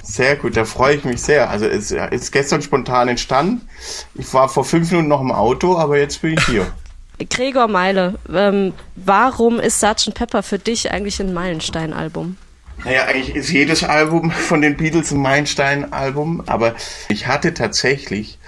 Sehr 0.00 0.36
gut, 0.36 0.56
da 0.56 0.64
freue 0.64 0.94
ich 0.94 1.04
mich 1.04 1.20
sehr. 1.20 1.50
Also 1.50 1.66
es 1.66 1.90
ist 1.90 2.30
gestern 2.30 2.62
spontan 2.62 3.08
entstanden. 3.08 3.68
Ich 4.14 4.32
war 4.32 4.48
vor 4.48 4.64
fünf 4.64 4.92
Minuten 4.92 5.08
noch 5.08 5.20
im 5.20 5.32
Auto, 5.32 5.76
aber 5.76 5.98
jetzt 5.98 6.22
bin 6.22 6.34
ich 6.34 6.46
hier. 6.46 6.68
Gregor 7.30 7.66
Meile, 7.66 8.14
ähm, 8.32 8.74
warum 8.94 9.58
ist 9.58 9.80
Sgt. 9.80 10.14
Pepper 10.14 10.44
für 10.44 10.60
dich 10.60 10.92
eigentlich 10.92 11.18
ein 11.18 11.34
Meilenstein-Album? 11.34 12.36
Naja, 12.84 13.06
eigentlich 13.06 13.34
ist 13.34 13.50
jedes 13.50 13.82
Album 13.82 14.30
von 14.30 14.62
den 14.62 14.76
Beatles 14.76 15.10
ein 15.10 15.18
Meilenstein-Album, 15.18 16.44
aber 16.46 16.76
ich 17.08 17.26
hatte 17.26 17.54
tatsächlich 17.54 18.38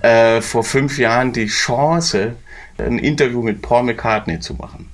äh, 0.00 0.40
vor 0.40 0.62
fünf 0.62 0.96
Jahren 0.96 1.32
die 1.32 1.48
Chance, 1.48 2.36
ein 2.78 3.00
Interview 3.00 3.42
mit 3.42 3.62
Paul 3.62 3.82
McCartney 3.82 4.38
zu 4.38 4.54
machen. 4.54 4.88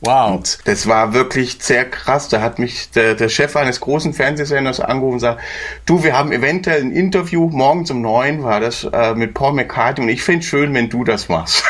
Wow. 0.00 0.36
Und 0.36 0.58
das 0.64 0.86
war 0.86 1.12
wirklich 1.12 1.58
sehr 1.60 1.84
krass. 1.84 2.28
Da 2.28 2.40
hat 2.40 2.58
mich 2.58 2.90
der, 2.90 3.14
der 3.14 3.28
Chef 3.28 3.56
eines 3.56 3.80
großen 3.80 4.12
Fernsehsenders 4.14 4.80
angerufen 4.80 5.14
und 5.14 5.18
gesagt, 5.18 5.40
du, 5.86 6.04
wir 6.04 6.16
haben 6.16 6.30
eventuell 6.30 6.82
ein 6.82 6.92
Interview, 6.92 7.48
morgens 7.50 7.90
um 7.90 8.00
neun 8.00 8.44
war 8.44 8.60
das, 8.60 8.84
äh, 8.84 9.14
mit 9.14 9.34
Paul 9.34 9.54
McCartney 9.54 10.04
und 10.04 10.08
ich 10.10 10.22
finde 10.22 10.44
schön, 10.44 10.72
wenn 10.74 10.88
du 10.88 11.02
das 11.02 11.28
machst. 11.28 11.64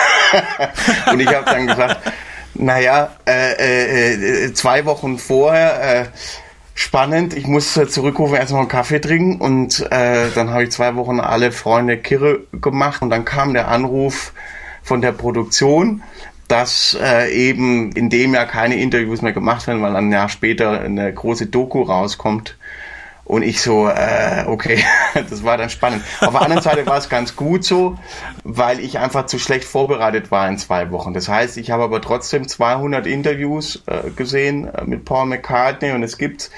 und 1.10 1.20
ich 1.20 1.28
habe 1.28 1.46
dann 1.46 1.66
gesagt, 1.66 2.12
naja, 2.54 3.12
äh, 3.26 3.52
äh, 3.52 4.44
äh, 4.46 4.52
zwei 4.52 4.84
Wochen 4.84 5.18
vorher, 5.18 6.02
äh, 6.02 6.04
spannend. 6.74 7.34
Ich 7.34 7.46
muss 7.46 7.72
zurückrufen, 7.72 8.36
erstmal 8.36 8.60
einen 8.60 8.68
Kaffee 8.68 9.00
trinken 9.00 9.40
und 9.40 9.80
äh, 9.90 10.30
dann 10.34 10.50
habe 10.50 10.64
ich 10.64 10.70
zwei 10.70 10.94
Wochen 10.94 11.18
alle 11.18 11.50
Freunde 11.50 11.98
Kirre 11.98 12.40
gemacht 12.52 13.02
und 13.02 13.10
dann 13.10 13.24
kam 13.24 13.52
der 13.52 13.68
Anruf 13.68 14.32
von 14.82 15.00
der 15.02 15.12
Produktion, 15.12 16.02
dass 16.48 16.96
äh, 17.00 17.30
eben 17.30 17.92
in 17.92 18.08
dem 18.08 18.34
Jahr 18.34 18.46
keine 18.46 18.76
Interviews 18.76 19.22
mehr 19.22 19.34
gemacht 19.34 19.66
werden, 19.66 19.82
weil 19.82 19.94
ein 19.94 20.10
Jahr 20.10 20.30
später 20.30 20.80
eine 20.80 21.12
große 21.12 21.46
Doku 21.46 21.82
rauskommt. 21.82 22.56
Und 23.28 23.42
ich 23.42 23.60
so, 23.60 23.86
äh, 23.86 24.44
okay, 24.46 24.82
das 25.14 25.44
war 25.44 25.58
dann 25.58 25.68
spannend. 25.68 26.02
Auf 26.22 26.32
der 26.32 26.40
anderen 26.40 26.62
Seite 26.62 26.86
war 26.86 26.96
es 26.96 27.10
ganz 27.10 27.36
gut 27.36 27.62
so, 27.62 27.98
weil 28.42 28.80
ich 28.80 28.98
einfach 28.98 29.26
zu 29.26 29.38
schlecht 29.38 29.64
vorbereitet 29.64 30.30
war 30.30 30.48
in 30.48 30.56
zwei 30.56 30.90
Wochen. 30.90 31.12
Das 31.12 31.28
heißt, 31.28 31.58
ich 31.58 31.70
habe 31.70 31.82
aber 31.82 32.00
trotzdem 32.00 32.48
200 32.48 33.06
Interviews 33.06 33.82
äh, 33.84 34.08
gesehen 34.16 34.72
äh, 34.72 34.84
mit 34.84 35.04
Paul 35.04 35.26
McCartney 35.26 35.92
und 35.92 36.02
es 36.02 36.16
gibt, 36.16 36.50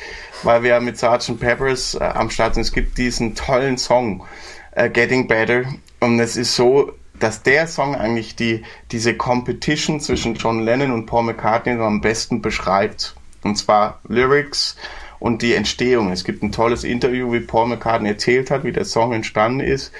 weil 0.45 0.62
wir 0.62 0.78
mit 0.80 0.97
Sgt. 0.97 1.41
Peppers 1.41 1.97
äh, 1.97 2.05
am 2.05 2.30
Start 2.30 2.55
sind, 2.55 2.62
es 2.62 2.72
gibt 2.72 2.97
diesen 2.99 3.34
tollen 3.34 3.76
Song, 3.76 4.24
äh, 4.70 4.88
Getting 4.88 5.26
Better. 5.26 5.64
Und 5.99 6.20
es 6.20 6.36
ist 6.36 6.55
so, 6.55 6.93
dass 7.21 7.43
der 7.43 7.66
Song 7.66 7.95
eigentlich 7.95 8.35
die, 8.35 8.62
diese 8.91 9.14
Competition 9.14 10.01
zwischen 10.01 10.35
John 10.35 10.64
Lennon 10.64 10.91
und 10.91 11.07
Paul 11.07 11.25
McCartney 11.25 11.81
am 11.81 12.01
besten 12.01 12.43
beschreibt. 12.43 13.14
Und 13.43 13.57
zwar 13.57 14.01
Lyrics 14.09 14.77
und 15.18 15.43
die 15.43 15.55
Entstehung. 15.55 16.11
Es 16.11 16.25
gibt 16.25 16.43
ein 16.43 16.51
tolles 16.51 16.83
Interview, 16.83 17.33
wie 17.33 17.41
Paul 17.41 17.68
McCartney 17.68 18.09
erzählt 18.09 18.51
hat, 18.51 18.64
wie 18.64 18.73
der 18.73 18.85
Song 18.85 19.12
entstanden 19.12 19.61
ist. 19.61 19.93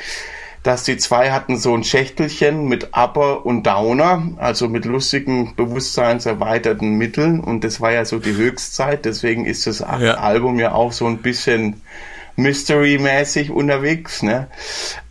Dass 0.63 0.85
die 0.85 0.99
zwei 0.99 1.31
hatten 1.31 1.57
so 1.57 1.75
ein 1.75 1.85
Schächtelchen 1.85 2.67
mit 2.67 2.91
Upper 2.93 3.47
und 3.47 3.67
Downer, 3.67 4.33
also 4.37 4.69
mit 4.69 4.85
lustigen, 4.85 5.55
bewusstseinserweiterten 5.57 6.99
Mitteln. 6.99 7.41
Und 7.41 7.65
das 7.65 7.81
war 7.81 7.93
ja 7.93 8.05
so 8.05 8.19
die 8.19 8.35
Höchstzeit. 8.35 9.05
Deswegen 9.07 9.47
ist 9.47 9.67
das 9.67 9.79
ja. 9.79 10.15
Album 10.15 10.59
ja 10.59 10.73
auch 10.73 10.93
so 10.93 11.07
ein 11.07 11.19
bisschen 11.19 11.81
Mystery-mäßig 12.41 13.51
unterwegs. 13.51 14.23
Ne? 14.23 14.49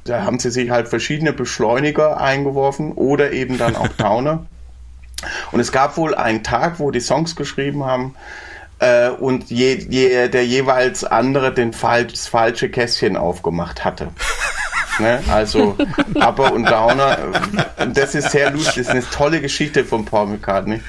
Da 0.04 0.24
haben 0.24 0.40
sie 0.40 0.52
sich 0.52 0.70
halt 0.70 0.88
verschiedene 0.88 1.34
Beschleuniger 1.34 2.20
eingeworfen 2.20 2.94
oder 2.94 3.32
eben 3.32 3.58
dann 3.58 3.76
auch 3.76 3.88
Downer. 3.98 4.46
Und 5.52 5.60
es 5.60 5.72
gab 5.72 5.98
wohl 5.98 6.16
einen 6.16 6.44
Tag, 6.44 6.80
wo 6.80 6.92
die 6.92 7.02
Songs 7.02 7.36
geschrieben 7.36 7.84
haben 7.84 8.16
äh, 8.80 9.10
und 9.10 9.50
je, 9.50 9.76
je, 9.76 10.30
der 10.30 10.46
jeweils 10.46 11.04
andere 11.04 11.54
den 11.54 11.74
Fal 11.74 12.06
das 12.06 12.28
falsche 12.28 12.70
Kästchen 12.70 13.18
aufgemacht 13.18 13.84
hatte. 13.84 14.10
ne? 15.00 15.22
Also 15.30 15.76
Upper 16.16 16.54
und 16.54 16.66
Downer. 16.66 17.18
Und 17.78 17.98
das 17.98 18.16
ist 18.16 18.32
sehr 18.32 18.52
lustig. 18.52 18.76
Das 18.76 18.88
ist 18.88 18.90
eine 18.90 19.10
tolle 19.10 19.42
Geschichte 19.42 19.84
von 19.84 20.06
Paul 20.06 20.28
McCartney. 20.28 20.82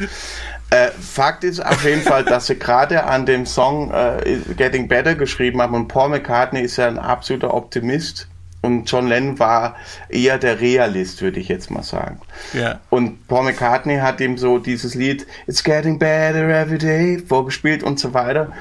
Äh, 0.71 0.91
Fakt 0.91 1.43
ist 1.43 1.65
auf 1.65 1.85
jeden 1.85 2.03
Fall, 2.03 2.25
dass 2.25 2.47
sie 2.47 2.57
gerade 2.57 3.05
an 3.05 3.27
dem 3.27 3.45
Song 3.45 3.91
äh, 3.93 4.39
Getting 4.57 4.87
Better 4.87 5.17
geschrieben 5.17 5.61
haben 5.61 5.75
und 5.75 5.89
Paul 5.89 6.11
McCartney 6.11 6.61
ist 6.61 6.77
ja 6.77 6.87
ein 6.87 6.99
absoluter 6.99 7.53
Optimist 7.55 8.29
und 8.63 8.91
John 8.91 9.09
Lennon 9.09 9.39
war 9.39 9.77
eher 10.09 10.39
der 10.39 10.61
Realist, 10.61 11.23
würde 11.23 11.41
ich 11.41 11.49
jetzt 11.49 11.71
mal 11.71 11.83
sagen. 11.83 12.21
Ja. 12.53 12.81
Und 12.91 13.27
Paul 13.27 13.45
McCartney 13.45 13.97
hat 13.97 14.21
ihm 14.21 14.37
so 14.37 14.59
dieses 14.59 14.95
Lied 14.95 15.27
It's 15.47 15.65
Getting 15.65 15.99
Better 15.99 16.49
Every 16.49 16.79
Day 16.79 17.19
vorgespielt 17.19 17.83
und 17.83 17.99
so 17.99 18.13
weiter. 18.15 18.53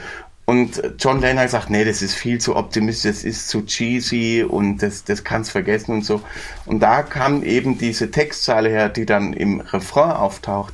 Und 0.45 0.82
John 0.97 1.22
Lennon 1.22 1.39
hat 1.39 1.45
gesagt, 1.45 1.70
nee, 1.70 1.86
das 1.86 2.01
ist 2.01 2.16
viel 2.16 2.39
zu 2.39 2.55
optimistisch, 2.55 3.12
das 3.12 3.24
ist 3.24 3.49
zu 3.49 3.66
cheesy 3.66 4.43
und 4.43 4.82
das, 4.82 5.03
das 5.03 5.24
kannst 5.24 5.51
vergessen 5.51 5.91
und 5.91 6.03
so. 6.03 6.22
Und 6.66 6.80
da 6.80 7.03
kam 7.03 7.43
eben 7.43 7.78
diese 7.78 8.10
Textzeile 8.10 8.70
her, 8.70 8.89
die 8.89 9.05
dann 9.05 9.34
im 9.34 9.60
Refrain 9.60 10.12
auftaucht. 10.12 10.74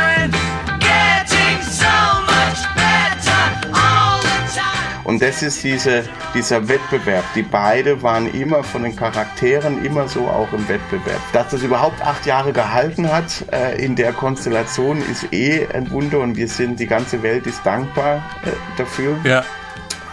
Und 5.11 5.21
das 5.21 5.43
ist 5.43 5.65
diese, 5.65 6.05
dieser 6.33 6.69
Wettbewerb. 6.69 7.25
Die 7.35 7.41
beide 7.41 8.01
waren 8.01 8.33
immer 8.33 8.63
von 8.63 8.83
den 8.83 8.95
Charakteren 8.95 9.83
immer 9.83 10.07
so 10.07 10.21
auch 10.21 10.53
im 10.53 10.69
Wettbewerb. 10.69 11.19
Dass 11.33 11.49
das 11.49 11.63
überhaupt 11.63 12.01
acht 12.01 12.25
Jahre 12.25 12.53
gehalten 12.53 13.11
hat 13.11 13.43
äh, 13.51 13.75
in 13.83 13.97
der 13.97 14.13
Konstellation 14.13 15.03
ist 15.11 15.33
eh 15.33 15.67
ein 15.67 15.91
Wunder 15.91 16.21
und 16.21 16.37
wir 16.37 16.47
sind, 16.47 16.79
die 16.79 16.87
ganze 16.87 17.21
Welt 17.23 17.45
ist 17.45 17.59
dankbar 17.65 18.23
äh, 18.45 18.51
dafür. 18.77 19.17
Ja. 19.25 19.43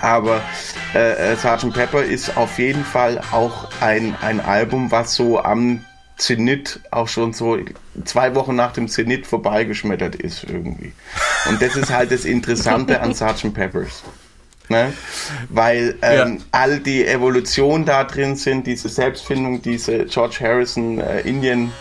Aber 0.01 0.41
äh, 0.97 1.33
äh 1.33 1.37
Sgt. 1.37 1.73
Pepper 1.73 2.03
ist 2.03 2.37
auf 2.37 2.59
jeden 2.59 2.85
Fall 2.85 3.21
auch 3.31 3.69
ein, 3.81 4.17
ein 4.21 4.41
Album, 4.41 4.91
was 4.91 5.15
so 5.15 5.41
am 5.41 5.85
Zenit 6.17 6.81
auch 6.91 7.07
schon 7.07 7.33
so 7.33 7.57
zwei 8.05 8.35
Wochen 8.35 8.57
nach 8.57 8.73
dem 8.73 8.89
Zenit 8.89 9.29
vorbeigeschmettert 9.29 10.17
ist 10.17 10.43
irgendwie. 10.43 10.93
Und 11.49 11.63
das 11.63 11.77
ist 11.77 11.93
halt 11.93 12.11
das 12.11 12.25
Interessante 12.25 13.01
an 13.01 13.15
Sgt. 13.15 13.55
Peppers. 13.55 14.03
Ne? 14.69 14.93
Weil 15.49 15.97
ähm, 16.03 16.37
ja. 16.39 16.45
all 16.53 16.81
die 16.81 17.07
Evolution 17.07 17.85
da 17.85 18.05
drin 18.05 18.37
sind, 18.37 18.67
diese 18.67 18.89
Selbstfindung, 18.89 19.63
diese 19.63 20.05
George 20.05 20.39
Harrison 20.41 20.99
äh, 20.99 21.21
Indien 21.21 21.73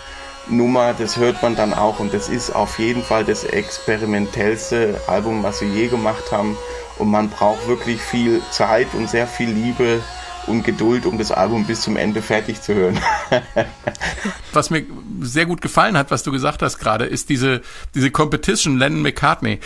Nummer, 0.49 0.93
das 0.97 1.17
hört 1.17 1.41
man 1.43 1.55
dann 1.57 1.73
auch 1.73 1.99
und 1.99 2.13
das 2.13 2.29
ist 2.29 2.51
auf 2.51 2.79
jeden 2.79 3.03
Fall 3.03 3.25
das 3.25 3.43
experimentellste 3.43 5.01
Album, 5.07 5.43
was 5.43 5.59
sie 5.59 5.65
je 5.65 5.87
gemacht 5.87 6.31
haben 6.31 6.57
und 6.97 7.09
man 7.09 7.29
braucht 7.29 7.67
wirklich 7.67 8.01
viel 8.01 8.41
Zeit 8.51 8.87
und 8.93 9.09
sehr 9.09 9.27
viel 9.27 9.49
Liebe 9.49 10.01
und 10.47 10.63
Geduld, 10.63 11.05
um 11.05 11.17
das 11.17 11.31
Album 11.31 11.65
bis 11.65 11.81
zum 11.81 11.97
Ende 11.97 12.21
fertig 12.21 12.61
zu 12.61 12.73
hören. 12.73 12.99
was 14.53 14.69
mir 14.69 14.85
sehr 15.21 15.45
gut 15.45 15.61
gefallen 15.61 15.97
hat, 15.97 16.09
was 16.09 16.23
du 16.23 16.31
gesagt 16.31 16.61
hast 16.61 16.79
gerade, 16.79 17.05
ist 17.05 17.29
diese, 17.29 17.61
diese 17.93 18.11
Competition 18.11 18.77
Lennon 18.77 19.01
McCartney. 19.01 19.59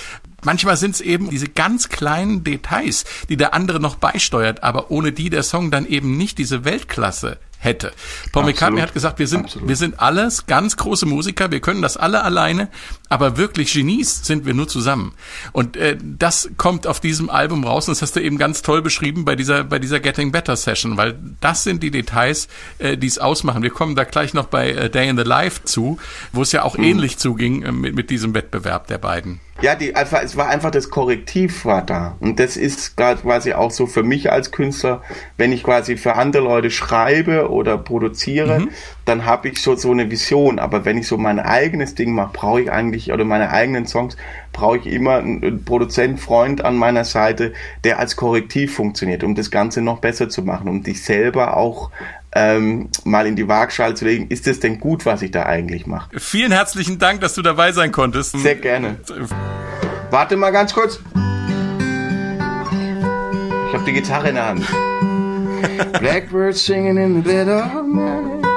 Manchmal 0.44 0.78
sind 0.78 0.96
es 0.96 1.02
eben 1.02 1.30
diese 1.30 1.48
ganz 1.48 1.90
kleinen 1.90 2.44
Details, 2.44 3.06
die 3.30 3.38
der 3.38 3.54
andere 3.54 3.80
noch 3.80 3.96
beisteuert, 3.96 4.64
aber 4.64 4.90
ohne 4.90 5.12
die 5.12 5.30
der 5.30 5.44
Song 5.44 5.72
dann 5.72 5.86
eben 5.86 6.18
nicht 6.18 6.38
diese 6.38 6.66
Weltklasse 6.66 7.38
hätte. 7.62 7.88
Paul 8.32 8.42
Absolut. 8.42 8.46
McCartney 8.46 8.82
hat 8.82 8.94
gesagt, 8.94 9.20
wir 9.20 9.28
sind, 9.28 9.46
Absolut. 9.46 9.70
wir 9.70 9.76
sind 9.76 10.00
alles 10.00 10.48
ganz 10.48 10.78
große 10.78 11.06
Musiker, 11.06 11.52
wir 11.52 11.62
können 11.62 11.82
das 11.82 11.96
alle 11.96 12.24
alleine, 12.24 12.70
aber 13.08 13.38
wirklich 13.38 13.72
Genies 13.72 14.26
sind 14.26 14.46
wir 14.46 14.54
nur 14.54 14.68
zusammen. 14.68 15.14
Und 15.52 15.78
äh, 15.78 15.98
das 16.02 16.50
kommt 16.58 16.88
auf 16.88 17.00
diesem 17.00 17.30
Album 17.30 17.64
raus 17.64 17.88
und 17.88 17.94
das 17.94 18.02
hast 18.02 18.16
du 18.16 18.20
eben 18.20 18.38
ganz 18.38 18.64
toll 18.64 18.82
beschrieben 18.82 19.26
bei 19.26 19.36
dieser, 19.36 19.64
bei 19.64 19.78
dieser 19.78 20.00
Getting 20.00 20.32
Better 20.32 20.56
Session, 20.56 20.98
weil 20.98 21.18
das 21.40 21.64
sind 21.64 21.84
die 21.84 21.92
Details, 21.92 22.48
äh, 22.80 22.98
die 22.98 23.08
es 23.08 23.20
ausmachen. 23.20 23.62
Wir 23.62 23.70
kommen 23.70 23.96
da 23.96 24.06
gleich 24.06 24.34
noch 24.34 24.48
bei 24.48 24.72
äh, 24.72 24.90
Day 24.90 25.08
in 25.08 25.18
the 25.18 25.24
Life 25.24 25.64
zu, 25.64 26.00
wo 26.34 26.42
es 26.42 26.52
ja 26.52 26.64
auch 26.64 26.78
mhm. 26.78 26.84
ähnlich 26.84 27.18
zuging 27.18 27.62
äh, 27.62 27.72
mit, 27.72 27.96
mit 27.96 28.10
diesem 28.10 28.34
Wettbewerb 28.34 28.88
der 28.88 28.98
beiden. 28.98 29.40
Ja, 29.62 29.76
die, 29.76 29.96
einfach, 29.96 30.24
es 30.24 30.36
war 30.36 30.48
einfach 30.48 30.72
das 30.72 30.90
Korrektiv 30.90 31.66
war 31.66 31.84
da. 31.84 32.16
Und 32.20 32.40
das 32.40 32.58
ist 32.58 32.98
quasi 32.98 33.54
auch 33.54 33.70
so 33.70 33.86
für 33.86 34.02
mich 34.02 34.32
als 34.32 34.52
Künstler, 34.52 35.04
wenn 35.38 35.52
ich 35.52 35.64
quasi 35.64 35.98
für 35.98 36.16
andere 36.16 36.44
Leute 36.44 36.72
schreibe 36.72 37.51
oder 37.52 37.78
produziere, 37.78 38.60
mhm. 38.62 38.70
dann 39.06 39.26
habe 39.26 39.50
ich 39.50 39.62
so, 39.62 39.76
so 39.76 39.92
eine 39.92 40.10
Vision. 40.10 40.60
Aber 40.60 40.86
wenn 40.86 40.98
ich 40.98 41.08
so 41.08 41.18
mein 41.18 41.40
eigenes 41.40 41.96
Ding 41.96 42.14
mache, 42.14 42.32
brauche 42.34 42.62
ich 42.62 42.72
eigentlich, 42.72 43.12
oder 43.12 43.26
meine 43.26 43.52
eigenen 43.52 43.86
Songs, 43.86 44.18
brauche 44.54 44.78
ich 44.78 44.88
immer 44.88 45.18
einen 45.18 45.64
Produzent, 45.64 46.20
Freund 46.20 46.64
an 46.64 46.76
meiner 46.78 47.06
Seite, 47.06 47.54
der 47.84 48.00
als 48.00 48.16
Korrektiv 48.16 48.76
funktioniert, 48.76 49.24
um 49.24 49.36
das 49.36 49.52
Ganze 49.52 49.82
noch 49.82 50.00
besser 50.00 50.30
zu 50.30 50.44
machen, 50.44 50.68
um 50.68 50.84
dich 50.84 51.04
selber 51.04 51.58
auch 51.58 51.92
ähm, 52.34 52.90
mal 53.04 53.28
in 53.28 53.36
die 53.36 53.48
Waagschale 53.48 53.94
zu 53.94 54.06
legen, 54.06 54.28
ist 54.30 54.48
es 54.48 54.60
denn 54.60 54.80
gut, 54.80 55.06
was 55.06 55.22
ich 55.22 55.32
da 55.32 55.46
eigentlich 55.46 55.86
mache? 55.86 56.20
Vielen 56.20 56.52
herzlichen 56.52 56.98
Dank, 56.98 57.22
dass 57.22 57.34
du 57.34 57.42
dabei 57.42 57.72
sein 57.72 57.92
konntest. 57.92 58.38
Sehr 58.38 58.56
gerne. 58.56 58.98
Warte 60.10 60.38
mal 60.38 60.52
ganz 60.52 60.74
kurz. 60.74 61.00
Ich 63.68 63.74
habe 63.74 63.86
die 63.86 63.94
Gitarre 63.94 64.30
in 64.30 64.36
der 64.36 64.48
Hand. 64.48 64.66
Blackbird 65.62 66.56
singing 66.58 66.98
in 66.98 67.16
the 67.16 67.22
dead 67.22 67.48
of 67.48 67.86
night. 67.86 68.51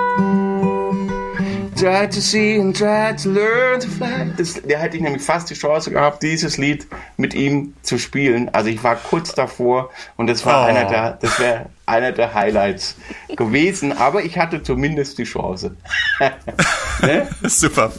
Try 1.85 2.09
to 2.09 2.21
see 2.21 2.59
and 2.59 2.75
try 2.75 3.15
to 3.15 3.29
learn 3.29 3.79
to 3.81 3.89
fly. 3.89 4.33
Das, 4.39 4.55
da 4.67 4.79
hätte 4.79 4.97
ich 4.97 5.03
nämlich 5.03 5.23
fast 5.23 5.51
die 5.51 5.55
Chance 5.55 5.91
gehabt, 5.91 6.23
dieses 6.23 6.57
Lied 6.57 6.87
mit 7.19 7.35
ihm 7.35 7.75
zu 7.83 7.99
spielen. 7.99 8.49
Also 8.55 8.71
ich 8.71 8.83
war 8.83 8.97
kurz 8.97 9.35
davor 9.35 9.91
und 10.17 10.27
das 10.29 10.47
war 10.47 10.63
Oh. 10.63 10.67
einer 10.67 10.87
der, 10.87 11.19
das 11.21 11.39
wäre 11.39 11.67
einer 11.85 12.13
der 12.13 12.33
Highlights 12.33 12.97
gewesen. 13.37 13.93
Aber 13.99 14.23
ich 14.25 14.39
hatte 14.39 14.63
zumindest 14.63 15.19
die 15.19 15.25
Chance. 15.25 15.77
ne? 17.03 17.29
Super. 17.43 17.93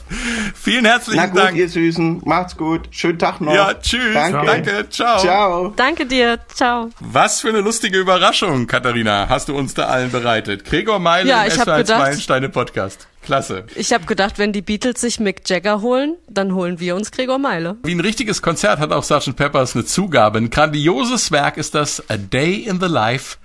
Vielen 0.56 0.86
herzlichen 0.86 1.20
Na 1.20 1.28
gut, 1.28 1.38
Dank. 1.38 1.56
ihr 1.58 1.70
Süßen, 1.70 2.22
macht's 2.26 2.58
gut. 2.58 2.88
Schönen 2.90 3.20
Tag 3.20 3.40
noch. 3.42 3.54
Ja, 3.54 3.76
tschüss. 3.76 4.14
Danke. 4.16 4.46
Danke. 4.48 4.90
Ciao. 4.90 5.20
Ciao. 5.20 5.68
Danke 5.76 6.08
dir. 6.08 6.40
Ciao. 6.54 6.90
Was 7.02 7.42
für 7.42 7.50
eine 7.50 7.62
lustige 7.62 8.00
Überraschung, 8.00 8.66
Katharina, 8.66 9.28
hast 9.30 9.50
du 9.50 9.56
uns 9.56 9.76
da 9.76 9.86
allen 9.86 10.10
bereitet. 10.12 10.66
Gregor 10.66 10.98
Meile 10.98 11.30
Ja, 11.30 11.44
im 11.44 11.52
ich 11.52 11.60
hab 11.60 11.68
SWR1 11.68 11.78
gedacht- 11.78 12.00
Meilensteine 12.00 12.50
Podcast. 12.50 13.08
Klasse. 13.26 13.66
Ich 13.76 13.92
habe 13.92 14.06
gedacht, 14.06 14.38
wenn 14.40 14.54
die 14.54 14.62
Beatles 14.62 15.02
sich 15.02 15.20
Mick 15.20 15.50
Jagger 15.50 15.82
holen, 15.82 16.16
dann 16.30 16.54
holen 16.54 16.80
wir 16.80 16.96
uns 16.96 17.12
Gregor 17.12 17.40
Meile. 17.40 17.78
Wie 17.84 17.94
ein 17.94 18.00
richtiges 18.00 18.42
Konzert 18.42 18.80
hat 18.80 18.92
auch 18.92 19.04
Sgt. 19.04 19.36
Peppers 19.36 19.76
eine 19.76 19.86
Zugabe. 19.86 20.38
Ein 20.38 20.50
grandioses 20.50 21.32
Werk 21.32 21.58
ist 21.58 21.76
das 21.76 22.10
A 22.10 22.18
Day 22.18 22.56
in 22.56 22.80
the 22.80 22.88
Life. 22.88 23.38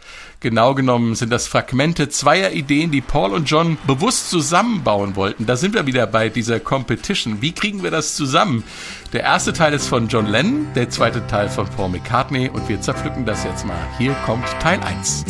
Genau 0.43 0.75
genommen 0.75 1.15
sind 1.17 1.31
das 1.31 1.47
Fragmente 1.47 2.09
zweier 2.09 2.53
Ideen, 2.53 2.91
die 2.91 3.03
Paul 3.03 3.35
und 3.35 3.51
John 3.51 3.77
bewusst 3.87 4.31
zusammenbauen 4.31 5.15
wollten. 5.15 5.45
Da 5.45 5.57
sind 5.57 5.75
wir 5.75 5.87
wieder 5.87 6.07
bei 6.07 6.31
dieser 6.31 6.61
Competition. 6.61 7.43
Wie 7.43 7.53
kriegen 7.53 7.83
wir 7.83 7.91
das 7.91 8.17
zusammen? 8.17 8.65
Der 9.13 9.21
erste 9.21 9.53
Teil 9.53 9.75
ist 9.75 9.87
von 9.87 10.09
John 10.09 10.27
Lennon, 10.27 10.69
der 10.75 10.89
zweite 10.89 11.27
Teil 11.27 11.51
von 11.51 11.69
Paul 11.69 11.91
McCartney 11.91 12.49
und 12.49 12.67
wir 12.71 12.81
zerpflücken 12.81 13.27
das 13.27 13.45
jetzt 13.45 13.67
mal. 13.67 13.77
Hier 13.99 14.15
kommt 14.25 14.47
Teil 14.61 14.81
1. 14.81 15.27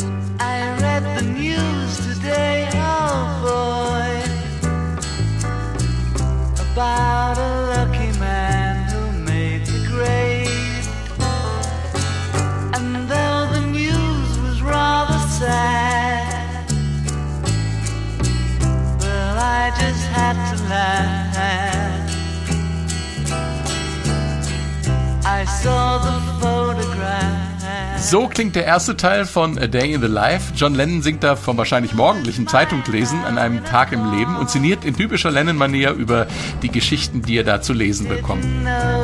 had 20.11 20.35
to 20.51 20.57
laugh. 20.69 21.31
I 25.25 25.45
saw 25.45 25.99
the 25.99 26.19
photograph. 26.39 27.51
So 27.97 28.27
klingt 28.27 28.55
der 28.55 28.65
erste 28.65 28.97
Teil 28.97 29.25
von 29.25 29.57
A 29.59 29.67
Day 29.67 29.93
in 29.93 30.01
the 30.01 30.07
Life. 30.07 30.53
John 30.55 30.75
Lennon 30.75 31.01
singt 31.01 31.23
da 31.23 31.35
vom 31.35 31.57
wahrscheinlich 31.57 31.93
morgendlichen 31.93 32.47
Zeitunglesen 32.47 33.23
an 33.23 33.37
einem 33.37 33.63
Tag 33.63 33.91
im 33.91 34.11
Leben 34.11 34.35
und 34.37 34.49
sinniert 34.49 34.83
in 34.83 34.95
typischer 34.95 35.31
Lennon-Manier 35.31 35.91
über 35.91 36.27
die 36.61 36.69
Geschichten, 36.69 37.21
die 37.21 37.37
er 37.37 37.43
da 37.43 37.61
zu 37.61 37.73
lesen 37.73 38.07
bekommt. 38.09 38.43
A 38.43 38.99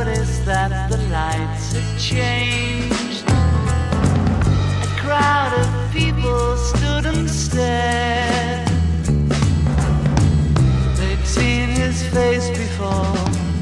crowd 5.00 5.54
of 5.54 5.68
people 5.94 6.58
stood 6.58 7.06
and 7.06 7.30
stared. 7.30 8.67
Seen 11.28 11.70
his 11.70 12.04
face 12.04 12.50
before. 12.50 13.14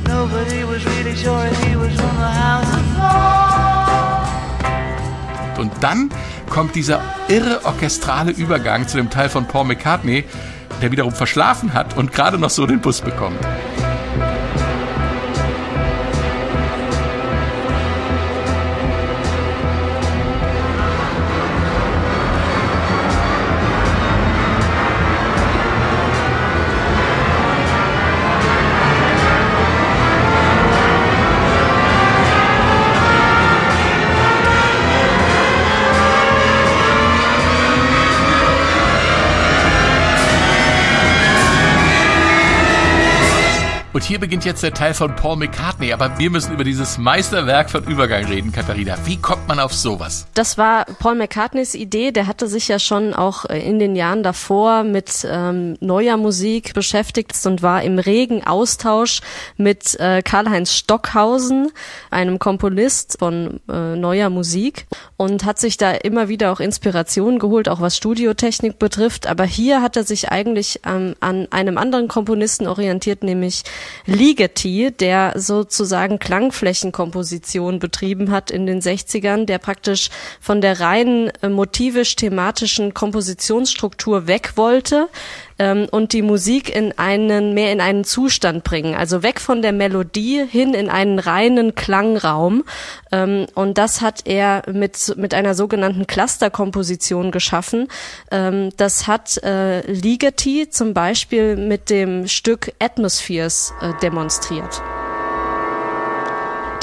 Nobody 0.07 0.63
was 0.63 0.85
really 0.85 1.15
sure 1.15 1.45
he 1.45 1.75
was 1.75 1.93
from 1.95 2.15
the 2.17 2.31
house 2.31 2.67
of 2.67 2.85
Und 5.57 5.71
dann 5.81 6.09
kommt 6.49 6.75
dieser 6.75 7.01
irre 7.27 7.65
orchestrale 7.65 8.31
Übergang 8.31 8.87
zu 8.87 8.97
dem 8.97 9.09
Teil 9.09 9.29
von 9.29 9.47
Paul 9.47 9.65
McCartney, 9.65 10.25
der 10.81 10.91
wiederum 10.91 11.11
verschlafen 11.11 11.73
hat 11.73 11.97
und 11.97 12.13
gerade 12.13 12.37
noch 12.37 12.51
so 12.51 12.67
den 12.67 12.81
Bus 12.81 13.01
bekommt. 13.01 13.39
Und 43.95 44.03
hier 44.03 44.19
beginnt 44.19 44.43
jetzt 44.43 44.61
der 44.61 44.73
Teil 44.73 44.93
von 44.93 45.15
Paul 45.15 45.37
McCartney, 45.37 45.93
aber 45.93 46.19
wir 46.19 46.29
müssen 46.29 46.53
über 46.53 46.65
dieses 46.65 46.97
Meisterwerk 46.97 47.69
von 47.69 47.85
Übergang 47.85 48.25
reden, 48.25 48.51
Katharina. 48.51 48.97
Wie 49.05 49.15
kommt 49.15 49.47
man 49.47 49.57
auf 49.57 49.73
sowas? 49.73 50.27
Das 50.33 50.57
war 50.57 50.83
Paul 50.99 51.15
McCartneys 51.15 51.75
Idee. 51.75 52.11
Der 52.11 52.27
hatte 52.27 52.49
sich 52.49 52.67
ja 52.67 52.77
schon 52.77 53.13
auch 53.13 53.45
äh, 53.45 53.57
in 53.57 53.79
den 53.79 53.95
Jahren 53.95 54.21
davor 54.21 54.83
mit 54.83 55.25
ähm, 55.31 55.77
neuer 55.79 56.17
Musik 56.17 56.73
beschäftigt 56.73 57.37
und 57.45 57.61
war 57.61 57.83
im 57.83 57.97
regen 57.97 58.45
Austausch 58.45 59.21
mit 59.55 59.97
äh, 59.97 60.21
Karl-Heinz 60.21 60.73
Stockhausen, 60.73 61.71
einem 62.11 62.37
Komponist 62.37 63.15
von 63.19 63.61
äh, 63.69 63.95
neuer 63.95 64.29
Musik 64.29 64.87
und 65.15 65.45
hat 65.45 65.57
sich 65.57 65.77
da 65.77 65.91
immer 65.91 66.27
wieder 66.27 66.51
auch 66.51 66.59
Inspiration 66.59 67.39
geholt, 67.39 67.69
auch 67.69 67.79
was 67.79 67.95
Studiotechnik 67.95 68.77
betrifft. 68.77 69.25
Aber 69.25 69.45
hier 69.45 69.81
hat 69.81 69.95
er 69.95 70.03
sich 70.03 70.33
eigentlich 70.33 70.81
ähm, 70.85 71.15
an 71.21 71.47
einem 71.53 71.77
anderen 71.77 72.09
Komponisten 72.09 72.67
orientiert, 72.67 73.23
nämlich 73.23 73.63
Ligeti, 74.05 74.91
der 74.91 75.33
sozusagen 75.35 76.19
Klangflächenkomposition 76.19 77.79
betrieben 77.79 78.31
hat 78.31 78.51
in 78.51 78.65
den 78.65 78.81
60ern, 78.81 79.45
der 79.45 79.57
praktisch 79.57 80.09
von 80.39 80.61
der 80.61 80.79
reinen 80.79 81.31
äh, 81.41 81.49
motivisch-thematischen 81.49 82.93
Kompositionsstruktur 82.93 84.27
weg 84.27 84.53
wollte 84.55 85.09
ähm, 85.59 85.87
und 85.91 86.13
die 86.13 86.21
Musik 86.21 86.75
in 86.75 86.97
einen 86.97 87.53
mehr 87.53 87.71
in 87.71 87.81
einen 87.81 88.03
Zustand 88.03 88.63
bringen, 88.63 88.95
also 88.95 89.23
weg 89.23 89.39
von 89.39 89.61
der 89.61 89.73
Melodie 89.73 90.45
hin 90.47 90.73
in 90.73 90.89
einen 90.89 91.19
reinen 91.19 91.75
Klangraum. 91.75 92.63
Ähm, 93.11 93.47
und 93.55 93.77
das 93.77 94.01
hat 94.01 94.21
er 94.25 94.63
mit 94.71 95.13
mit 95.17 95.33
einer 95.33 95.55
sogenannten 95.55 96.07
Clusterkomposition 96.07 97.31
geschaffen. 97.31 97.87
Ähm, 98.31 98.69
das 98.77 99.07
hat 99.07 99.37
äh, 99.43 99.81
Ligeti 99.91 100.69
zum 100.69 100.93
Beispiel 100.93 101.55
mit 101.55 101.89
dem 101.89 102.27
Stück 102.27 102.73
Atmospheres 102.79 103.73
äh, 103.81 103.93
demonstriert. 104.01 104.81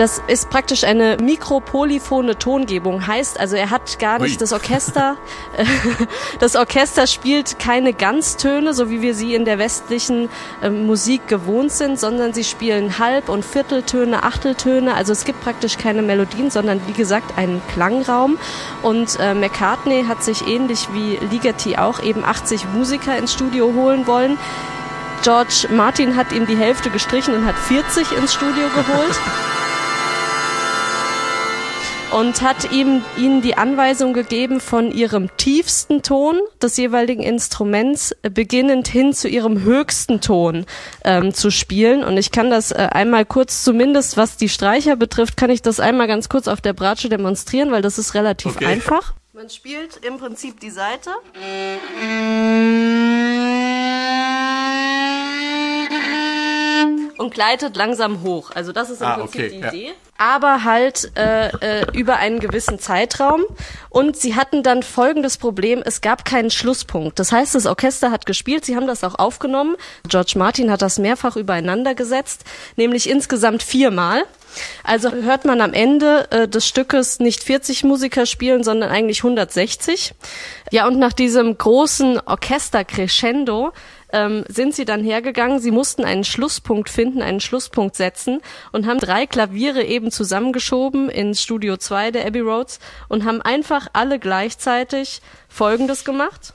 Das 0.03 0.21
ist 0.27 0.51
praktisch 0.51 0.83
eine 0.83 1.17
mikropolyphone 1.23 2.37
Tongebung. 2.37 3.07
Heißt 3.07 3.39
also, 3.39 3.55
er 3.55 3.71
hat 3.71 4.01
gar 4.01 4.19
nicht 4.19 4.33
Ui. 4.33 4.39
das 4.39 4.53
Orchester. 4.53 5.17
das 6.41 6.57
Orchester 6.57 7.07
spielt 7.07 7.61
keine 7.61 7.93
Ganztöne, 7.93 8.75
so 8.75 8.91
wie 8.91 9.01
wir 9.01 9.15
sie 9.15 9.37
in 9.37 9.45
der 9.45 9.61
westlichen 9.61 10.29
äh, 10.61 10.71
Musik 10.71 11.29
gewohnt 11.29 11.71
sind, 11.71 12.01
sondern 12.01 12.35
sie 12.35 12.43
spielen 12.43 12.99
Halb- 12.99 13.29
und 13.29 13.45
Vierteltöne, 13.45 14.25
Achteltöne. 14.25 14.95
Also 14.95 15.13
es 15.13 15.25
gibt 15.25 15.41
praktisch 15.41 15.79
keine 15.79 16.03
Melodien, 16.03 16.51
sondern 16.51 16.81
wie 16.89 16.95
gesagt 16.95 17.39
einen 17.39 17.63
Klangraum. 17.73 18.39
Und 18.83 19.21
äh, 19.21 19.35
McCartney 19.35 20.07
hat 20.09 20.25
sich 20.25 20.45
ähnlich 20.49 20.89
wie 20.93 21.17
Ligeti 21.31 21.77
auch 21.77 22.03
eben 22.03 22.25
80 22.25 22.67
Musiker 22.75 23.17
ins 23.17 23.35
Studio 23.35 23.73
holen 23.73 24.09
wollen. 24.09 24.37
George 25.23 25.69
Martin 25.71 26.17
hat 26.17 26.33
ihm 26.33 26.49
die 26.49 26.57
Hälfte 26.57 26.91
gestrichen 26.91 27.35
und 27.35 27.47
hat 27.47 27.55
40 27.57 28.11
ins 28.19 28.35
Studio 28.35 28.67
geholt 28.75 29.21
und 32.19 32.43
hat 32.43 32.73
ihm 32.73 33.03
ihnen 33.17 33.43
die 33.43 33.57
Anweisung 33.57 34.13
gegeben, 34.13 34.61
von 34.61 34.93
ihrem 34.93 35.29
tiefsten 35.37 36.03
Ton 36.03 36.39
des 36.63 36.77
jeweiligen 36.77 37.23
Instruments 37.23 38.13
äh, 38.23 38.31
beginnend 38.31 38.89
hin 38.89 39.13
zu 39.13 39.29
ihrem 39.29 39.63
höchsten 39.63 40.21
Ton 40.21 40.67
ähm, 41.05 41.35
zu 41.35 41.51
spielen. 41.51 42.05
Und 42.05 42.17
ich 42.17 42.31
kann 42.31 42.51
das 42.51 42.71
äh, 42.71 42.89
einmal 42.93 43.25
kurz, 43.25 43.65
zumindest 43.65 44.17
was 44.17 44.37
die 44.37 44.49
Streicher 44.49 44.97
betrifft, 44.97 45.37
kann 45.37 45.51
ich 45.51 45.63
das 45.63 45.81
einmal 45.81 46.07
ganz 46.07 46.29
kurz 46.29 46.49
auf 46.49 46.61
der 46.61 46.73
Bratsche 46.73 47.09
demonstrieren, 47.09 47.71
weil 47.71 47.83
das 47.83 47.99
ist 47.99 48.15
relativ 48.15 48.57
Okay. 48.57 48.67
einfach. 48.67 49.15
Man 49.35 49.49
spielt 49.49 49.97
im 50.07 50.19
Prinzip 50.19 50.61
die 50.61 50.71
Seite. 50.71 51.11
Und 57.23 57.33
gleitet 57.33 57.77
langsam 57.77 58.23
hoch. 58.23 58.51
Also 58.55 58.73
das 58.73 58.91
ist 58.91 59.01
im 59.01 59.07
Ah, 59.07 59.15
Prinzip 59.17 59.41
okay, 59.41 59.51
die 59.51 59.61
ja. 59.61 59.69
Idee. 59.69 59.93
Aber 60.19 60.63
halt 60.65 61.11
äh, 61.17 61.49
äh, 61.81 61.87
über 61.95 62.17
einen 62.17 62.39
gewissen 62.39 62.79
Zeitraum. 62.79 63.43
Und 63.89 64.17
sie 64.17 64.37
hatten 64.37 64.63
dann 64.63 64.83
folgendes 64.83 65.37
Problem, 65.39 65.83
es 65.85 66.01
gab 66.01 66.25
keinen 66.25 66.51
Schlusspunkt. 66.51 67.19
Das 67.19 67.33
heißt, 67.33 67.55
das 67.55 67.67
Orchester 67.67 68.11
hat 68.11 68.27
gespielt, 68.27 68.65
sie 68.65 68.77
haben 68.77 68.87
das 68.87 69.03
auch 69.03 69.19
aufgenommen. 69.19 69.77
George 70.09 70.35
Martin 70.37 70.71
hat 70.71 70.83
das 70.83 70.99
mehrfach 70.99 71.37
übereinander 71.37 71.95
gesetzt, 71.95 72.45
nämlich 72.77 73.09
insgesamt 73.09 73.63
viermal. 73.63 74.23
Also 74.85 75.11
hört 75.11 75.45
man 75.47 75.61
am 75.63 75.73
Ende 75.73 76.31
äh, 76.31 76.47
des 76.47 76.69
Stückes 76.69 77.19
nicht 77.19 77.43
40 77.43 77.85
Musiker 77.85 78.27
spielen, 78.27 78.63
sondern 78.63 78.91
eigentlich 78.91 79.21
160. 79.25 80.15
Ja, 80.71 80.87
und 80.87 80.99
nach 80.99 81.15
diesem 81.15 81.57
großen 81.57 82.21
Orchester-Crescendo 82.27 83.73
ähm, 84.13 84.45
sind 84.49 84.75
sie 84.75 84.85
dann 84.85 85.03
hergegangen. 85.03 85.59
Sie 85.59 85.71
mussten 85.71 86.05
einen 86.05 86.25
Schlusspunkt 86.25 86.91
finden, 86.91 87.23
einen 87.23 87.41
Schlusspunkt 87.41 87.97
setzen 87.97 88.41
und 88.71 88.87
haben 88.87 88.99
drei 88.99 89.27
Klaviere 89.27 89.83
eben 89.83 90.11
zusammengeschoben 90.11 91.09
ins 91.09 91.43
Studio 91.43 91.77
2 91.77 92.11
der 92.11 92.27
Abbey 92.27 92.41
Roads 92.41 92.79
und 93.09 93.25
haben 93.25 93.43
einfach 93.43 93.89
alle 93.93 94.19
gleichzeitig 94.19 95.21
Folgendes 95.49 96.05
gemacht. 96.05 96.55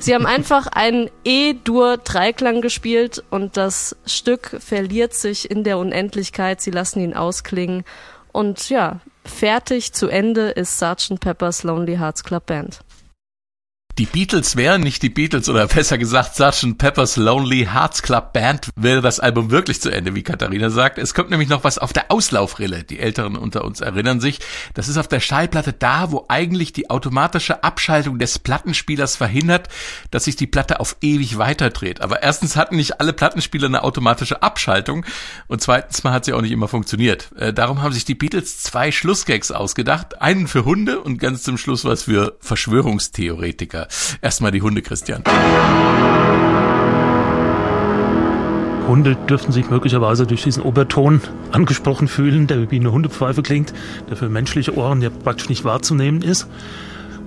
Sie 0.00 0.14
haben 0.14 0.26
einfach 0.26 0.66
einen 0.66 1.10
E-Dur-Dreiklang 1.24 2.60
gespielt 2.60 3.22
und 3.30 3.56
das 3.56 3.96
Stück 4.04 4.56
verliert 4.58 5.14
sich 5.14 5.48
in 5.48 5.62
der 5.62 5.78
Unendlichkeit. 5.78 6.60
Sie 6.60 6.72
lassen 6.72 7.00
ihn 7.00 7.14
ausklingen 7.14 7.84
und 8.32 8.68
ja, 8.68 9.00
fertig 9.28 9.92
zu 9.92 10.08
Ende 10.08 10.48
ist 10.48 10.78
Sgt. 10.78 11.20
Pepper's 11.20 11.62
Lonely 11.62 11.96
Hearts 11.96 12.24
Club 12.24 12.46
Band. 12.46 12.80
Die 13.98 14.04
Beatles 14.04 14.56
wären 14.56 14.82
nicht 14.82 15.02
die 15.02 15.08
Beatles 15.08 15.48
oder 15.48 15.66
besser 15.66 15.96
gesagt 15.96 16.34
Sgt. 16.36 16.76
Pepper's 16.76 17.16
Lonely 17.16 17.66
Hearts 17.72 18.02
Club 18.02 18.34
Band 18.34 18.68
wäre 18.76 19.00
das 19.00 19.20
Album 19.20 19.50
wirklich 19.50 19.80
zu 19.80 19.88
Ende, 19.88 20.14
wie 20.14 20.22
Katharina 20.22 20.68
sagt. 20.68 20.98
Es 20.98 21.14
kommt 21.14 21.30
nämlich 21.30 21.48
noch 21.48 21.64
was 21.64 21.78
auf 21.78 21.94
der 21.94 22.10
Auslaufrille. 22.10 22.84
Die 22.84 22.98
Älteren 22.98 23.36
unter 23.36 23.64
uns 23.64 23.80
erinnern 23.80 24.20
sich. 24.20 24.40
Das 24.74 24.88
ist 24.88 24.98
auf 24.98 25.08
der 25.08 25.20
Schallplatte 25.20 25.72
da, 25.72 26.12
wo 26.12 26.26
eigentlich 26.28 26.74
die 26.74 26.90
automatische 26.90 27.64
Abschaltung 27.64 28.18
des 28.18 28.38
Plattenspielers 28.38 29.16
verhindert, 29.16 29.70
dass 30.10 30.24
sich 30.24 30.36
die 30.36 30.46
Platte 30.46 30.78
auf 30.78 30.98
ewig 31.00 31.38
weiterdreht. 31.38 32.02
Aber 32.02 32.22
erstens 32.22 32.54
hatten 32.54 32.76
nicht 32.76 33.00
alle 33.00 33.14
Plattenspieler 33.14 33.68
eine 33.68 33.82
automatische 33.82 34.42
Abschaltung 34.42 35.06
und 35.48 35.62
zweitens 35.62 36.04
mal 36.04 36.12
hat 36.12 36.26
sie 36.26 36.34
auch 36.34 36.42
nicht 36.42 36.52
immer 36.52 36.68
funktioniert. 36.68 37.30
Äh, 37.38 37.54
darum 37.54 37.80
haben 37.80 37.94
sich 37.94 38.04
die 38.04 38.14
Beatles 38.14 38.62
zwei 38.62 38.92
Schlussgags 38.92 39.50
ausgedacht. 39.52 40.20
Einen 40.20 40.48
für 40.48 40.66
Hunde 40.66 41.00
und 41.00 41.16
ganz 41.16 41.44
zum 41.44 41.56
Schluss 41.56 41.86
was 41.86 42.02
für 42.02 42.36
Verschwörungstheoretiker. 42.40 43.85
Erstmal 44.22 44.52
die 44.52 44.62
Hunde, 44.62 44.82
Christian. 44.82 45.22
Hunde 48.86 49.16
dürften 49.28 49.52
sich 49.52 49.68
möglicherweise 49.68 50.26
durch 50.26 50.44
diesen 50.44 50.62
Oberton 50.62 51.20
angesprochen 51.50 52.08
fühlen, 52.08 52.46
der 52.46 52.70
wie 52.70 52.76
eine 52.76 52.92
Hundepfeife 52.92 53.42
klingt, 53.42 53.72
der 54.08 54.16
für 54.16 54.28
menschliche 54.28 54.76
Ohren 54.76 55.02
ja 55.02 55.10
praktisch 55.10 55.48
nicht 55.48 55.64
wahrzunehmen 55.64 56.22
ist. 56.22 56.46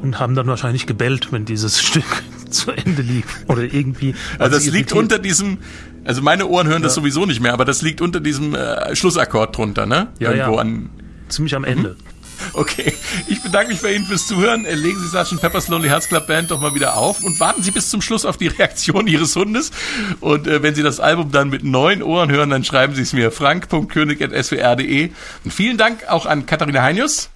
Und 0.01 0.20
haben 0.20 0.34
dann 0.34 0.47
wahrscheinlich 0.47 0.86
gebellt, 0.86 1.34
wenn 1.34 1.43
dieses 1.43 1.82
Stück 1.84 2.24
zu 2.49 2.72
Ende 2.72 3.01
lief. 3.01 3.26
Oder 3.47 3.64
irgendwie. 3.64 4.16
Also 4.38 4.55
das 4.55 4.66
liegt 4.68 4.93
unter 4.93 5.20
diesem, 5.20 5.57
also 6.05 6.22
meine 6.22 6.47
Ohren 6.47 6.68
hören 6.68 6.82
das 6.82 6.95
sowieso 6.95 7.26
nicht 7.26 7.41
mehr, 7.41 7.53
aber 7.53 7.66
das 7.66 7.82
liegt 7.82 7.99
unter 7.99 8.22
diesem 8.22 8.55
äh, 8.55 8.95
Schlussakkord 8.95 9.57
drunter, 9.57 9.86
ne? 9.86 10.07
Ja, 10.20 10.32
Irgendwo 10.32 10.55
ja. 10.55 10.62
an. 10.62 10.89
Ziemlich 11.28 11.55
am 11.55 11.66
Ende. 11.66 11.97
Okay, 12.53 12.93
ich 13.27 13.41
bedanke 13.41 13.71
mich 13.71 13.81
bei 13.81 13.93
Ihnen 13.93 14.05
fürs 14.05 14.27
Zuhören. 14.27 14.65
Äh, 14.65 14.75
Legen 14.75 14.99
Sie 14.99 15.07
Sgt. 15.07 15.39
Pepper's 15.41 15.67
Lonely 15.67 15.89
Hearts 15.89 16.07
Club 16.07 16.27
Band 16.27 16.51
doch 16.51 16.59
mal 16.61 16.73
wieder 16.75 16.97
auf 16.97 17.23
und 17.23 17.39
warten 17.39 17.63
Sie 17.63 17.71
bis 17.71 17.89
zum 17.89 18.01
Schluss 18.01 18.25
auf 18.25 18.37
die 18.37 18.47
Reaktion 18.59 19.07
Ihres 19.07 19.35
Hundes. 19.35 19.71
Und 20.19 20.47
äh, 20.47 20.61
wenn 20.63 20.75
Sie 20.75 20.83
das 20.83 20.99
Album 20.99 21.31
dann 21.31 21.49
mit 21.49 21.63
neuen 21.63 22.01
Ohren 22.03 22.31
hören, 22.31 22.49
dann 22.49 22.63
schreiben 22.63 22.95
Sie 22.95 23.01
es 23.01 23.13
mir 23.13 23.31
frank.könig.swr.de. 23.31 25.11
Und 25.45 25.53
vielen 25.53 25.77
Dank 25.77 26.07
auch 26.09 26.25
an 26.25 26.45
Katharina 26.45 26.81
Heinius 26.81 27.29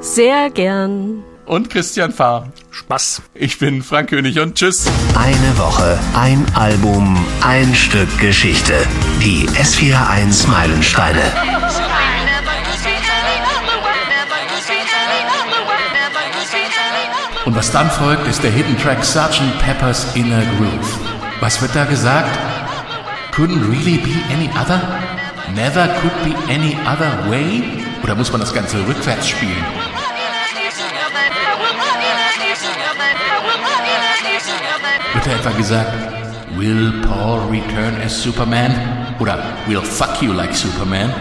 Sehr 0.00 0.50
gern. 0.50 1.22
und 1.46 1.70
Christian 1.70 2.12
Fahr. 2.12 2.52
Spaß. 2.70 3.22
Ich 3.34 3.58
bin 3.58 3.82
Frank 3.82 4.10
König 4.10 4.38
und 4.40 4.56
tschüss. 4.56 4.86
Eine 5.16 5.58
Woche, 5.58 5.98
ein 6.14 6.44
Album, 6.54 7.16
ein 7.40 7.74
Stück 7.74 8.08
Geschichte. 8.18 8.74
Die 9.22 9.46
S41 9.50 10.48
Meilensteine. 10.48 11.22
Und 17.44 17.54
was 17.54 17.70
dann 17.70 17.90
folgt, 17.90 18.26
ist 18.26 18.42
der 18.42 18.50
Hidden 18.50 18.78
Track 18.78 19.04
Sgt. 19.04 19.42
Pepper's 19.60 20.06
Inner 20.14 20.42
Groove. 20.56 20.98
Was 21.40 21.60
wird 21.60 21.76
da 21.76 21.84
gesagt? 21.84 22.30
Couldn't 23.32 23.68
really 23.68 23.98
be 23.98 24.14
any 24.32 24.48
other? 24.58 24.80
Never 25.54 25.88
could 26.00 26.24
be 26.24 26.34
any 26.50 26.74
other 26.86 27.30
way? 27.30 27.62
Oder 28.02 28.14
muss 28.14 28.32
man 28.32 28.40
das 28.40 28.54
Ganze 28.54 28.78
rückwärts 28.86 29.28
spielen? 29.28 29.64
Wird 35.12 35.26
da 35.26 35.30
etwa 35.30 35.50
gesagt, 35.50 35.92
Will 36.56 37.02
Paul 37.02 37.40
return 37.50 38.00
as 38.02 38.22
Superman? 38.22 39.16
Oder 39.18 39.38
Will 39.66 39.82
fuck 39.82 40.22
you 40.22 40.32
like 40.32 40.54
Superman? 40.54 41.12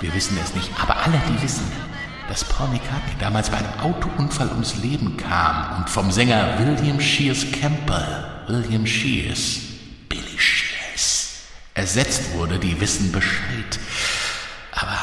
Wir 0.00 0.12
wissen 0.12 0.36
es 0.42 0.54
nicht, 0.54 0.70
aber 0.82 0.96
alle, 0.96 1.20
die 1.28 1.42
wissen, 1.42 1.70
dass 2.30 2.44
Paul 2.44 2.68
McCartney 2.68 3.16
damals 3.18 3.50
bei 3.50 3.56
einem 3.56 3.80
Autounfall 3.80 4.48
ums 4.50 4.76
Leben 4.76 5.16
kam 5.16 5.78
und 5.78 5.90
vom 5.90 6.12
Sänger 6.12 6.60
William 6.60 7.00
Shears 7.00 7.44
Campbell, 7.60 8.24
William 8.46 8.86
Shears, 8.86 9.58
Billy 10.08 10.38
Shears, 10.38 11.30
ersetzt 11.74 12.32
wurde, 12.34 12.60
die 12.60 12.80
wissen 12.80 13.10
Bescheid. 13.10 13.80
Aber 14.70 14.96